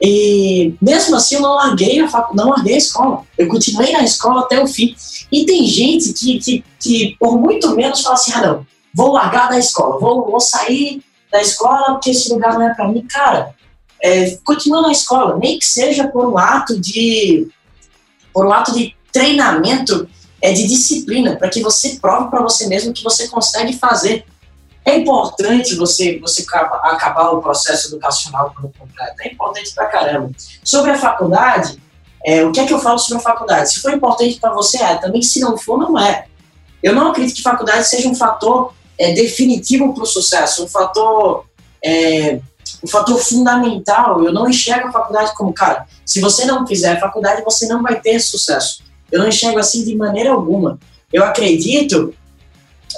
E 0.00 0.74
mesmo 0.80 1.14
assim 1.14 1.36
eu 1.36 1.42
não 1.42 1.54
larguei 1.54 2.00
a, 2.00 2.08
fac... 2.08 2.34
não 2.34 2.48
larguei 2.48 2.74
a 2.74 2.78
escola. 2.78 3.22
Eu 3.36 3.48
continuei 3.48 3.92
na 3.92 4.02
escola 4.02 4.40
até 4.40 4.60
o 4.62 4.66
fim. 4.66 4.96
E 5.30 5.44
tem 5.44 5.66
gente 5.66 6.12
que, 6.14 6.38
que, 6.38 6.64
que 6.80 7.16
por 7.20 7.38
muito 7.38 7.76
menos 7.76 8.00
fala 8.00 8.14
assim, 8.14 8.32
ah 8.32 8.46
não, 8.46 8.66
vou 8.94 9.12
largar 9.12 9.50
da 9.50 9.58
escola, 9.58 10.00
vou, 10.00 10.28
vou 10.28 10.40
sair 10.40 11.02
da 11.30 11.40
escola 11.40 11.92
porque 11.92 12.10
esse 12.10 12.32
lugar 12.32 12.54
não 12.54 12.62
é 12.66 12.74
para 12.74 12.88
mim. 12.88 13.06
Cara, 13.08 13.54
é, 14.02 14.36
continua 14.42 14.82
na 14.82 14.90
escola, 14.90 15.38
nem 15.38 15.58
que 15.58 15.66
seja 15.66 16.08
por 16.08 16.26
um 16.26 16.38
ato 16.38 16.80
de 16.80 17.46
por 18.32 18.46
um 18.46 18.52
ato 18.52 18.72
de 18.72 18.96
treinamento 19.12 20.08
é 20.42 20.52
de 20.52 20.66
disciplina, 20.66 21.36
para 21.36 21.48
que 21.48 21.62
você 21.62 22.00
prove 22.00 22.28
para 22.28 22.42
você 22.42 22.66
mesmo 22.66 22.92
que 22.92 23.04
você 23.04 23.28
consegue 23.28 23.72
fazer. 23.74 24.26
É 24.84 24.96
importante 24.96 25.76
você, 25.76 26.18
você 26.18 26.44
acabar 26.82 27.30
o 27.30 27.40
processo 27.40 27.86
educacional 27.86 28.50
por 28.50 28.70
completo, 28.76 29.14
é 29.20 29.28
importante 29.28 29.72
pra 29.72 29.86
caramba. 29.86 30.32
Sobre 30.64 30.90
a 30.90 30.98
faculdade, 30.98 31.80
é, 32.24 32.44
o 32.44 32.50
que 32.50 32.58
é 32.58 32.66
que 32.66 32.74
eu 32.74 32.80
falo 32.80 32.98
sobre 32.98 33.18
a 33.18 33.24
faculdade? 33.24 33.72
Se 33.72 33.80
for 33.80 33.92
importante 33.92 34.40
para 34.40 34.52
você, 34.52 34.82
é. 34.82 34.96
Também 34.96 35.22
se 35.22 35.38
não 35.38 35.56
for, 35.56 35.78
não 35.78 35.96
é. 35.96 36.26
Eu 36.82 36.92
não 36.94 37.12
acredito 37.12 37.36
que 37.36 37.42
faculdade 37.42 37.86
seja 37.86 38.08
um 38.08 38.14
fator 38.14 38.74
é, 38.98 39.12
definitivo 39.12 39.94
para 39.94 40.02
o 40.02 40.06
sucesso, 40.06 40.64
um 40.64 40.68
fator, 40.68 41.46
é, 41.84 42.40
um 42.82 42.88
fator 42.88 43.16
fundamental. 43.18 44.24
Eu 44.24 44.32
não 44.32 44.48
enxergo 44.48 44.88
a 44.88 44.92
faculdade 44.92 45.32
como, 45.36 45.52
cara, 45.52 45.86
se 46.04 46.20
você 46.20 46.44
não 46.44 46.66
fizer 46.66 46.98
faculdade, 46.98 47.44
você 47.44 47.68
não 47.68 47.80
vai 47.80 48.00
ter 48.00 48.18
sucesso. 48.18 48.82
Eu 49.12 49.20
não 49.20 49.28
enxergo 49.28 49.58
assim 49.58 49.84
de 49.84 49.94
maneira 49.94 50.32
alguma. 50.32 50.78
Eu 51.12 51.22
acredito, 51.22 52.14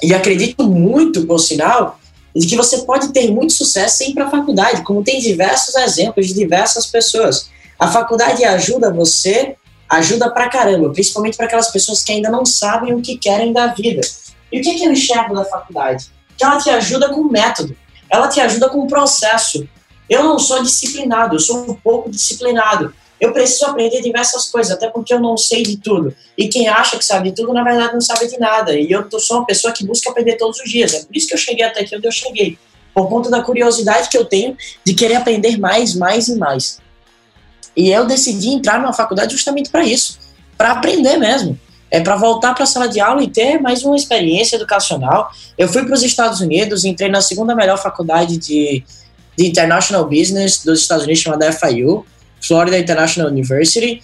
e 0.00 0.14
acredito 0.14 0.62
muito, 0.62 1.26
por 1.26 1.40
sinal, 1.40 1.98
de 2.34 2.46
que 2.46 2.56
você 2.56 2.82
pode 2.82 3.12
ter 3.12 3.30
muito 3.32 3.52
sucesso 3.52 3.98
sem 3.98 4.10
ir 4.10 4.14
para 4.14 4.26
a 4.26 4.30
faculdade, 4.30 4.82
como 4.82 5.02
tem 5.02 5.20
diversos 5.20 5.74
exemplos 5.74 6.28
de 6.28 6.34
diversas 6.34 6.86
pessoas. 6.86 7.50
A 7.78 7.88
faculdade 7.88 8.44
ajuda 8.44 8.92
você, 8.92 9.56
ajuda 9.88 10.30
pra 10.30 10.48
caramba, 10.48 10.90
principalmente 10.90 11.36
para 11.36 11.46
aquelas 11.46 11.70
pessoas 11.70 12.02
que 12.02 12.12
ainda 12.12 12.30
não 12.30 12.46
sabem 12.46 12.94
o 12.94 13.02
que 13.02 13.18
querem 13.18 13.52
da 13.52 13.68
vida. 13.68 14.00
E 14.52 14.60
o 14.60 14.62
que, 14.62 14.74
que 14.74 14.84
eu 14.84 14.92
enxergo 14.92 15.34
da 15.34 15.44
faculdade? 15.44 16.06
Que 16.38 16.44
ela 16.44 16.58
te 16.58 16.70
ajuda 16.70 17.08
com 17.08 17.24
método, 17.24 17.76
ela 18.08 18.28
te 18.28 18.40
ajuda 18.40 18.68
com 18.68 18.86
processo. 18.86 19.68
Eu 20.08 20.22
não 20.22 20.38
sou 20.38 20.62
disciplinado, 20.62 21.36
eu 21.36 21.40
sou 21.40 21.70
um 21.70 21.74
pouco 21.74 22.10
disciplinado 22.10 22.94
eu 23.20 23.32
preciso 23.32 23.66
aprender 23.66 24.02
diversas 24.02 24.46
coisas, 24.50 24.72
até 24.72 24.88
porque 24.88 25.14
eu 25.14 25.20
não 25.20 25.36
sei 25.36 25.62
de 25.62 25.76
tudo. 25.76 26.14
E 26.36 26.48
quem 26.48 26.68
acha 26.68 26.98
que 26.98 27.04
sabe 27.04 27.30
de 27.30 27.36
tudo, 27.36 27.52
na 27.52 27.62
verdade, 27.62 27.92
não 27.92 28.00
sabe 28.00 28.26
de 28.26 28.38
nada. 28.38 28.74
E 28.78 28.90
eu 28.90 29.06
sou 29.18 29.38
uma 29.38 29.46
pessoa 29.46 29.72
que 29.72 29.84
busca 29.86 30.10
aprender 30.10 30.36
todos 30.36 30.58
os 30.60 30.70
dias. 30.70 30.92
É 30.92 31.04
por 31.04 31.16
isso 31.16 31.28
que 31.28 31.34
eu 31.34 31.38
cheguei 31.38 31.64
até 31.64 31.80
aqui 31.80 31.96
onde 31.96 32.06
eu 32.06 32.12
cheguei. 32.12 32.58
Por 32.92 33.08
conta 33.08 33.30
da 33.30 33.42
curiosidade 33.42 34.08
que 34.08 34.18
eu 34.18 34.24
tenho 34.24 34.56
de 34.84 34.94
querer 34.94 35.16
aprender 35.16 35.58
mais, 35.58 35.94
mais 35.94 36.28
e 36.28 36.36
mais. 36.36 36.78
E 37.76 37.90
eu 37.90 38.06
decidi 38.06 38.48
entrar 38.48 38.80
numa 38.80 38.92
faculdade 38.92 39.32
justamente 39.32 39.70
para 39.70 39.84
isso, 39.84 40.18
para 40.56 40.72
aprender 40.72 41.16
mesmo. 41.16 41.58
É 41.90 42.00
para 42.00 42.16
voltar 42.16 42.54
para 42.54 42.64
a 42.64 42.66
sala 42.66 42.88
de 42.88 43.00
aula 43.00 43.22
e 43.22 43.28
ter 43.28 43.60
mais 43.60 43.84
uma 43.84 43.94
experiência 43.94 44.56
educacional. 44.56 45.30
Eu 45.56 45.68
fui 45.68 45.84
para 45.84 45.94
os 45.94 46.02
Estados 46.02 46.40
Unidos, 46.40 46.84
entrei 46.84 47.08
na 47.08 47.20
segunda 47.20 47.54
melhor 47.54 47.78
faculdade 47.78 48.36
de, 48.36 48.82
de 49.36 49.46
International 49.46 50.04
Business 50.04 50.64
dos 50.64 50.80
Estados 50.80 51.04
Unidos, 51.04 51.22
chamada 51.22 51.52
FIU. 51.52 52.04
Florida 52.46 52.78
International 52.78 53.30
University. 53.30 54.00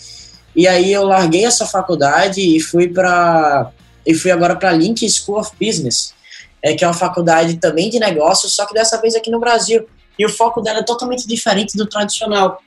E 0.54 0.66
aí 0.66 0.92
eu 0.92 1.04
larguei 1.04 1.44
essa 1.44 1.66
faculdade 1.66 2.40
e 2.40 2.60
fui 2.60 2.88
para 2.88 3.70
e 4.06 4.14
fui 4.14 4.30
agora 4.30 4.56
para 4.56 4.72
Link 4.72 5.08
School 5.08 5.38
of 5.38 5.52
Business, 5.60 6.14
é, 6.62 6.74
que 6.74 6.84
é 6.84 6.86
uma 6.88 6.94
faculdade 6.94 7.56
também 7.58 7.90
de 7.90 7.98
negócios, 7.98 8.54
só 8.54 8.66
que 8.66 8.74
dessa 8.74 9.00
vez 9.00 9.14
aqui 9.14 9.30
no 9.30 9.38
Brasil. 9.38 9.86
E 10.18 10.24
o 10.24 10.28
foco 10.28 10.60
dela 10.60 10.80
é 10.80 10.82
totalmente 10.82 11.26
diferente 11.26 11.76
do 11.76 11.86
tradicional. 11.86 12.60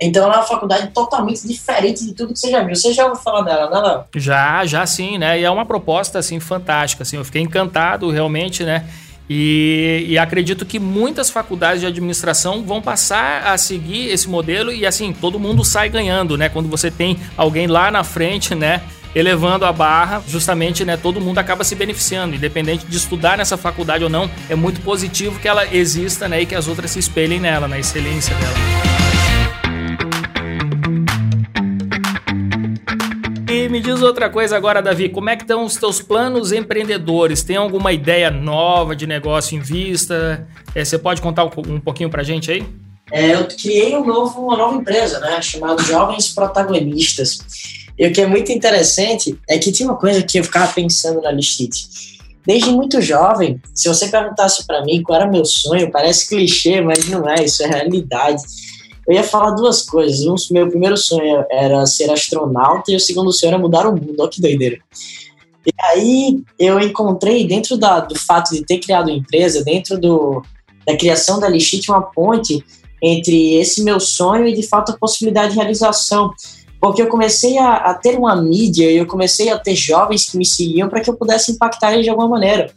Então 0.00 0.24
ela 0.24 0.34
é 0.34 0.36
uma 0.38 0.44
faculdade 0.44 0.88
totalmente 0.88 1.46
diferente 1.46 2.04
de 2.04 2.14
tudo 2.14 2.32
que 2.32 2.38
você 2.38 2.50
já 2.50 2.62
viu. 2.62 2.74
Você 2.74 2.92
já 2.92 3.04
ouviu 3.06 3.22
falar 3.22 3.42
dela, 3.42 3.70
né, 3.70 3.88
Léo? 3.88 4.04
Já, 4.16 4.64
já 4.66 4.84
sim, 4.86 5.18
né? 5.18 5.38
E 5.38 5.44
é 5.44 5.50
uma 5.50 5.64
proposta, 5.64 6.18
assim, 6.18 6.40
fantástica, 6.40 7.02
assim. 7.02 7.16
Eu 7.16 7.24
fiquei 7.24 7.42
encantado, 7.42 8.10
realmente, 8.10 8.64
né? 8.64 8.88
E, 9.28 10.04
e, 10.08 10.18
acredito 10.18 10.66
que 10.66 10.78
muitas 10.78 11.30
faculdades 11.30 11.80
de 11.80 11.86
administração 11.86 12.62
vão 12.62 12.82
passar 12.82 13.46
a 13.46 13.56
seguir 13.56 14.10
esse 14.10 14.28
modelo 14.28 14.70
e 14.70 14.84
assim 14.84 15.14
todo 15.14 15.38
mundo 15.38 15.64
sai 15.64 15.88
ganhando, 15.88 16.36
né? 16.36 16.50
Quando 16.50 16.68
você 16.68 16.90
tem 16.90 17.16
alguém 17.36 17.66
lá 17.66 17.90
na 17.90 18.04
frente, 18.04 18.54
né? 18.54 18.82
Elevando 19.14 19.64
a 19.64 19.72
barra, 19.72 20.22
justamente, 20.28 20.84
né? 20.84 20.98
Todo 20.98 21.20
mundo 21.20 21.38
acaba 21.38 21.64
se 21.64 21.74
beneficiando, 21.74 22.34
independente 22.34 22.84
de 22.84 22.96
estudar 22.96 23.38
nessa 23.38 23.56
faculdade 23.56 24.04
ou 24.04 24.10
não. 24.10 24.30
É 24.50 24.54
muito 24.54 24.80
positivo 24.82 25.40
que 25.40 25.48
ela 25.48 25.74
exista, 25.74 26.28
né? 26.28 26.42
E 26.42 26.46
que 26.46 26.54
as 26.54 26.68
outras 26.68 26.90
se 26.90 26.98
espelhem 26.98 27.40
nela, 27.40 27.66
na 27.66 27.78
excelência 27.78 28.34
dela. 28.34 29.03
Me 33.74 33.80
diz 33.80 34.02
outra 34.02 34.30
coisa 34.30 34.56
agora, 34.56 34.80
Davi, 34.80 35.08
como 35.08 35.30
é 35.30 35.34
que 35.34 35.42
estão 35.42 35.64
os 35.64 35.74
teus 35.74 36.00
planos 36.00 36.52
empreendedores? 36.52 37.42
Tem 37.42 37.56
alguma 37.56 37.92
ideia 37.92 38.30
nova 38.30 38.94
de 38.94 39.04
negócio 39.04 39.58
em 39.58 39.60
vista? 39.60 40.46
É, 40.76 40.84
você 40.84 40.96
pode 40.96 41.20
contar 41.20 41.44
um, 41.44 41.50
um 41.66 41.80
pouquinho 41.80 42.08
pra 42.08 42.22
gente 42.22 42.52
aí? 42.52 42.64
É, 43.10 43.34
eu 43.34 43.48
criei 43.48 43.96
um 43.96 44.06
novo, 44.06 44.42
uma 44.42 44.56
nova 44.56 44.76
empresa, 44.76 45.18
né, 45.18 45.42
chamada 45.42 45.82
Jovens 45.82 46.28
Protagonistas. 46.28 47.40
E 47.98 48.06
o 48.06 48.12
que 48.12 48.20
é 48.20 48.28
muito 48.28 48.52
interessante 48.52 49.36
é 49.50 49.58
que 49.58 49.72
tinha 49.72 49.88
uma 49.88 49.98
coisa 49.98 50.22
que 50.22 50.38
eu 50.38 50.44
ficava 50.44 50.72
pensando 50.72 51.20
na 51.20 51.32
Listite. 51.32 52.20
Desde 52.46 52.70
muito 52.70 53.02
jovem, 53.02 53.60
se 53.74 53.88
você 53.88 54.06
perguntasse 54.06 54.64
para 54.68 54.84
mim 54.84 55.02
qual 55.02 55.20
era 55.20 55.28
meu 55.28 55.44
sonho, 55.44 55.90
parece 55.90 56.28
clichê, 56.28 56.80
mas 56.80 57.08
não 57.08 57.28
é, 57.28 57.42
isso 57.44 57.60
é 57.64 57.66
realidade 57.66 58.40
eu 59.06 59.14
ia 59.14 59.22
falar 59.22 59.50
duas 59.50 59.82
coisas. 59.82 60.26
Um, 60.26 60.34
meu 60.52 60.68
primeiro 60.68 60.96
sonho 60.96 61.44
era 61.50 61.84
ser 61.86 62.10
astronauta 62.10 62.90
e 62.90 62.96
o 62.96 63.00
segundo 63.00 63.32
sonho 63.32 63.50
era 63.50 63.58
mudar 63.58 63.86
o 63.86 63.92
mundo. 63.92 64.14
Olha 64.18 64.30
que 64.30 64.40
doideira. 64.40 64.78
E 65.66 65.72
aí 65.90 66.42
eu 66.58 66.78
encontrei, 66.80 67.46
dentro 67.46 67.76
da, 67.76 68.00
do 68.00 68.18
fato 68.18 68.54
de 68.54 68.64
ter 68.64 68.78
criado 68.78 69.08
uma 69.08 69.16
empresa, 69.16 69.64
dentro 69.64 69.98
do, 69.98 70.42
da 70.86 70.96
criação 70.96 71.40
da 71.40 71.48
Legítima 71.48 72.02
Ponte 72.02 72.64
entre 73.02 73.54
esse 73.54 73.82
meu 73.82 74.00
sonho 74.00 74.46
e, 74.46 74.54
de 74.54 74.62
fato, 74.62 74.92
a 74.92 74.96
possibilidade 74.96 75.52
de 75.52 75.58
realização. 75.58 76.32
Porque 76.80 77.00
eu 77.00 77.08
comecei 77.08 77.56
a, 77.58 77.76
a 77.76 77.94
ter 77.94 78.18
uma 78.18 78.36
mídia 78.36 78.90
e 78.90 78.96
eu 78.96 79.06
comecei 79.06 79.50
a 79.50 79.58
ter 79.58 79.74
jovens 79.74 80.26
que 80.30 80.36
me 80.36 80.44
seguiam 80.44 80.88
para 80.88 81.00
que 81.00 81.08
eu 81.08 81.16
pudesse 81.16 81.52
impactar 81.52 81.92
eles 81.92 82.04
de 82.04 82.10
alguma 82.10 82.28
maneira. 82.28 82.70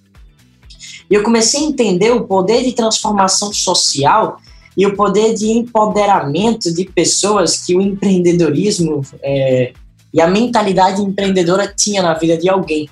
E 1.09 1.13
eu 1.13 1.23
comecei 1.23 1.61
a 1.61 1.63
entender 1.63 2.11
o 2.11 2.25
poder 2.25 2.63
de 2.63 2.73
transformação 2.73 3.53
social 3.53 4.37
e 4.77 4.85
o 4.85 4.95
poder 4.95 5.33
de 5.33 5.49
empoderamento 5.49 6.71
de 6.71 6.85
pessoas 6.85 7.65
que 7.65 7.75
o 7.75 7.81
empreendedorismo 7.81 9.01
é, 9.23 9.73
e 10.13 10.21
a 10.21 10.27
mentalidade 10.27 11.01
empreendedora 11.01 11.73
tinha 11.75 12.03
na 12.03 12.13
vida 12.13 12.37
de 12.37 12.47
alguém. 12.47 12.87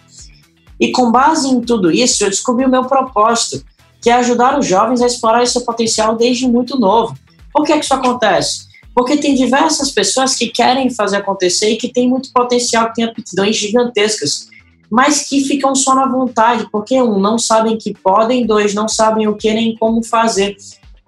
E 0.80 0.92
com 0.92 1.12
base 1.12 1.48
em 1.48 1.62
tudo 1.62 1.92
isso, 1.92 2.24
eu 2.24 2.30
descobri 2.30 2.66
o 2.66 2.70
meu 2.70 2.86
propósito, 2.86 3.64
que 4.02 4.10
é 4.10 4.14
ajudar 4.14 4.58
os 4.58 4.66
jovens 4.66 5.02
a 5.02 5.06
explorar 5.06 5.44
esse 5.44 5.64
potencial 5.64 6.16
desde 6.16 6.48
muito 6.48 6.80
novo. 6.80 7.16
Por 7.54 7.64
que, 7.64 7.74
que 7.74 7.86
isso 7.86 7.94
acontece? 7.94 8.66
Porque 8.94 9.18
tem 9.18 9.36
diversas 9.36 9.92
pessoas 9.92 10.36
que 10.36 10.48
querem 10.48 10.90
fazer 10.90 11.18
acontecer 11.18 11.70
e 11.70 11.78
que 11.78 11.92
têm 11.92 12.10
muito 12.10 12.32
potencial, 12.34 12.88
que 12.88 12.96
têm 12.96 13.06
aptidões 13.06 13.56
gigantescas, 13.56 14.48
mas 14.90 15.28
que 15.28 15.44
ficam 15.44 15.76
só 15.76 15.96
na 15.96 16.08
vontade, 16.08 16.68
porque, 16.72 17.02
um, 17.02 17.20
não 17.20 17.38
sabem 17.38 17.78
que 17.78 17.94
podem, 17.94 18.46
dois, 18.46 18.74
não 18.74 18.88
sabem 18.88 19.28
o 19.28 19.36
que 19.36 19.54
nem 19.54 19.76
como 19.76 20.04
fazer. 20.04 20.56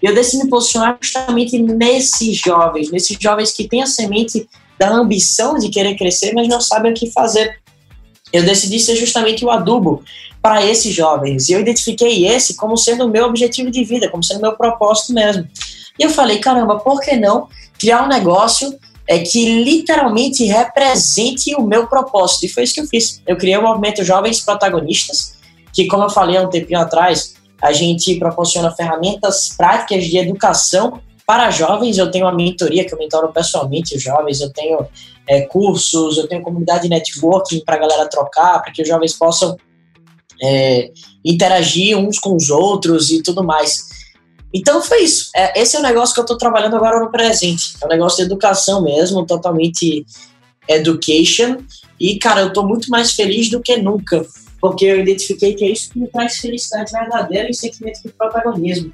Eu 0.02 0.14
decidi 0.14 0.44
me 0.44 0.50
posicionar 0.50 0.98
justamente 1.02 1.58
nesses 1.60 2.38
jovens, 2.38 2.92
nesses 2.92 3.18
jovens 3.20 3.52
que 3.52 3.68
têm 3.68 3.82
a 3.82 3.88
semente 3.88 4.48
da 4.78 4.90
ambição 4.90 5.58
de 5.58 5.70
querer 5.70 5.96
crescer, 5.96 6.34
mas 6.34 6.48
não 6.48 6.62
sabem 6.62 6.92
o 6.92 6.96
que 6.96 7.12
fazer. 7.12 7.60
Eu 8.32 8.44
decidi 8.44 8.80
ser 8.80 8.96
justamente 8.96 9.44
o 9.44 9.50
adubo 9.50 10.04
para 10.42 10.64
esses 10.64 10.94
jovens. 10.94 11.50
E 11.50 11.54
eu 11.54 11.60
identifiquei 11.60 12.28
esse 12.28 12.56
como 12.56 12.78
sendo 12.78 13.06
o 13.06 13.10
meu 13.10 13.26
objetivo 13.26 13.72
de 13.72 13.84
vida, 13.84 14.10
como 14.10 14.24
sendo 14.24 14.40
o 14.40 14.42
meu 14.42 14.56
propósito 14.56 15.14
mesmo. 15.14 15.48
E 15.98 16.04
eu 16.04 16.10
falei, 16.10 16.40
caramba, 16.40 16.78
por 16.78 17.02
que 17.02 17.16
não 17.16 17.48
criar 17.80 18.04
um 18.04 18.08
negócio 18.08 18.78
é, 19.08 19.20
que 19.20 19.64
literalmente 19.64 20.46
represente 20.46 21.56
o 21.56 21.64
meu 21.64 21.88
propósito? 21.88 22.46
E 22.46 22.50
foi 22.50 22.64
isso 22.64 22.76
que 22.76 22.82
eu 22.82 22.88
fiz. 22.88 23.22
Eu 23.26 23.36
criei 23.36 23.58
o 23.58 23.64
movimento 23.64 24.04
Jovens 24.04 24.42
Protagonistas, 24.42 25.38
que, 25.74 25.88
como 25.88 26.04
eu 26.04 26.10
falei 26.10 26.38
há 26.38 26.42
um 26.42 26.50
tempinho 26.50 26.80
atrás, 26.80 27.36
a 27.62 27.72
gente 27.74 28.18
proporciona 28.20 28.72
ferramentas 28.72 29.54
práticas 29.56 30.06
de 30.06 30.18
educação 30.18 31.02
para 31.26 31.52
jovens. 31.52 31.98
Eu 31.98 32.10
tenho 32.10 32.26
uma 32.26 32.36
mentoria 32.36 32.86
que 32.86 32.94
eu 32.94 32.98
mentoro 32.98 33.32
pessoalmente 33.34 33.96
os 33.96 34.02
jovens, 34.02 34.40
eu 34.40 34.52
tenho 34.52 34.86
é, 35.28 35.42
cursos, 35.42 36.18
eu 36.18 36.28
tenho 36.28 36.42
comunidade 36.42 36.84
de 36.84 36.90
networking 36.90 37.60
para 37.66 37.76
a 37.76 37.80
galera 37.80 38.10
trocar, 38.10 38.62
para 38.62 38.72
que 38.72 38.82
os 38.82 38.88
jovens 38.88 39.14
possam 39.14 39.58
é, 40.42 40.92
interagir 41.26 41.98
uns 41.98 42.20
com 42.20 42.36
os 42.36 42.50
outros 42.50 43.12
e 43.12 43.22
tudo 43.22 43.44
mais. 43.44 43.88
Então 44.54 44.82
foi 44.82 45.04
isso. 45.04 45.30
É, 45.36 45.60
esse 45.62 45.76
é 45.76 45.80
o 45.80 45.84
negócio 45.84 46.14
que 46.14 46.20
eu 46.20 46.24
estou 46.24 46.38
trabalhando 46.38 46.76
agora 46.76 47.00
no 47.00 47.12
presente. 47.12 47.76
É 47.82 47.86
um 47.86 47.90
negócio 47.90 48.18
de 48.18 48.24
educação 48.24 48.82
mesmo, 48.82 49.26
totalmente 49.26 50.06
education. 50.68 51.58
E, 52.00 52.18
cara, 52.18 52.42
eu 52.42 52.48
estou 52.48 52.66
muito 52.66 52.90
mais 52.90 53.12
feliz 53.12 53.50
do 53.50 53.62
que 53.62 53.78
nunca 53.78 54.26
porque 54.60 54.86
eu 54.86 55.00
identifiquei 55.00 55.54
que 55.54 55.64
é 55.66 55.72
isso 55.72 55.92
que 55.92 56.00
me 56.00 56.08
traz 56.08 56.38
felicidade 56.38 56.92
verdadeira 56.92 57.50
e 57.50 57.54
sentimento 57.54 58.02
de 58.04 58.10
protagonismo. 58.10 58.94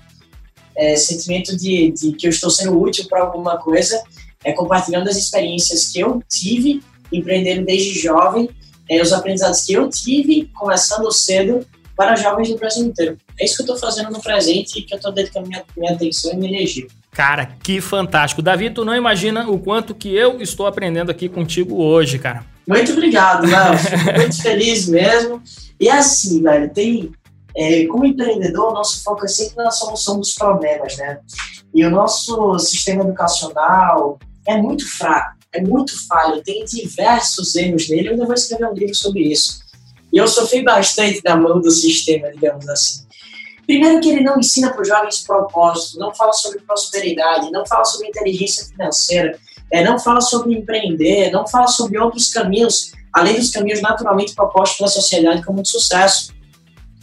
É, 0.76 0.96
sentimento 0.96 1.56
de, 1.56 1.92
de 1.92 2.14
que 2.14 2.26
eu 2.26 2.32
estou 2.32 2.50
sendo 2.50 2.80
útil 2.82 3.06
para 3.08 3.22
alguma 3.22 3.58
coisa, 3.58 4.02
é, 4.44 4.52
compartilhando 4.54 5.08
as 5.08 5.18
experiências 5.18 5.88
que 5.88 6.00
eu 6.00 6.22
tive, 6.28 6.82
empreendendo 7.12 7.66
desde 7.66 8.00
jovem, 8.00 8.50
é, 8.90 9.02
os 9.02 9.14
aprendizados 9.14 9.62
que 9.62 9.74
eu 9.74 9.90
tive, 9.90 10.50
começando 10.54 11.12
cedo, 11.12 11.66
para 11.96 12.16
jovens 12.16 12.50
do 12.50 12.58
Brasil 12.58 12.86
inteiro. 12.86 13.18
É 13.40 13.46
isso 13.46 13.56
que 13.56 13.70
eu 13.70 13.76
estou 13.76 13.90
fazendo 13.90 14.12
no 14.12 14.22
presente 14.22 14.80
e 14.80 14.82
que 14.82 14.94
eu 14.94 14.98
estou 14.98 15.12
dedicando 15.12 15.48
minha, 15.48 15.64
minha 15.78 15.94
atenção 15.94 16.34
e 16.34 16.38
minha 16.38 16.52
energia. 16.52 16.88
Cara, 17.12 17.46
que 17.62 17.80
fantástico. 17.80 18.42
Davi, 18.42 18.72
tu 18.72 18.84
não 18.84 18.96
imagina 18.96 19.48
o 19.48 19.60
quanto 19.60 19.94
que 19.94 20.14
eu 20.16 20.42
estou 20.42 20.66
aprendendo 20.66 21.12
aqui 21.12 21.30
contigo 21.30 21.84
hoje, 21.84 22.18
cara. 22.18 22.44
Muito 22.68 22.92
obrigado, 22.94 23.46
Léo. 23.46 23.78
Fico 23.78 24.20
muito 24.20 24.42
feliz 24.42 24.88
mesmo. 24.88 25.42
E 25.80 25.90
assim, 25.90 26.42
velho, 26.42 26.74
tem. 26.74 27.12
É, 27.56 27.86
como 27.86 28.06
empreendedor, 28.06 28.74
nosso 28.74 29.04
foco 29.04 29.26
é 29.26 29.28
sempre 29.28 29.64
na 29.64 29.70
solução 29.70 30.20
dos 30.20 30.34
problemas, 30.34 30.98
né? 30.98 31.20
E 31.74 31.86
o 31.86 31.92
nosso 31.92 32.58
sistema 32.58 33.04
educacional 33.04 34.18
é 34.48 34.58
muito 34.58 34.90
fraco, 34.90 35.38
é 35.52 35.62
muito 35.62 35.94
falho, 36.08 36.42
tem 36.44 36.66
diversos 36.66 37.56
erros 37.56 37.88
nele. 37.90 38.08
Eu 38.08 38.12
ainda 38.14 38.26
vou 38.26 38.34
escrever 38.34 38.68
um 38.68 38.74
livro 38.74 38.96
sobre 38.96 39.22
isso. 39.22 39.62
E 40.12 40.18
eu 40.18 40.28
sofri 40.28 40.64
bastante 40.64 41.22
na 41.24 41.36
mão 41.36 41.62
do 41.62 41.70
sistema, 41.70 42.32
digamos 42.32 42.68
assim. 42.70 43.04
Primeiro 43.66 44.02
que 44.02 44.10
ele 44.10 44.22
não 44.22 44.40
ensina 44.40 44.72
para 44.72 44.82
os 44.82 44.88
jovens 44.88 45.24
propósito, 45.24 45.98
não 45.98 46.14
fala 46.14 46.34
sobre 46.34 46.60
prosperidade, 46.60 47.52
não 47.52 47.66
fala 47.66 47.86
sobre 47.86 48.10
inteligência 48.10 48.66
financeira, 48.66 49.40
é, 49.74 49.84
não 49.84 49.98
fala 49.98 50.22
sobre 50.22 50.54
empreender, 50.54 51.32
não 51.32 51.48
fala 51.48 51.68
sobre 51.68 51.98
outros 51.98 52.30
caminhos, 52.30 52.92
além 53.12 53.36
dos 53.36 53.50
caminhos 53.50 53.82
naturalmente 53.82 54.36
propostos 54.36 54.78
pela 54.78 54.88
sociedade 54.88 55.44
como 55.44 55.64
de 55.64 55.70
sucesso. 55.70 56.32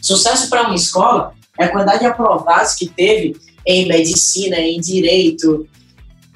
Sucesso 0.00 0.48
para 0.48 0.62
uma 0.62 0.76
escola 0.76 1.34
é 1.58 1.64
a 1.64 1.72
quantidade 1.72 1.98
de 1.98 2.06
aprovados 2.06 2.74
que 2.74 2.86
teve 2.86 3.36
em 3.66 3.88
medicina, 3.88 4.56
em 4.56 4.80
direito, 4.80 5.68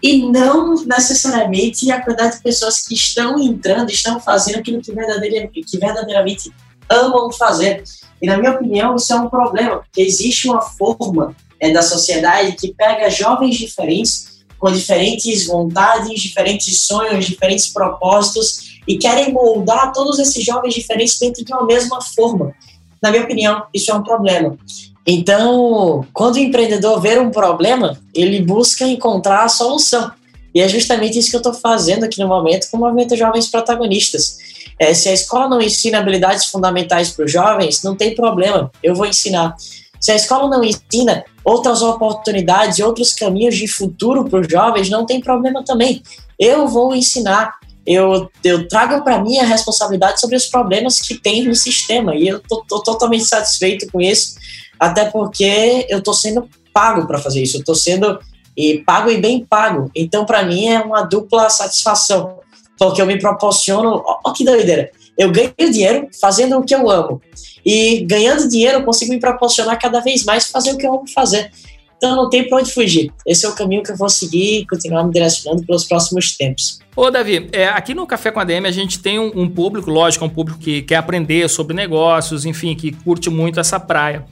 e 0.03 0.29
não 0.29 0.75
necessariamente 0.85 1.91
a 1.93 2.03
quantidade 2.03 2.37
de 2.37 2.43
pessoas 2.43 2.83
que 2.83 2.95
estão 2.95 3.39
entrando, 3.39 3.91
estão 3.91 4.19
fazendo 4.19 4.59
aquilo 4.59 4.83
que 4.83 4.93
verdadeiramente, 4.93 5.63
que 5.63 5.79
verdadeiramente 5.79 6.53
amam 6.91 7.31
fazer. 7.31 7.85
E, 8.21 8.27
na 8.27 8.37
minha 8.37 8.51
opinião, 8.51 8.97
isso 8.97 9.13
é 9.13 9.17
um 9.17 9.31
problema, 9.31 9.79
porque 9.79 10.03
existe 10.03 10.49
uma 10.49 10.61
forma 10.61 11.35
é, 11.61 11.71
da 11.73 11.81
sociedade 11.81 12.57
que 12.57 12.75
pega 12.75 13.09
jovens 13.09 13.57
diferentes 13.57 14.34
com 14.59 14.71
diferentes 14.71 15.47
vontades, 15.47 16.21
diferentes 16.21 16.81
sonhos, 16.81 17.27
diferentes 17.27 17.69
propósitos 17.69 18.81
e 18.87 18.97
querem 18.97 19.33
moldar 19.33 19.93
todos 19.93 20.19
esses 20.19 20.45
jovens 20.45 20.75
diferentes 20.75 21.19
dentro 21.19 21.45
de 21.45 21.53
uma 21.53 21.65
mesma 21.65 22.01
forma. 22.01 22.55
Na 23.03 23.11
minha 23.11 23.25
opinião, 23.25 23.65
isso 23.73 23.91
é 23.91 23.95
um 23.95 24.03
problema. 24.03 24.57
Então, 25.07 26.07
quando 26.13 26.37
o 26.37 26.39
empreendedor 26.39 27.01
vê 27.01 27.19
um 27.19 27.31
problema, 27.31 27.99
ele 28.15 28.41
busca 28.41 28.87
encontrar 28.87 29.45
a 29.45 29.49
solução. 29.49 30.11
E 30.55 30.61
é 30.61 30.69
justamente 30.69 31.19
isso 31.19 31.29
que 31.29 31.37
eu 31.37 31.41
estou 31.41 31.53
fazendo 31.53 32.05
aqui 32.05 32.21
no 32.21 32.29
momento 32.29 32.71
com 32.71 32.77
o 32.77 32.81
Movimento 32.81 33.17
Jovens 33.17 33.49
Protagonistas. 33.49 34.39
É, 34.79 34.95
se 34.95 35.09
a 35.09 35.13
escola 35.13 35.49
não 35.49 35.61
ensina 35.61 35.99
habilidades 35.99 36.47
fundamentais 36.47 37.11
para 37.11 37.25
os 37.25 37.33
jovens, 37.33 37.83
não 37.83 37.95
tem 37.95 38.15
problema, 38.15 38.71
eu 38.83 38.95
vou 38.95 39.07
ensinar. 39.07 39.55
Se 40.01 40.13
a 40.13 40.17
escola 40.17 40.49
não 40.49 40.65
ensina 40.65 41.25
outras 41.45 41.83
oportunidades, 41.83 42.79
outros 42.79 43.13
caminhos 43.13 43.57
de 43.57 43.69
futuro 43.69 44.25
para 44.25 44.41
os 44.41 44.49
jovens, 44.49 44.89
não 44.89 45.05
tem 45.05 45.21
problema 45.21 45.65
também. 45.65 46.03
Eu 46.39 46.67
vou 46.67 46.95
ensinar. 46.95 47.55
Eu, 47.87 48.31
eu 48.43 48.67
trago 48.67 49.05
para 49.05 49.23
mim 49.23 49.39
a 49.39 49.45
responsabilidade 49.45 50.19
sobre 50.19 50.37
os 50.37 50.47
problemas 50.47 50.99
que 51.01 51.15
tem 51.15 51.45
no 51.45 51.55
sistema 51.55 52.15
e 52.15 52.27
eu 52.29 52.39
estou 52.39 52.83
totalmente 52.83 53.25
satisfeito 53.25 53.87
com 53.93 54.01
isso, 54.01 54.37
até 54.81 55.05
porque 55.05 55.87
eu 55.91 55.99
estou 55.99 56.15
sendo 56.15 56.49
pago 56.73 57.07
para 57.07 57.19
fazer 57.19 57.43
isso, 57.43 57.59
eu 57.59 57.61
estou 57.61 57.75
sendo 57.75 58.19
e 58.57 58.79
pago 58.79 59.11
e 59.11 59.21
bem 59.21 59.45
pago. 59.45 59.91
Então, 59.95 60.25
para 60.25 60.43
mim, 60.45 60.69
é 60.69 60.81
uma 60.81 61.03
dupla 61.03 61.51
satisfação, 61.51 62.39
porque 62.79 63.03
eu 63.03 63.07
me 63.07 63.19
proporciono. 63.19 64.03
Ó, 64.05 64.33
que 64.33 64.45
doideira! 64.45 64.91
Eu 65.17 65.31
ganho 65.31 65.53
dinheiro 65.59 66.09
fazendo 66.21 66.59
o 66.59 66.65
que 66.65 66.75
eu 66.75 66.91
amo. 66.91 67.21
E 67.65 68.01
ganhando 68.01 68.49
dinheiro, 68.49 68.79
eu 68.79 68.85
consigo 68.85 69.13
me 69.13 69.21
proporcionar 69.21 69.79
cada 69.79 70.01
vez 70.01 70.25
mais 70.25 70.47
fazer 70.49 70.73
o 70.73 70.79
que 70.79 70.87
eu 70.87 70.95
amo 70.95 71.09
fazer. 71.13 71.51
Então 71.97 72.17
não 72.17 72.29
tem 72.29 72.47
para 72.47 72.59
onde 72.59 72.71
fugir. 72.71 73.11
Esse 73.27 73.47
é 73.47 73.49
o 73.49 73.55
caminho 73.55 73.83
que 73.83 73.91
eu 73.91 73.97
vou 73.97 74.09
seguir 74.11 74.61
e 74.61 74.67
continuar 74.67 75.05
me 75.05 75.13
direcionando 75.13 75.65
pelos 75.65 75.85
próximos 75.85 76.37
tempos. 76.37 76.79
Ô, 76.95 77.11
Davi, 77.11 77.49
é, 77.51 77.69
aqui 77.69 77.95
no 77.95 78.07
Café 78.07 78.31
com 78.31 78.41
a 78.41 78.45
DM 78.45 78.69
a 78.69 78.73
gente 78.73 78.99
tem 78.99 79.19
um, 79.19 79.33
um 79.35 79.49
público, 79.49 79.91
lógico, 79.91 80.25
um 80.25 80.29
público 80.29 80.59
que 80.59 80.83
quer 80.83 80.97
aprender 80.97 81.49
sobre 81.49 81.75
negócios, 81.75 82.45
enfim, 82.45 82.75
que 82.75 82.93
curte 82.93 83.31
muito 83.31 83.59
essa 83.59 83.81
praia. 83.81 84.27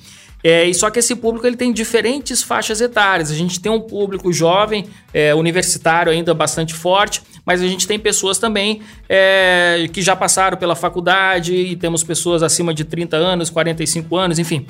É, 0.45 0.65
e 0.65 0.75
só 0.75 0.91
que 0.91 0.99
esse 0.99 1.15
público 1.15 1.47
ele 1.47 1.57
tem 1.57 1.73
diferentes 1.73 2.43
faixas 2.43 2.81
etárias. 2.81 3.31
A 3.31 3.35
gente 3.35 3.61
tem 3.61 3.71
um 3.71 3.81
público 3.81 4.33
jovem, 4.33 4.87
é, 5.15 5.35
universitário 5.35 6.11
ainda 6.11 6.35
bastante 6.35 6.75
forte, 6.75 7.23
mas 7.47 7.63
a 7.63 7.67
gente 7.67 7.87
tem 7.87 7.99
pessoas 7.99 8.39
também 8.39 8.81
é, 9.09 9.89
que 9.93 10.03
já 10.03 10.17
passaram 10.17 10.57
pela 10.57 10.75
faculdade 10.75 11.55
e 11.55 11.77
temos 11.77 12.03
pessoas 12.03 12.43
acima 12.43 12.75
de 12.75 12.85
30 12.85 13.17
anos, 13.17 13.51
45 13.51 14.17
anos, 14.17 14.39
enfim. 14.39 14.67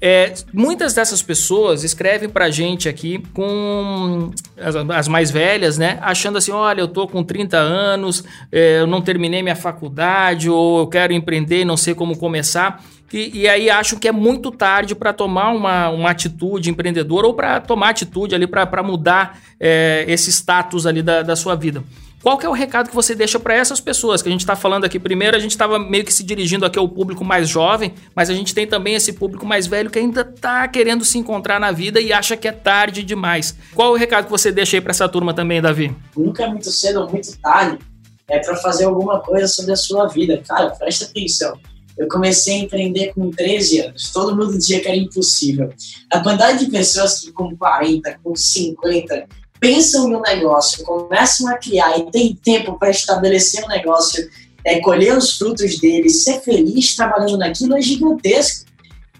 É, 0.00 0.34
muitas 0.52 0.92
dessas 0.92 1.22
pessoas 1.22 1.82
escrevem 1.82 2.28
pra 2.28 2.50
gente 2.50 2.88
aqui 2.88 3.22
com 3.32 4.30
as, 4.58 4.76
as, 4.76 5.08
mais 5.08 5.30
velhas, 5.30 5.78
né? 5.78 5.98
Achando 6.02 6.36
assim: 6.36 6.52
olha, 6.52 6.80
eu 6.80 6.88
tô 6.88 7.06
com 7.06 7.22
30 7.22 7.56
anos, 7.56 8.22
é, 8.52 8.80
eu 8.80 8.86
não 8.86 9.00
terminei 9.00 9.42
minha 9.42 9.56
faculdade, 9.56 10.50
ou 10.50 10.80
eu 10.80 10.86
quero 10.88 11.12
empreender 11.12 11.64
não 11.64 11.76
sei 11.76 11.94
como 11.94 12.18
começar. 12.18 12.84
E, 13.16 13.48
aí 13.48 13.70
acham 13.70 13.96
que 13.96 14.08
é 14.08 14.12
muito 14.12 14.50
tarde 14.50 14.92
para 14.92 15.12
tomar 15.12 15.52
uma, 15.52 15.88
uma 15.88 16.10
atitude 16.10 16.68
empreendedora 16.68 17.28
ou 17.28 17.32
para 17.32 17.60
tomar 17.60 17.90
atitude 17.90 18.34
ali 18.34 18.44
para 18.44 18.82
mudar 18.82 19.38
é, 19.60 20.04
esse 20.08 20.32
status 20.32 20.84
ali 20.84 21.00
da, 21.00 21.22
da 21.22 21.36
sua 21.36 21.54
vida. 21.54 21.84
Qual 22.20 22.36
que 22.36 22.44
é 22.44 22.48
o 22.48 22.52
recado 22.52 22.88
que 22.88 22.94
você 22.94 23.14
deixa 23.14 23.38
para 23.38 23.54
essas 23.54 23.80
pessoas 23.80 24.20
que 24.20 24.28
a 24.28 24.32
gente 24.32 24.40
está 24.40 24.56
falando 24.56 24.84
aqui? 24.84 24.98
Primeiro, 24.98 25.36
a 25.36 25.38
gente 25.38 25.52
estava 25.52 25.78
meio 25.78 26.04
que 26.04 26.12
se 26.12 26.24
dirigindo 26.24 26.66
aqui 26.66 26.76
ao 26.76 26.88
público 26.88 27.24
mais 27.24 27.48
jovem, 27.48 27.94
mas 28.16 28.30
a 28.30 28.34
gente 28.34 28.52
tem 28.52 28.66
também 28.66 28.94
esse 28.96 29.12
público 29.12 29.46
mais 29.46 29.68
velho 29.68 29.90
que 29.90 29.98
ainda 30.00 30.22
está 30.22 30.66
querendo 30.66 31.04
se 31.04 31.16
encontrar 31.16 31.60
na 31.60 31.70
vida 31.70 32.00
e 32.00 32.12
acha 32.12 32.36
que 32.36 32.48
é 32.48 32.52
tarde 32.52 33.04
demais. 33.04 33.56
Qual 33.76 33.92
o 33.92 33.96
recado 33.96 34.24
que 34.24 34.30
você 34.30 34.50
deixa 34.50 34.76
aí 34.76 34.80
para 34.80 34.90
essa 34.90 35.08
turma 35.08 35.32
também, 35.32 35.62
Davi? 35.62 35.94
Nunca 36.16 36.42
é 36.42 36.48
muito 36.48 36.68
cedo 36.70 37.02
ou 37.02 37.10
muito 37.10 37.38
tarde 37.38 37.78
é 38.26 38.40
para 38.40 38.56
fazer 38.56 38.86
alguma 38.86 39.20
coisa 39.20 39.46
sobre 39.46 39.72
a 39.72 39.76
sua 39.76 40.08
vida. 40.08 40.42
Cara, 40.48 40.70
presta 40.70 41.04
atenção. 41.04 41.56
Eu 41.96 42.08
comecei 42.08 42.54
a 42.54 42.58
empreender 42.58 43.12
com 43.14 43.30
13 43.30 43.80
anos. 43.80 44.12
Todo 44.12 44.36
mundo 44.36 44.58
dizia 44.58 44.80
que 44.80 44.88
era 44.88 44.96
impossível. 44.96 45.72
A 46.10 46.20
quantidade 46.20 46.64
de 46.64 46.70
pessoas 46.70 47.20
que 47.20 47.32
com 47.32 47.56
40, 47.56 48.18
com 48.22 48.34
50, 48.34 49.26
pensam 49.60 50.08
no 50.08 50.20
negócio, 50.20 50.84
começam 50.84 51.48
a 51.48 51.56
criar 51.56 51.98
e 51.98 52.10
tem 52.10 52.34
tempo 52.34 52.78
para 52.78 52.90
estabelecer 52.90 53.64
um 53.64 53.68
negócio, 53.68 54.28
é, 54.64 54.80
colher 54.80 55.16
os 55.16 55.38
frutos 55.38 55.78
dele, 55.78 56.10
ser 56.10 56.40
feliz 56.40 56.96
trabalhando 56.96 57.38
naquilo 57.38 57.76
é 57.76 57.80
gigantesco. 57.80 58.66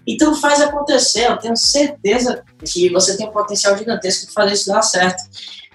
Então 0.05 0.35
faz 0.35 0.61
acontecer. 0.61 1.25
Eu 1.25 1.37
tenho 1.37 1.57
certeza 1.57 2.43
que 2.63 2.89
você 2.89 3.17
tem 3.17 3.27
um 3.27 3.31
potencial 3.31 3.77
gigantesco 3.77 4.27
de 4.27 4.33
fazer 4.33 4.53
isso 4.53 4.67
dar 4.67 4.81
certo. 4.81 5.23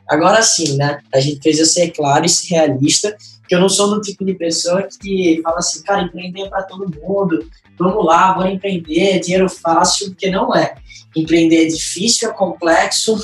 Agora 0.09 0.43
sim, 0.43 0.77
né? 0.77 0.99
A 1.13 1.21
gente 1.21 1.41
precisa 1.41 1.69
ser 1.69 1.91
claro 1.91 2.25
e 2.27 2.29
ser 2.29 2.55
realista, 2.55 3.17
que 3.51 3.55
eu 3.57 3.61
não 3.61 3.69
sou 3.69 3.91
do 3.91 4.01
tipo 4.01 4.25
de 4.25 4.33
pessoa 4.35 4.85
que 4.85 5.41
fala 5.43 5.59
assim, 5.59 5.83
cara, 5.83 6.03
empreender 6.03 6.43
é 6.43 6.49
para 6.49 6.63
todo 6.63 6.89
mundo, 6.89 7.51
vamos 7.77 8.07
lá, 8.07 8.33
bora 8.33 8.49
empreender, 8.49 9.19
dinheiro 9.19 9.49
fácil, 9.49 10.11
porque 10.11 10.31
não 10.31 10.55
é. 10.55 10.77
Empreender 11.17 11.65
é 11.65 11.69
difícil, 11.69 12.31
é 12.31 12.33
complexo, 12.33 13.19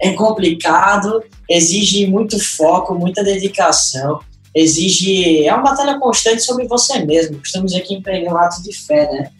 é 0.00 0.12
complicado, 0.12 1.24
exige 1.50 2.06
muito 2.06 2.38
foco, 2.38 2.94
muita 2.94 3.24
dedicação, 3.24 4.20
exige. 4.54 5.44
É 5.44 5.52
uma 5.52 5.64
batalha 5.64 5.98
constante 5.98 6.44
sobre 6.44 6.68
você 6.68 7.04
mesmo. 7.04 7.40
Costumamos 7.40 7.72
dizer 7.72 7.84
que 7.84 7.94
empreender 7.94 8.28
é 8.28 8.32
um 8.32 8.38
ato 8.38 8.62
de 8.62 8.72
fé, 8.72 9.10
né? 9.10 9.32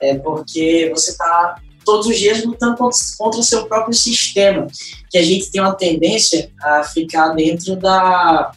É 0.00 0.14
porque 0.14 0.88
você 0.94 1.10
está 1.10 1.60
todos 1.84 2.06
os 2.06 2.16
dias 2.16 2.44
lutando 2.44 2.76
contra 2.76 3.40
o 3.40 3.42
seu 3.42 3.66
próprio 3.66 3.92
sistema, 3.92 4.68
que 5.10 5.18
a 5.18 5.22
gente 5.24 5.50
tem 5.50 5.60
uma 5.60 5.74
tendência 5.74 6.48
a 6.62 6.84
ficar 6.84 7.30
dentro 7.30 7.74
da 7.74 8.52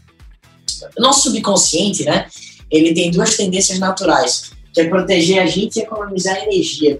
o 0.97 1.01
nosso 1.01 1.23
subconsciente, 1.23 2.03
né? 2.03 2.27
Ele 2.69 2.93
tem 2.93 3.11
duas 3.11 3.35
tendências 3.35 3.79
naturais, 3.79 4.51
que 4.73 4.81
é 4.81 4.89
proteger 4.89 5.41
a 5.41 5.45
gente 5.45 5.77
e 5.77 5.83
economizar 5.83 6.37
energia. 6.43 6.99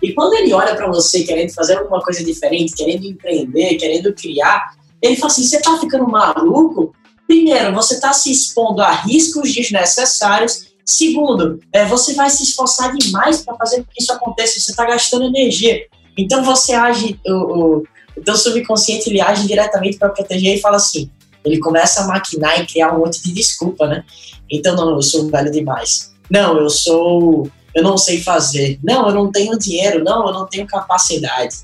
E 0.00 0.12
quando 0.12 0.34
ele 0.34 0.52
olha 0.52 0.76
para 0.76 0.86
você 0.86 1.24
querendo 1.24 1.52
fazer 1.52 1.76
alguma 1.76 2.00
coisa 2.00 2.24
diferente, 2.24 2.74
querendo 2.74 3.04
empreender, 3.04 3.76
querendo 3.76 4.14
criar, 4.14 4.76
ele 5.02 5.16
fala 5.16 5.32
assim: 5.32 5.44
você 5.44 5.60
tá 5.60 5.78
ficando 5.78 6.08
maluco? 6.08 6.94
Primeiro, 7.26 7.74
você 7.74 7.94
está 7.94 8.12
se 8.12 8.30
expondo 8.30 8.80
a 8.80 8.90
riscos 8.90 9.52
desnecessários 9.52 10.68
Segundo, 10.88 11.60
é, 11.70 11.84
você 11.84 12.14
vai 12.14 12.30
se 12.30 12.42
esforçar 12.42 12.96
demais 12.96 13.42
para 13.42 13.54
fazer 13.56 13.84
com 13.84 13.92
que 13.92 14.02
isso 14.02 14.10
aconteça, 14.10 14.58
você 14.58 14.70
está 14.70 14.86
gastando 14.86 15.26
energia. 15.26 15.82
Então 16.16 16.42
você 16.42 16.72
age, 16.72 17.20
o, 17.26 17.32
o, 17.76 17.82
o 18.26 18.36
subconsciente 18.36 19.10
ele 19.10 19.20
age 19.20 19.46
diretamente 19.46 19.98
para 19.98 20.08
proteger 20.08 20.56
e 20.56 20.60
fala 20.62 20.76
assim, 20.76 21.10
ele 21.48 21.58
começa 21.58 22.02
a 22.02 22.06
maquinar 22.06 22.60
e 22.60 22.66
criar 22.66 22.94
um 22.94 23.00
monte 23.00 23.22
de 23.22 23.32
desculpa, 23.32 23.86
né? 23.86 24.04
Então, 24.50 24.76
não, 24.76 24.90
eu 24.90 25.02
sou 25.02 25.28
velho 25.28 25.50
demais. 25.50 26.12
Não, 26.30 26.58
eu 26.58 26.68
sou, 26.68 27.50
eu 27.74 27.82
não 27.82 27.96
sei 27.98 28.20
fazer. 28.20 28.78
Não, 28.82 29.08
eu 29.08 29.14
não 29.14 29.30
tenho 29.30 29.58
dinheiro. 29.58 30.04
Não, 30.04 30.26
eu 30.26 30.32
não 30.32 30.46
tenho 30.46 30.66
capacidade. 30.66 31.56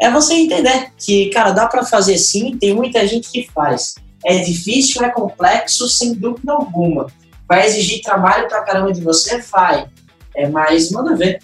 É 0.00 0.10
você 0.10 0.34
entender 0.34 0.90
que, 0.98 1.30
cara, 1.30 1.52
dá 1.52 1.66
para 1.66 1.84
fazer 1.84 2.18
sim, 2.18 2.56
tem 2.58 2.74
muita 2.74 3.06
gente 3.06 3.30
que 3.30 3.48
faz. 3.54 3.94
É 4.24 4.38
difícil, 4.38 5.02
é 5.02 5.10
complexo, 5.10 5.88
sem 5.88 6.14
dúvida 6.14 6.52
alguma. 6.52 7.06
Vai 7.48 7.66
exigir 7.66 8.02
trabalho 8.02 8.48
pra 8.48 8.62
caramba 8.62 8.92
de 8.92 9.00
você? 9.00 9.38
Vai. 9.38 9.86
É, 10.34 10.48
mas 10.48 10.90
manda 10.90 11.14
ver. 11.14 11.38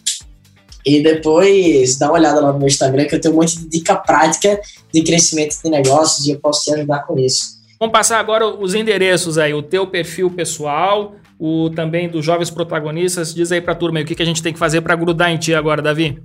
E 0.84 1.02
depois 1.02 1.98
dá 1.98 2.06
uma 2.06 2.14
olhada 2.14 2.40
lá 2.40 2.52
no 2.52 2.58
meu 2.58 2.68
Instagram 2.68 3.04
que 3.06 3.14
eu 3.14 3.20
tenho 3.20 3.34
um 3.34 3.38
monte 3.38 3.58
de 3.58 3.68
dica 3.68 3.94
prática 3.94 4.58
de 4.92 5.02
crescimento 5.02 5.60
de 5.62 5.70
negócios 5.70 6.26
e 6.26 6.30
eu 6.30 6.40
posso 6.40 6.64
te 6.64 6.72
ajudar 6.72 7.00
com 7.00 7.18
isso. 7.18 7.57
Vamos 7.80 7.92
passar 7.92 8.18
agora 8.18 8.46
os 8.46 8.74
endereços 8.74 9.38
aí, 9.38 9.54
o 9.54 9.62
teu 9.62 9.86
perfil 9.86 10.30
pessoal, 10.30 11.14
o 11.38 11.70
também 11.70 12.08
dos 12.08 12.24
jovens 12.24 12.50
protagonistas. 12.50 13.32
Diz 13.32 13.52
aí 13.52 13.60
pra 13.60 13.72
turma 13.74 13.98
aí, 13.98 14.04
o 14.04 14.06
que, 14.06 14.16
que 14.16 14.22
a 14.22 14.26
gente 14.26 14.42
tem 14.42 14.52
que 14.52 14.58
fazer 14.58 14.80
para 14.80 14.96
grudar 14.96 15.30
em 15.30 15.36
ti 15.36 15.54
agora, 15.54 15.80
Davi. 15.80 16.20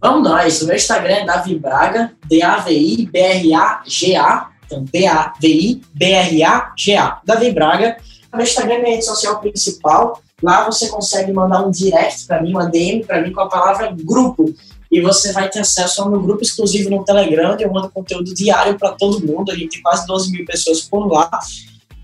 Vamos 0.00 0.28
nós. 0.28 0.62
O 0.62 0.66
meu 0.66 0.76
Instagram 0.76 1.14
é 1.14 1.24
Davi 1.24 1.58
Braga, 1.58 2.12
D-A-V-I-B-R-A-G-A. 2.26 4.50
Então, 4.66 4.84
D-A-V-I-B-R-A-G-A. 4.84 7.20
Davi 7.24 7.50
Braga. 7.52 7.96
Meu 8.32 8.42
Instagram 8.42 8.74
é 8.74 8.78
minha 8.78 8.92
rede 8.92 9.06
social 9.06 9.40
principal. 9.40 10.22
Lá 10.42 10.64
você 10.64 10.88
consegue 10.88 11.32
mandar 11.32 11.64
um 11.66 11.70
direct 11.70 12.26
para 12.26 12.42
mim, 12.42 12.50
uma 12.50 12.66
DM 12.66 13.04
para 13.04 13.22
mim 13.22 13.32
com 13.32 13.40
a 13.40 13.48
palavra 13.48 13.94
grupo. 13.98 14.54
E 14.90 15.00
você 15.00 15.32
vai 15.32 15.48
ter 15.48 15.60
acesso 15.60 16.02
ao 16.02 16.10
meu 16.10 16.20
grupo 16.20 16.42
exclusivo 16.42 16.88
no 16.88 17.04
Telegram, 17.04 17.52
onde 17.52 17.64
eu 17.64 17.72
mando 17.72 17.90
conteúdo 17.90 18.34
diário 18.34 18.78
para 18.78 18.92
todo 18.92 19.24
mundo. 19.24 19.50
A 19.50 19.54
gente 19.54 19.72
tem 19.72 19.82
quase 19.82 20.06
12 20.06 20.32
mil 20.32 20.46
pessoas 20.46 20.80
por 20.80 21.06
lá. 21.06 21.28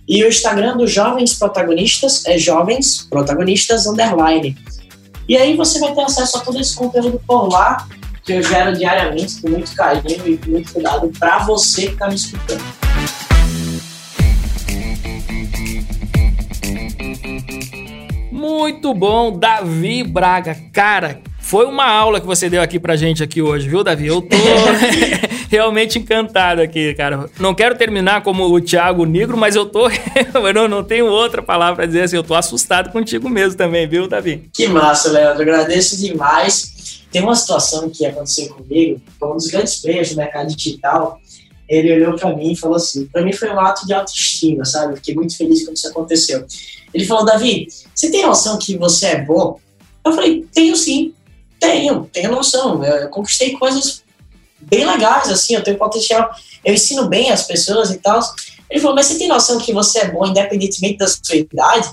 E 0.06 0.22
o 0.22 0.28
Instagram 0.28 0.76
dos 0.76 0.92
Jovens 0.92 1.34
Protagonistas 1.34 2.26
é 2.26 2.36
Jovens 2.36 3.06
Protagonistas 3.08 3.86
Underline. 3.86 4.54
E 5.26 5.36
aí 5.36 5.56
você 5.56 5.80
vai 5.80 5.94
ter 5.94 6.02
acesso 6.02 6.36
a 6.36 6.40
todo 6.40 6.60
esse 6.60 6.76
conteúdo 6.76 7.18
por 7.26 7.48
lá, 7.48 7.88
que 8.22 8.34
eu 8.34 8.42
gero 8.42 8.74
diariamente 8.74 9.40
com 9.40 9.48
muito 9.48 9.74
carinho 9.74 10.28
e 10.28 10.36
com 10.36 10.50
muito 10.50 10.72
cuidado 10.72 11.10
para 11.18 11.38
você 11.38 11.86
que 11.86 11.92
está 11.92 12.08
me 12.08 12.14
escutando. 12.16 12.62
Muito 18.30 18.92
bom, 18.92 19.38
Davi 19.38 20.04
Braga. 20.04 20.54
Cara, 20.70 21.22
foi 21.44 21.66
uma 21.66 21.86
aula 21.86 22.22
que 22.22 22.26
você 22.26 22.48
deu 22.48 22.62
aqui 22.62 22.80
pra 22.80 22.96
gente 22.96 23.22
aqui 23.22 23.42
hoje, 23.42 23.68
viu, 23.68 23.84
Davi? 23.84 24.06
Eu 24.06 24.22
tô 24.22 24.36
realmente 25.50 25.98
encantado 25.98 26.62
aqui, 26.62 26.94
cara. 26.94 27.28
Não 27.38 27.54
quero 27.54 27.76
terminar 27.76 28.22
como 28.22 28.44
o 28.44 28.60
Thiago 28.62 29.04
Negro, 29.04 29.36
mas 29.36 29.54
eu 29.54 29.66
tô. 29.66 29.88
eu 30.34 30.54
não, 30.54 30.66
não 30.66 30.82
tenho 30.82 31.06
outra 31.06 31.42
palavra 31.42 31.76
pra 31.76 31.86
dizer 31.86 32.02
assim. 32.02 32.16
Eu 32.16 32.24
tô 32.24 32.34
assustado 32.34 32.90
contigo 32.90 33.28
mesmo 33.28 33.58
também, 33.58 33.86
viu, 33.86 34.08
Davi? 34.08 34.48
Que 34.54 34.66
massa, 34.66 35.12
Leandro. 35.12 35.42
Agradeço 35.42 35.98
demais. 35.98 37.04
Tem 37.12 37.22
uma 37.22 37.36
situação 37.36 37.90
que 37.90 38.06
aconteceu 38.06 38.48
comigo, 38.48 39.00
foi 39.20 39.28
um 39.28 39.36
dos 39.36 39.48
grandes 39.48 39.76
players 39.82 40.10
do 40.10 40.16
mercado 40.16 40.48
digital. 40.48 41.20
Ele 41.68 41.92
olhou 41.92 42.16
para 42.16 42.34
mim 42.34 42.52
e 42.52 42.56
falou 42.56 42.76
assim: 42.76 43.04
para 43.06 43.22
mim 43.22 43.34
foi 43.34 43.50
um 43.50 43.60
ato 43.60 43.86
de 43.86 43.92
autoestima, 43.92 44.64
sabe? 44.64 44.96
fiquei 44.96 45.14
muito 45.14 45.36
feliz 45.36 45.62
quando 45.62 45.76
isso 45.76 45.88
aconteceu. 45.88 46.46
Ele 46.92 47.04
falou: 47.04 47.22
Davi, 47.22 47.68
você 47.94 48.10
tem 48.10 48.22
noção 48.22 48.58
que 48.58 48.78
você 48.78 49.08
é 49.08 49.22
bom? 49.22 49.60
Eu 50.04 50.12
falei: 50.12 50.46
tenho 50.52 50.74
sim, 50.74 51.12
tenho, 51.66 52.10
tenho 52.12 52.30
noção. 52.30 52.84
Eu 52.84 53.08
conquistei 53.08 53.52
coisas 53.52 54.02
bem 54.60 54.84
legais, 54.84 55.30
assim, 55.30 55.54
eu 55.54 55.62
tenho 55.62 55.78
potencial, 55.78 56.30
eu 56.64 56.74
ensino 56.74 57.08
bem 57.08 57.30
as 57.30 57.44
pessoas 57.44 57.90
e 57.90 57.98
tal. 57.98 58.20
Ele 58.70 58.80
falou: 58.80 58.96
mas 58.96 59.06
você 59.06 59.18
tem 59.18 59.28
noção 59.28 59.58
que 59.58 59.72
você 59.72 60.00
é 60.00 60.10
bom 60.10 60.26
independentemente 60.26 60.98
da 60.98 61.06
sua 61.06 61.36
idade? 61.36 61.88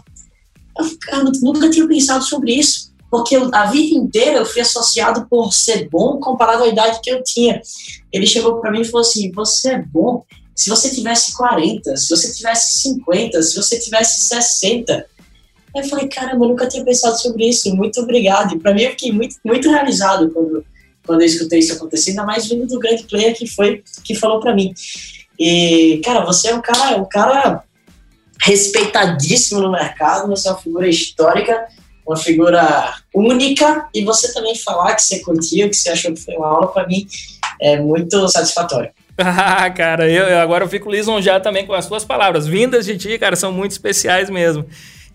Eu 1.11 1.23
nunca 1.41 1.69
tinha 1.69 1.87
pensado 1.87 2.23
sobre 2.23 2.53
isso 2.53 2.91
porque 3.11 3.35
a 3.51 3.65
vida 3.65 3.93
inteira 3.93 4.37
eu 4.37 4.45
fui 4.45 4.61
associado 4.61 5.27
por 5.29 5.51
ser 5.53 5.89
bom 5.89 6.17
comparado 6.17 6.63
à 6.63 6.67
idade 6.67 7.01
que 7.03 7.11
eu 7.11 7.21
tinha. 7.21 7.61
Ele 8.11 8.25
chegou 8.25 8.61
para 8.61 8.71
mim 8.71 8.81
e 8.81 8.85
falou 8.85 9.01
assim: 9.01 9.29
Você 9.33 9.71
é 9.71 9.77
bom 9.77 10.23
se 10.55 10.69
você 10.69 10.89
tivesse 10.89 11.35
40, 11.35 11.97
se 11.97 12.09
você 12.09 12.33
tivesse 12.33 12.79
50, 12.79 13.41
se 13.41 13.55
você 13.55 13.77
tivesse 13.79 14.21
60. 14.21 15.05
Aí 15.75 15.83
eu 15.83 15.89
falei, 15.89 16.07
caramba, 16.07 16.45
eu 16.45 16.49
nunca 16.49 16.67
tinha 16.67 16.83
pensado 16.83 17.19
sobre 17.19 17.47
isso, 17.47 17.75
muito 17.75 18.01
obrigado. 18.01 18.55
E 18.55 18.59
para 18.59 18.73
mim 18.73 18.83
eu 18.83 18.91
fiquei 18.91 19.11
muito, 19.11 19.35
muito 19.43 19.69
realizado 19.69 20.29
quando, 20.31 20.65
quando 21.05 21.21
eu 21.21 21.27
escutei 21.27 21.59
isso 21.59 21.73
acontecer, 21.73 22.11
ainda 22.11 22.25
mais 22.25 22.47
vindo 22.47 22.67
do 22.67 22.79
grande 22.79 23.03
player 23.03 23.35
que 23.35 23.47
foi, 23.47 23.83
que 24.03 24.15
falou 24.15 24.39
para 24.39 24.53
mim. 24.53 24.73
E, 25.39 26.01
cara, 26.03 26.25
você 26.25 26.49
é 26.49 26.55
um 26.55 26.61
cara, 26.61 26.97
um 26.97 27.07
cara 27.07 27.63
respeitadíssimo 28.41 29.61
no 29.61 29.71
mercado, 29.71 30.27
você 30.27 30.47
é 30.47 30.51
uma 30.51 30.59
figura 30.59 30.87
histórica, 30.87 31.67
uma 32.05 32.17
figura 32.17 32.95
única, 33.13 33.87
e 33.93 34.03
você 34.03 34.33
também 34.33 34.55
falar 34.55 34.95
que 34.95 35.03
você 35.03 35.19
curtiu, 35.19 35.69
que 35.69 35.75
você 35.75 35.89
achou 35.89 36.13
que 36.13 36.19
foi 36.19 36.35
uma 36.35 36.47
aula, 36.47 36.67
para 36.67 36.87
mim 36.87 37.07
é 37.59 37.79
muito 37.79 38.27
satisfatório. 38.27 38.89
Ah, 39.17 39.69
cara, 39.69 40.09
eu, 40.09 40.39
agora 40.39 40.63
eu 40.63 40.69
fico 40.69 40.89
lisonjeado 40.89 41.43
também 41.43 41.65
com 41.65 41.73
as 41.73 41.85
suas 41.85 42.03
palavras. 42.03 42.47
Vindas 42.47 42.85
de 42.85 42.97
ti, 42.97 43.19
cara, 43.19 43.35
são 43.35 43.51
muito 43.51 43.71
especiais 43.71 44.29
mesmo. 44.29 44.65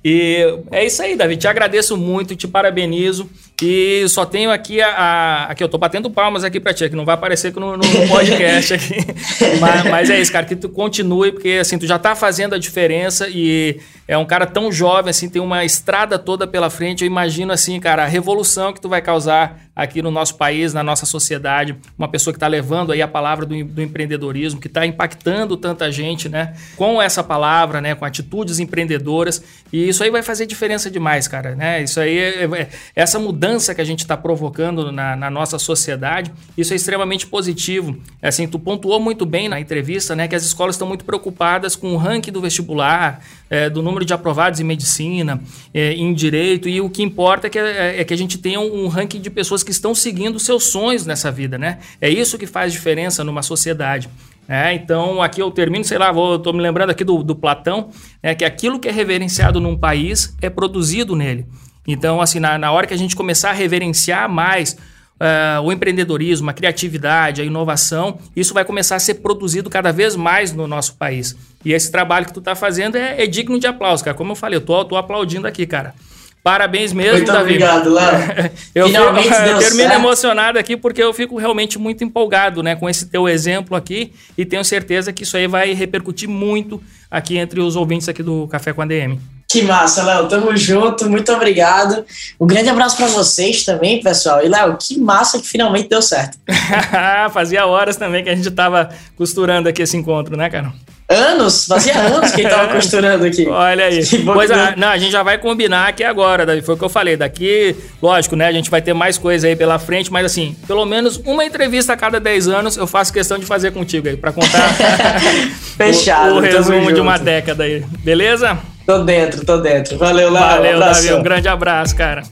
E 0.05 0.39
é 0.71 0.85
isso 0.87 1.03
aí, 1.03 1.17
Davi. 1.17 1.37
Te 1.37 1.49
agradeço 1.49 1.97
muito, 1.97 2.37
te 2.37 2.47
parabenizo. 2.47 3.29
E 3.63 4.07
só 4.09 4.27
tenho 4.27 4.51
aqui 4.51 4.81
a. 4.81 4.89
a 4.89 5.45
aqui, 5.47 5.65
eu 5.65 5.69
tô 5.69 5.79
batendo 5.79 6.11
palmas 6.11 6.45
aqui 6.45 6.61
pra 6.61 6.75
ti, 6.75 6.89
que 6.89 6.97
não 6.97 7.05
vai 7.05 7.15
aparecer 7.15 7.55
no, 7.55 7.77
no 7.77 8.09
podcast 8.09 8.75
aqui. 8.75 8.97
mas, 9.61 9.85
mas, 9.85 10.11
é 10.11 10.21
isso, 10.21 10.31
cara, 10.31 10.45
que 10.45 10.55
tu 10.55 10.69
continue, 10.69 11.33
porque 11.33 11.59
assim, 11.61 11.79
tu 11.79 11.87
já 11.87 11.99
tá 11.99 12.15
fazendo 12.15 12.55
a 12.55 12.59
diferença 12.59 13.29
e 13.29 13.81
é 14.09 14.17
um 14.17 14.25
cara 14.25 14.47
tão 14.47 14.71
jovem, 14.71 15.11
assim, 15.11 15.29
tem 15.29 15.43
uma 15.43 15.65
estrada 15.65 16.19
toda 16.19 16.47
pela 16.47 16.71
frente. 16.71 17.03
Eu 17.03 17.07
imagino, 17.07 17.53
assim, 17.53 17.79
cara, 17.81 18.05
a 18.05 18.07
revolução 18.07 18.73
que 18.73 18.81
tu 18.81 18.89
vai 18.89 19.03
causar 19.03 19.67
aqui 19.77 20.01
no 20.01 20.11
nosso 20.11 20.37
país, 20.37 20.73
na 20.73 20.83
nossa 20.83 21.05
sociedade. 21.05 21.77
Uma 21.99 22.09
pessoa 22.09 22.33
que 22.33 22.39
está 22.39 22.47
levando 22.47 22.93
aí 22.93 23.03
a 23.03 23.09
palavra 23.09 23.45
do, 23.45 23.63
do 23.63 23.83
empreendedorismo, 23.83 24.59
que 24.59 24.69
está 24.69 24.87
impactando 24.87 25.55
tanta 25.55 25.93
gente, 25.93 26.31
né? 26.31 26.55
Com 26.77 27.01
essa 27.03 27.23
palavra, 27.23 27.81
né? 27.81 27.95
Com 27.95 28.07
atitudes 28.07 28.59
empreendedoras. 28.59 29.43
E 29.71 29.87
isso 29.89 30.03
aí 30.03 30.11
vai 30.11 30.23
fazer 30.23 30.47
diferença 30.47 30.91
demais, 30.91 31.29
cara, 31.29 31.55
né? 31.55 31.83
Isso 31.83 32.01
aí, 32.01 32.17
é, 32.17 32.45
é, 32.45 32.69
essa 32.95 33.19
mudança 33.19 33.75
que 33.75 33.81
a 33.83 33.85
gente 33.85 34.01
está 34.01 34.17
provocando 34.17 34.91
na, 34.91 35.15
na, 35.15 35.29
nossa 35.29 35.59
sociedade, 35.59 36.33
isso 36.57 36.73
é 36.73 36.77
extremamente 36.77 37.27
positivo. 37.27 38.01
Assim, 38.23 38.49
tu 38.49 38.59
pontuou 38.59 38.99
muito 38.99 39.27
bem 39.27 39.47
na 39.47 39.61
entrevista, 39.61 40.17
né? 40.17 40.27
Que 40.27 40.35
as 40.35 40.45
escolas 40.45 40.77
estão 40.77 40.89
muito 40.89 41.05
preocupadas 41.05 41.77
com 41.77 41.93
o 41.93 41.97
ranking 41.99 42.33
do 42.33 42.41
vestibular, 42.41 43.21
é, 43.49 43.71
do 43.71 43.83
número 43.83 44.05
de 44.05 44.13
aprovados 44.13 44.61
em 44.61 44.65
medicina, 44.65 45.41
é, 45.73 45.93
em 45.93 46.13
direito, 46.13 46.69
e 46.69 46.81
o 46.81 46.91
que 46.91 47.03
importa 47.03 47.47
é 47.47 47.51
que, 47.51 47.59
é, 47.59 48.01
é 48.01 48.05
que 48.05 48.13
a 48.13 48.17
gente 48.17 48.39
tenha 48.39 48.61
um, 48.61 48.85
um, 48.85 48.89
ranking 48.89 49.21
de 49.21 49.31
pessoas 49.31 49.63
que 49.63 49.71
estão 49.71 49.95
seguindo 49.95 50.39
seus 50.39 50.65
sonhos 50.65 51.07
nessa 51.07 51.31
vida, 51.31 51.57
né? 51.57 51.79
É 52.01 52.09
isso 52.09 52.39
que 52.39 52.47
faz 52.47 52.73
diferença 52.73 53.23
numa 53.23 53.43
sociedade. 53.43 54.09
É, 54.49 54.73
então, 54.75 55.21
aqui 55.21 55.43
eu 55.43 55.51
termino, 55.51 55.85
sei 55.85 55.99
lá, 55.99 56.11
estou 56.11 56.53
me 56.53 56.61
lembrando 56.61 56.91
aqui 56.91 57.03
do, 57.03 57.23
do 57.23 57.35
Platão, 57.35 57.91
é 58.23 58.35
que 58.35 58.45
aquilo 58.45 58.79
que 58.79 58.89
é 58.89 58.93
reverenciado 58.93 59.61
num 59.61 59.77
país 59.77 60.37
é 60.41 60.49
produzido 60.49 61.17
nele. 61.17 61.47
Então, 61.87 62.21
assim, 62.21 62.41
na, 62.41 62.59
na 62.59 62.71
hora 62.73 62.87
que 62.87 62.95
a 62.95 62.99
gente 62.99 63.15
começar 63.15 63.51
a 63.51 63.53
reverenciar 63.53 64.29
mais 64.29 64.77
uh, 65.21 65.63
o 65.63 65.73
empreendedorismo, 65.73 66.51
a 66.51 66.53
criatividade, 66.53 67.43
a 67.43 67.45
inovação, 67.45 68.19
isso 68.35 68.55
vai 68.55 68.65
começar 68.65 68.97
a 68.97 68.99
ser 68.99 69.15
produzido 69.15 69.69
cada 69.71 69.93
vez 69.93 70.17
mais 70.17 70.53
no 70.53 70.67
nosso 70.67 70.95
país. 70.95 71.37
E 71.65 71.73
esse 71.73 71.91
trabalho 71.91 72.27
que 72.27 72.33
tu 72.33 72.41
está 72.41 72.55
fazendo 72.55 72.97
é, 72.97 73.23
é, 73.23 73.27
digno 73.27 73.59
de 73.59 73.67
aplauso, 73.67 74.05
cara. 74.05 74.17
Como 74.17 74.33
eu 74.33 74.37
falei, 74.37 74.57
eu 74.57 74.61
tô, 74.61 74.85
tô 74.85 74.97
aplaudindo 74.97 75.47
aqui, 75.47 75.67
cara. 75.67 75.95
Parabéns 76.43 76.93
mesmo, 76.93 77.17
muito 77.17 77.33
Davi. 77.33 77.55
obrigado, 77.55 77.93
Léo. 77.93 78.53
eu, 78.73 78.87
Finalmente 78.87 79.27
eu 79.35 79.59
termino 79.59 79.89
certo. 79.89 79.95
emocionado 79.95 80.59
aqui 80.61 80.77
porque 80.77 81.03
eu 81.03 81.13
fico 81.13 81.37
realmente 81.37 81.77
muito 81.77 82.05
empolgado 82.05 82.63
né, 82.63 82.77
com 82.77 82.89
esse 82.89 83.07
teu 83.07 83.29
exemplo 83.29 83.77
aqui 83.77 84.13
e 84.39 84.45
tenho 84.45 84.65
certeza 84.65 85.13
que 85.13 85.25
isso 85.25 85.37
aí 85.37 85.49
vai 85.49 85.73
repercutir 85.73 86.29
muito 86.29 86.81
aqui 87.11 87.37
entre 87.37 87.59
os 87.59 87.75
ouvintes 87.75 88.09
aqui 88.09 88.23
do 88.23 88.47
Café 88.47 88.73
com 88.73 88.81
a 88.81 88.87
DM. 88.87 89.19
Que 89.49 89.63
massa, 89.63 90.03
Léo. 90.03 90.29
Tamo 90.29 90.57
junto, 90.57 91.09
muito 91.09 91.33
obrigado. 91.33 92.05
Um 92.39 92.47
grande 92.47 92.69
abraço 92.69 92.97
para 92.97 93.07
vocês 93.07 93.65
também, 93.65 94.01
pessoal. 94.01 94.45
E, 94.45 94.49
Léo, 94.49 94.77
que 94.77 94.99
massa 94.99 95.39
que 95.39 95.47
finalmente 95.47 95.89
deu 95.89 96.03
certo. 96.03 96.37
Fazia 97.33 97.65
horas 97.67 97.97
também 97.97 98.25
que 98.25 98.31
a 98.31 98.35
gente 98.35 98.51
tava 98.51 98.89
costurando 99.17 99.69
aqui 99.69 99.83
esse 99.83 99.97
encontro, 99.97 100.37
né, 100.37 100.51
cara? 100.51 100.73
Anos, 101.09 101.67
fazia 101.67 101.97
anos 101.97 102.33
que 102.33 102.41
ele 102.41 102.51
tava 102.51 102.67
costurando 102.75 103.25
aqui. 103.25 103.47
Olha 103.47 103.85
aí. 103.85 104.01
Pois 104.25 104.51
a, 104.51 104.75
não, 104.77 104.89
a 104.89 104.99
gente 104.99 105.13
já 105.13 105.23
vai 105.23 105.39
combinar 105.39 105.87
aqui 105.87 106.03
agora, 106.03 106.45
Davi. 106.45 106.63
Foi 106.63 106.75
o 106.75 106.79
que 106.79 106.85
eu 106.85 106.89
falei. 106.89 107.17
Daqui, 107.17 107.77
lógico, 108.03 108.35
né? 108.35 108.47
A 108.47 108.53
gente 108.53 108.69
vai 108.69 108.83
ter 108.83 108.93
mais 108.93 109.17
coisa 109.17 109.47
aí 109.47 109.55
pela 109.55 109.79
frente, 109.79 110.13
mas 110.13 110.27
assim, 110.27 110.57
pelo 110.67 110.85
menos 110.85 111.21
uma 111.25 111.45
entrevista 111.45 111.93
a 111.93 111.97
cada 111.97 112.19
10 112.19 112.49
anos 112.49 112.77
eu 112.77 112.89
faço 112.89 113.13
questão 113.13 113.39
de 113.39 113.47
fazer 113.47 113.71
contigo 113.71 114.09
aí, 114.09 114.17
para 114.17 114.33
contar 114.33 114.75
Fechado, 115.79 116.35
o, 116.35 116.37
o 116.39 116.41
resumo 116.41 116.93
de 116.93 117.01
uma 117.01 117.17
década 117.17 117.63
aí. 117.63 117.85
Beleza? 118.03 118.59
Tô 118.87 118.99
dentro, 119.03 119.45
tô 119.45 119.59
dentro. 119.59 119.99
Valeu, 119.99 120.31
Léo. 120.31 120.43
Valeu, 120.45 120.77
um 120.77 120.79
Davi. 120.79 121.13
Um 121.15 121.23
grande 121.23 121.49
abraço, 121.49 121.97
cara. 121.97 122.23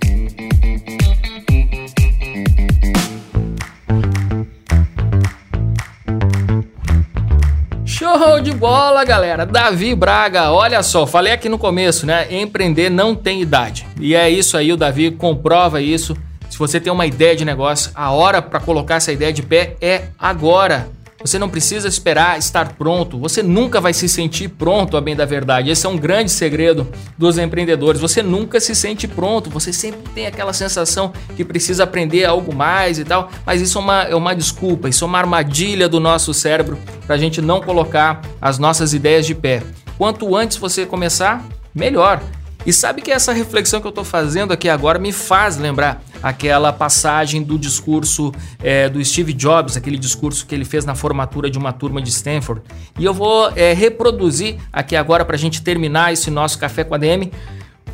Show 7.84 8.40
de 8.40 8.52
bola, 8.52 9.04
galera. 9.04 9.44
Davi 9.44 9.96
Braga, 9.96 10.52
olha 10.52 10.80
só, 10.84 11.04
falei 11.06 11.32
aqui 11.32 11.48
no 11.48 11.58
começo, 11.58 12.06
né? 12.06 12.28
Empreender 12.30 12.88
não 12.88 13.16
tem 13.16 13.42
idade. 13.42 13.84
E 13.98 14.14
é 14.14 14.30
isso 14.30 14.56
aí, 14.56 14.72
o 14.72 14.76
Davi 14.76 15.10
comprova 15.10 15.80
isso. 15.80 16.16
Se 16.48 16.56
você 16.56 16.78
tem 16.78 16.92
uma 16.92 17.04
ideia 17.04 17.34
de 17.34 17.44
negócio, 17.44 17.90
a 17.96 18.12
hora 18.12 18.40
para 18.40 18.60
colocar 18.60 18.96
essa 18.96 19.10
ideia 19.10 19.32
de 19.32 19.42
pé 19.42 19.74
é 19.80 20.04
agora. 20.16 20.86
Você 21.24 21.38
não 21.38 21.48
precisa 21.48 21.88
esperar 21.88 22.38
estar 22.38 22.74
pronto. 22.74 23.18
Você 23.18 23.42
nunca 23.42 23.80
vai 23.80 23.94
se 23.94 24.06
sentir 24.10 24.48
pronto, 24.48 24.94
a 24.94 25.00
bem 25.00 25.16
da 25.16 25.24
verdade. 25.24 25.70
Esse 25.70 25.86
é 25.86 25.88
um 25.88 25.96
grande 25.96 26.30
segredo 26.30 26.86
dos 27.16 27.38
empreendedores. 27.38 27.98
Você 27.98 28.22
nunca 28.22 28.60
se 28.60 28.74
sente 28.74 29.08
pronto. 29.08 29.48
Você 29.48 29.72
sempre 29.72 30.02
tem 30.14 30.26
aquela 30.26 30.52
sensação 30.52 31.14
que 31.34 31.42
precisa 31.42 31.84
aprender 31.84 32.26
algo 32.26 32.54
mais 32.54 32.98
e 32.98 33.06
tal. 33.06 33.30
Mas 33.46 33.62
isso 33.62 33.78
é 33.78 33.80
uma, 33.80 34.02
é 34.02 34.14
uma 34.14 34.36
desculpa, 34.36 34.86
isso 34.86 35.02
é 35.02 35.06
uma 35.06 35.18
armadilha 35.18 35.88
do 35.88 35.98
nosso 35.98 36.34
cérebro 36.34 36.78
para 37.06 37.14
a 37.14 37.18
gente 37.18 37.40
não 37.40 37.58
colocar 37.58 38.20
as 38.38 38.58
nossas 38.58 38.92
ideias 38.92 39.24
de 39.24 39.34
pé. 39.34 39.62
Quanto 39.96 40.36
antes 40.36 40.58
você 40.58 40.84
começar, 40.84 41.42
melhor. 41.74 42.20
E 42.66 42.72
sabe 42.72 43.02
que 43.02 43.10
essa 43.10 43.32
reflexão 43.32 43.80
que 43.80 43.86
eu 43.86 43.90
estou 43.90 44.04
fazendo 44.04 44.52
aqui 44.52 44.68
agora 44.68 44.98
me 44.98 45.12
faz 45.12 45.56
lembrar 45.56 46.02
aquela 46.22 46.72
passagem 46.72 47.42
do 47.42 47.58
discurso 47.58 48.32
é, 48.62 48.88
do 48.88 49.04
Steve 49.04 49.34
Jobs, 49.34 49.76
aquele 49.76 49.98
discurso 49.98 50.46
que 50.46 50.54
ele 50.54 50.64
fez 50.64 50.84
na 50.84 50.94
formatura 50.94 51.50
de 51.50 51.58
uma 51.58 51.72
turma 51.72 52.00
de 52.00 52.08
Stanford. 52.08 52.62
E 52.98 53.04
eu 53.04 53.12
vou 53.12 53.52
é, 53.54 53.74
reproduzir 53.74 54.56
aqui 54.72 54.96
agora 54.96 55.24
para 55.24 55.36
a 55.36 55.38
gente 55.38 55.62
terminar 55.62 56.12
esse 56.12 56.30
nosso 56.30 56.58
Café 56.58 56.84
com 56.84 56.94
a 56.94 56.98
DM 56.98 57.30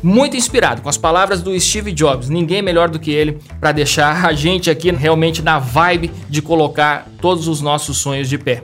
muito 0.03 0.35
inspirado 0.35 0.81
com 0.81 0.89
as 0.89 0.97
palavras 0.97 1.41
do 1.41 1.57
Steve 1.59 1.91
Jobs. 1.91 2.29
Ninguém 2.29 2.61
melhor 2.61 2.89
do 2.89 2.99
que 2.99 3.11
ele 3.11 3.37
para 3.59 3.71
deixar 3.71 4.25
a 4.25 4.33
gente 4.33 4.69
aqui 4.69 4.91
realmente 4.91 5.41
na 5.41 5.59
vibe 5.59 6.11
de 6.29 6.41
colocar 6.41 7.07
todos 7.21 7.47
os 7.47 7.61
nossos 7.61 7.97
sonhos 7.97 8.27
de 8.27 8.37
pé. 8.37 8.63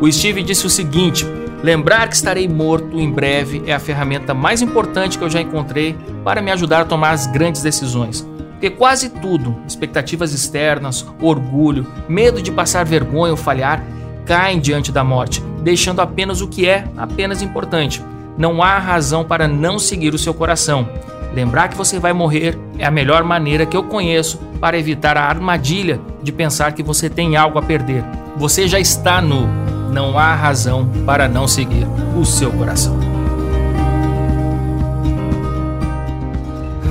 O 0.00 0.10
Steve 0.10 0.42
disse 0.42 0.66
o 0.66 0.70
seguinte: 0.70 1.26
Lembrar 1.66 2.06
que 2.06 2.14
estarei 2.14 2.46
morto 2.46 2.96
em 3.00 3.10
breve 3.10 3.60
é 3.66 3.74
a 3.74 3.80
ferramenta 3.80 4.32
mais 4.32 4.62
importante 4.62 5.18
que 5.18 5.24
eu 5.24 5.28
já 5.28 5.40
encontrei 5.40 5.96
para 6.22 6.40
me 6.40 6.52
ajudar 6.52 6.82
a 6.82 6.84
tomar 6.84 7.10
as 7.10 7.26
grandes 7.26 7.60
decisões. 7.60 8.24
Porque 8.52 8.70
quase 8.70 9.08
tudo, 9.08 9.56
expectativas 9.66 10.32
externas, 10.32 11.04
orgulho, 11.20 11.84
medo 12.08 12.40
de 12.40 12.52
passar 12.52 12.84
vergonha 12.84 13.32
ou 13.32 13.36
falhar, 13.36 13.82
caem 14.24 14.60
diante 14.60 14.92
da 14.92 15.02
morte, 15.02 15.42
deixando 15.60 15.98
apenas 15.98 16.40
o 16.40 16.46
que 16.46 16.68
é 16.68 16.84
apenas 16.96 17.42
importante. 17.42 18.00
Não 18.38 18.62
há 18.62 18.78
razão 18.78 19.24
para 19.24 19.48
não 19.48 19.76
seguir 19.76 20.14
o 20.14 20.18
seu 20.18 20.32
coração. 20.32 20.88
Lembrar 21.34 21.66
que 21.66 21.76
você 21.76 21.98
vai 21.98 22.12
morrer 22.12 22.56
é 22.78 22.86
a 22.86 22.92
melhor 22.92 23.24
maneira 23.24 23.66
que 23.66 23.76
eu 23.76 23.82
conheço 23.82 24.38
para 24.60 24.78
evitar 24.78 25.16
a 25.16 25.24
armadilha 25.24 26.00
de 26.22 26.30
pensar 26.30 26.74
que 26.74 26.82
você 26.84 27.10
tem 27.10 27.34
algo 27.36 27.58
a 27.58 27.62
perder. 27.62 28.04
Você 28.36 28.68
já 28.68 28.78
está 28.78 29.20
nu 29.20 29.65
não 29.90 30.18
há 30.18 30.34
razão 30.34 30.88
para 31.04 31.28
não 31.28 31.46
seguir 31.46 31.86
o 32.16 32.24
seu 32.24 32.50
coração. 32.52 32.96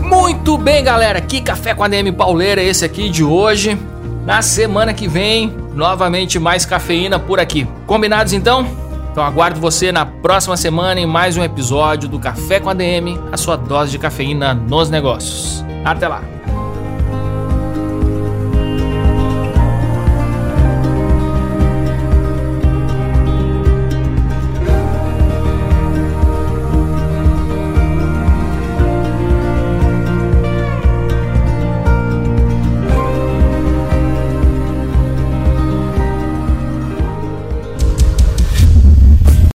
Muito 0.01 0.57
bem, 0.57 0.83
galera. 0.83 1.19
Que 1.21 1.41
café 1.41 1.73
com 1.73 1.83
a 1.83 1.87
DM 1.87 2.11
Pauleira 2.11 2.61
é 2.61 2.65
esse 2.65 2.85
aqui 2.85 3.09
de 3.09 3.23
hoje. 3.23 3.77
Na 4.25 4.41
semana 4.41 4.93
que 4.93 5.07
vem, 5.07 5.55
novamente 5.73 6.39
mais 6.39 6.65
cafeína 6.65 7.19
por 7.19 7.39
aqui. 7.39 7.67
Combinados 7.85 8.33
então? 8.33 8.65
Então 9.11 9.23
aguardo 9.23 9.59
você 9.59 9.91
na 9.91 10.05
próxima 10.05 10.57
semana 10.57 10.99
em 10.99 11.05
mais 11.05 11.37
um 11.37 11.43
episódio 11.43 12.09
do 12.09 12.19
Café 12.19 12.59
com 12.59 12.69
a 12.69 12.73
DM, 12.73 13.17
a 13.31 13.37
sua 13.37 13.55
dose 13.55 13.91
de 13.91 13.97
cafeína 13.97 14.53
nos 14.53 14.89
negócios. 14.89 15.63
Até 15.85 16.07
lá. 16.07 16.34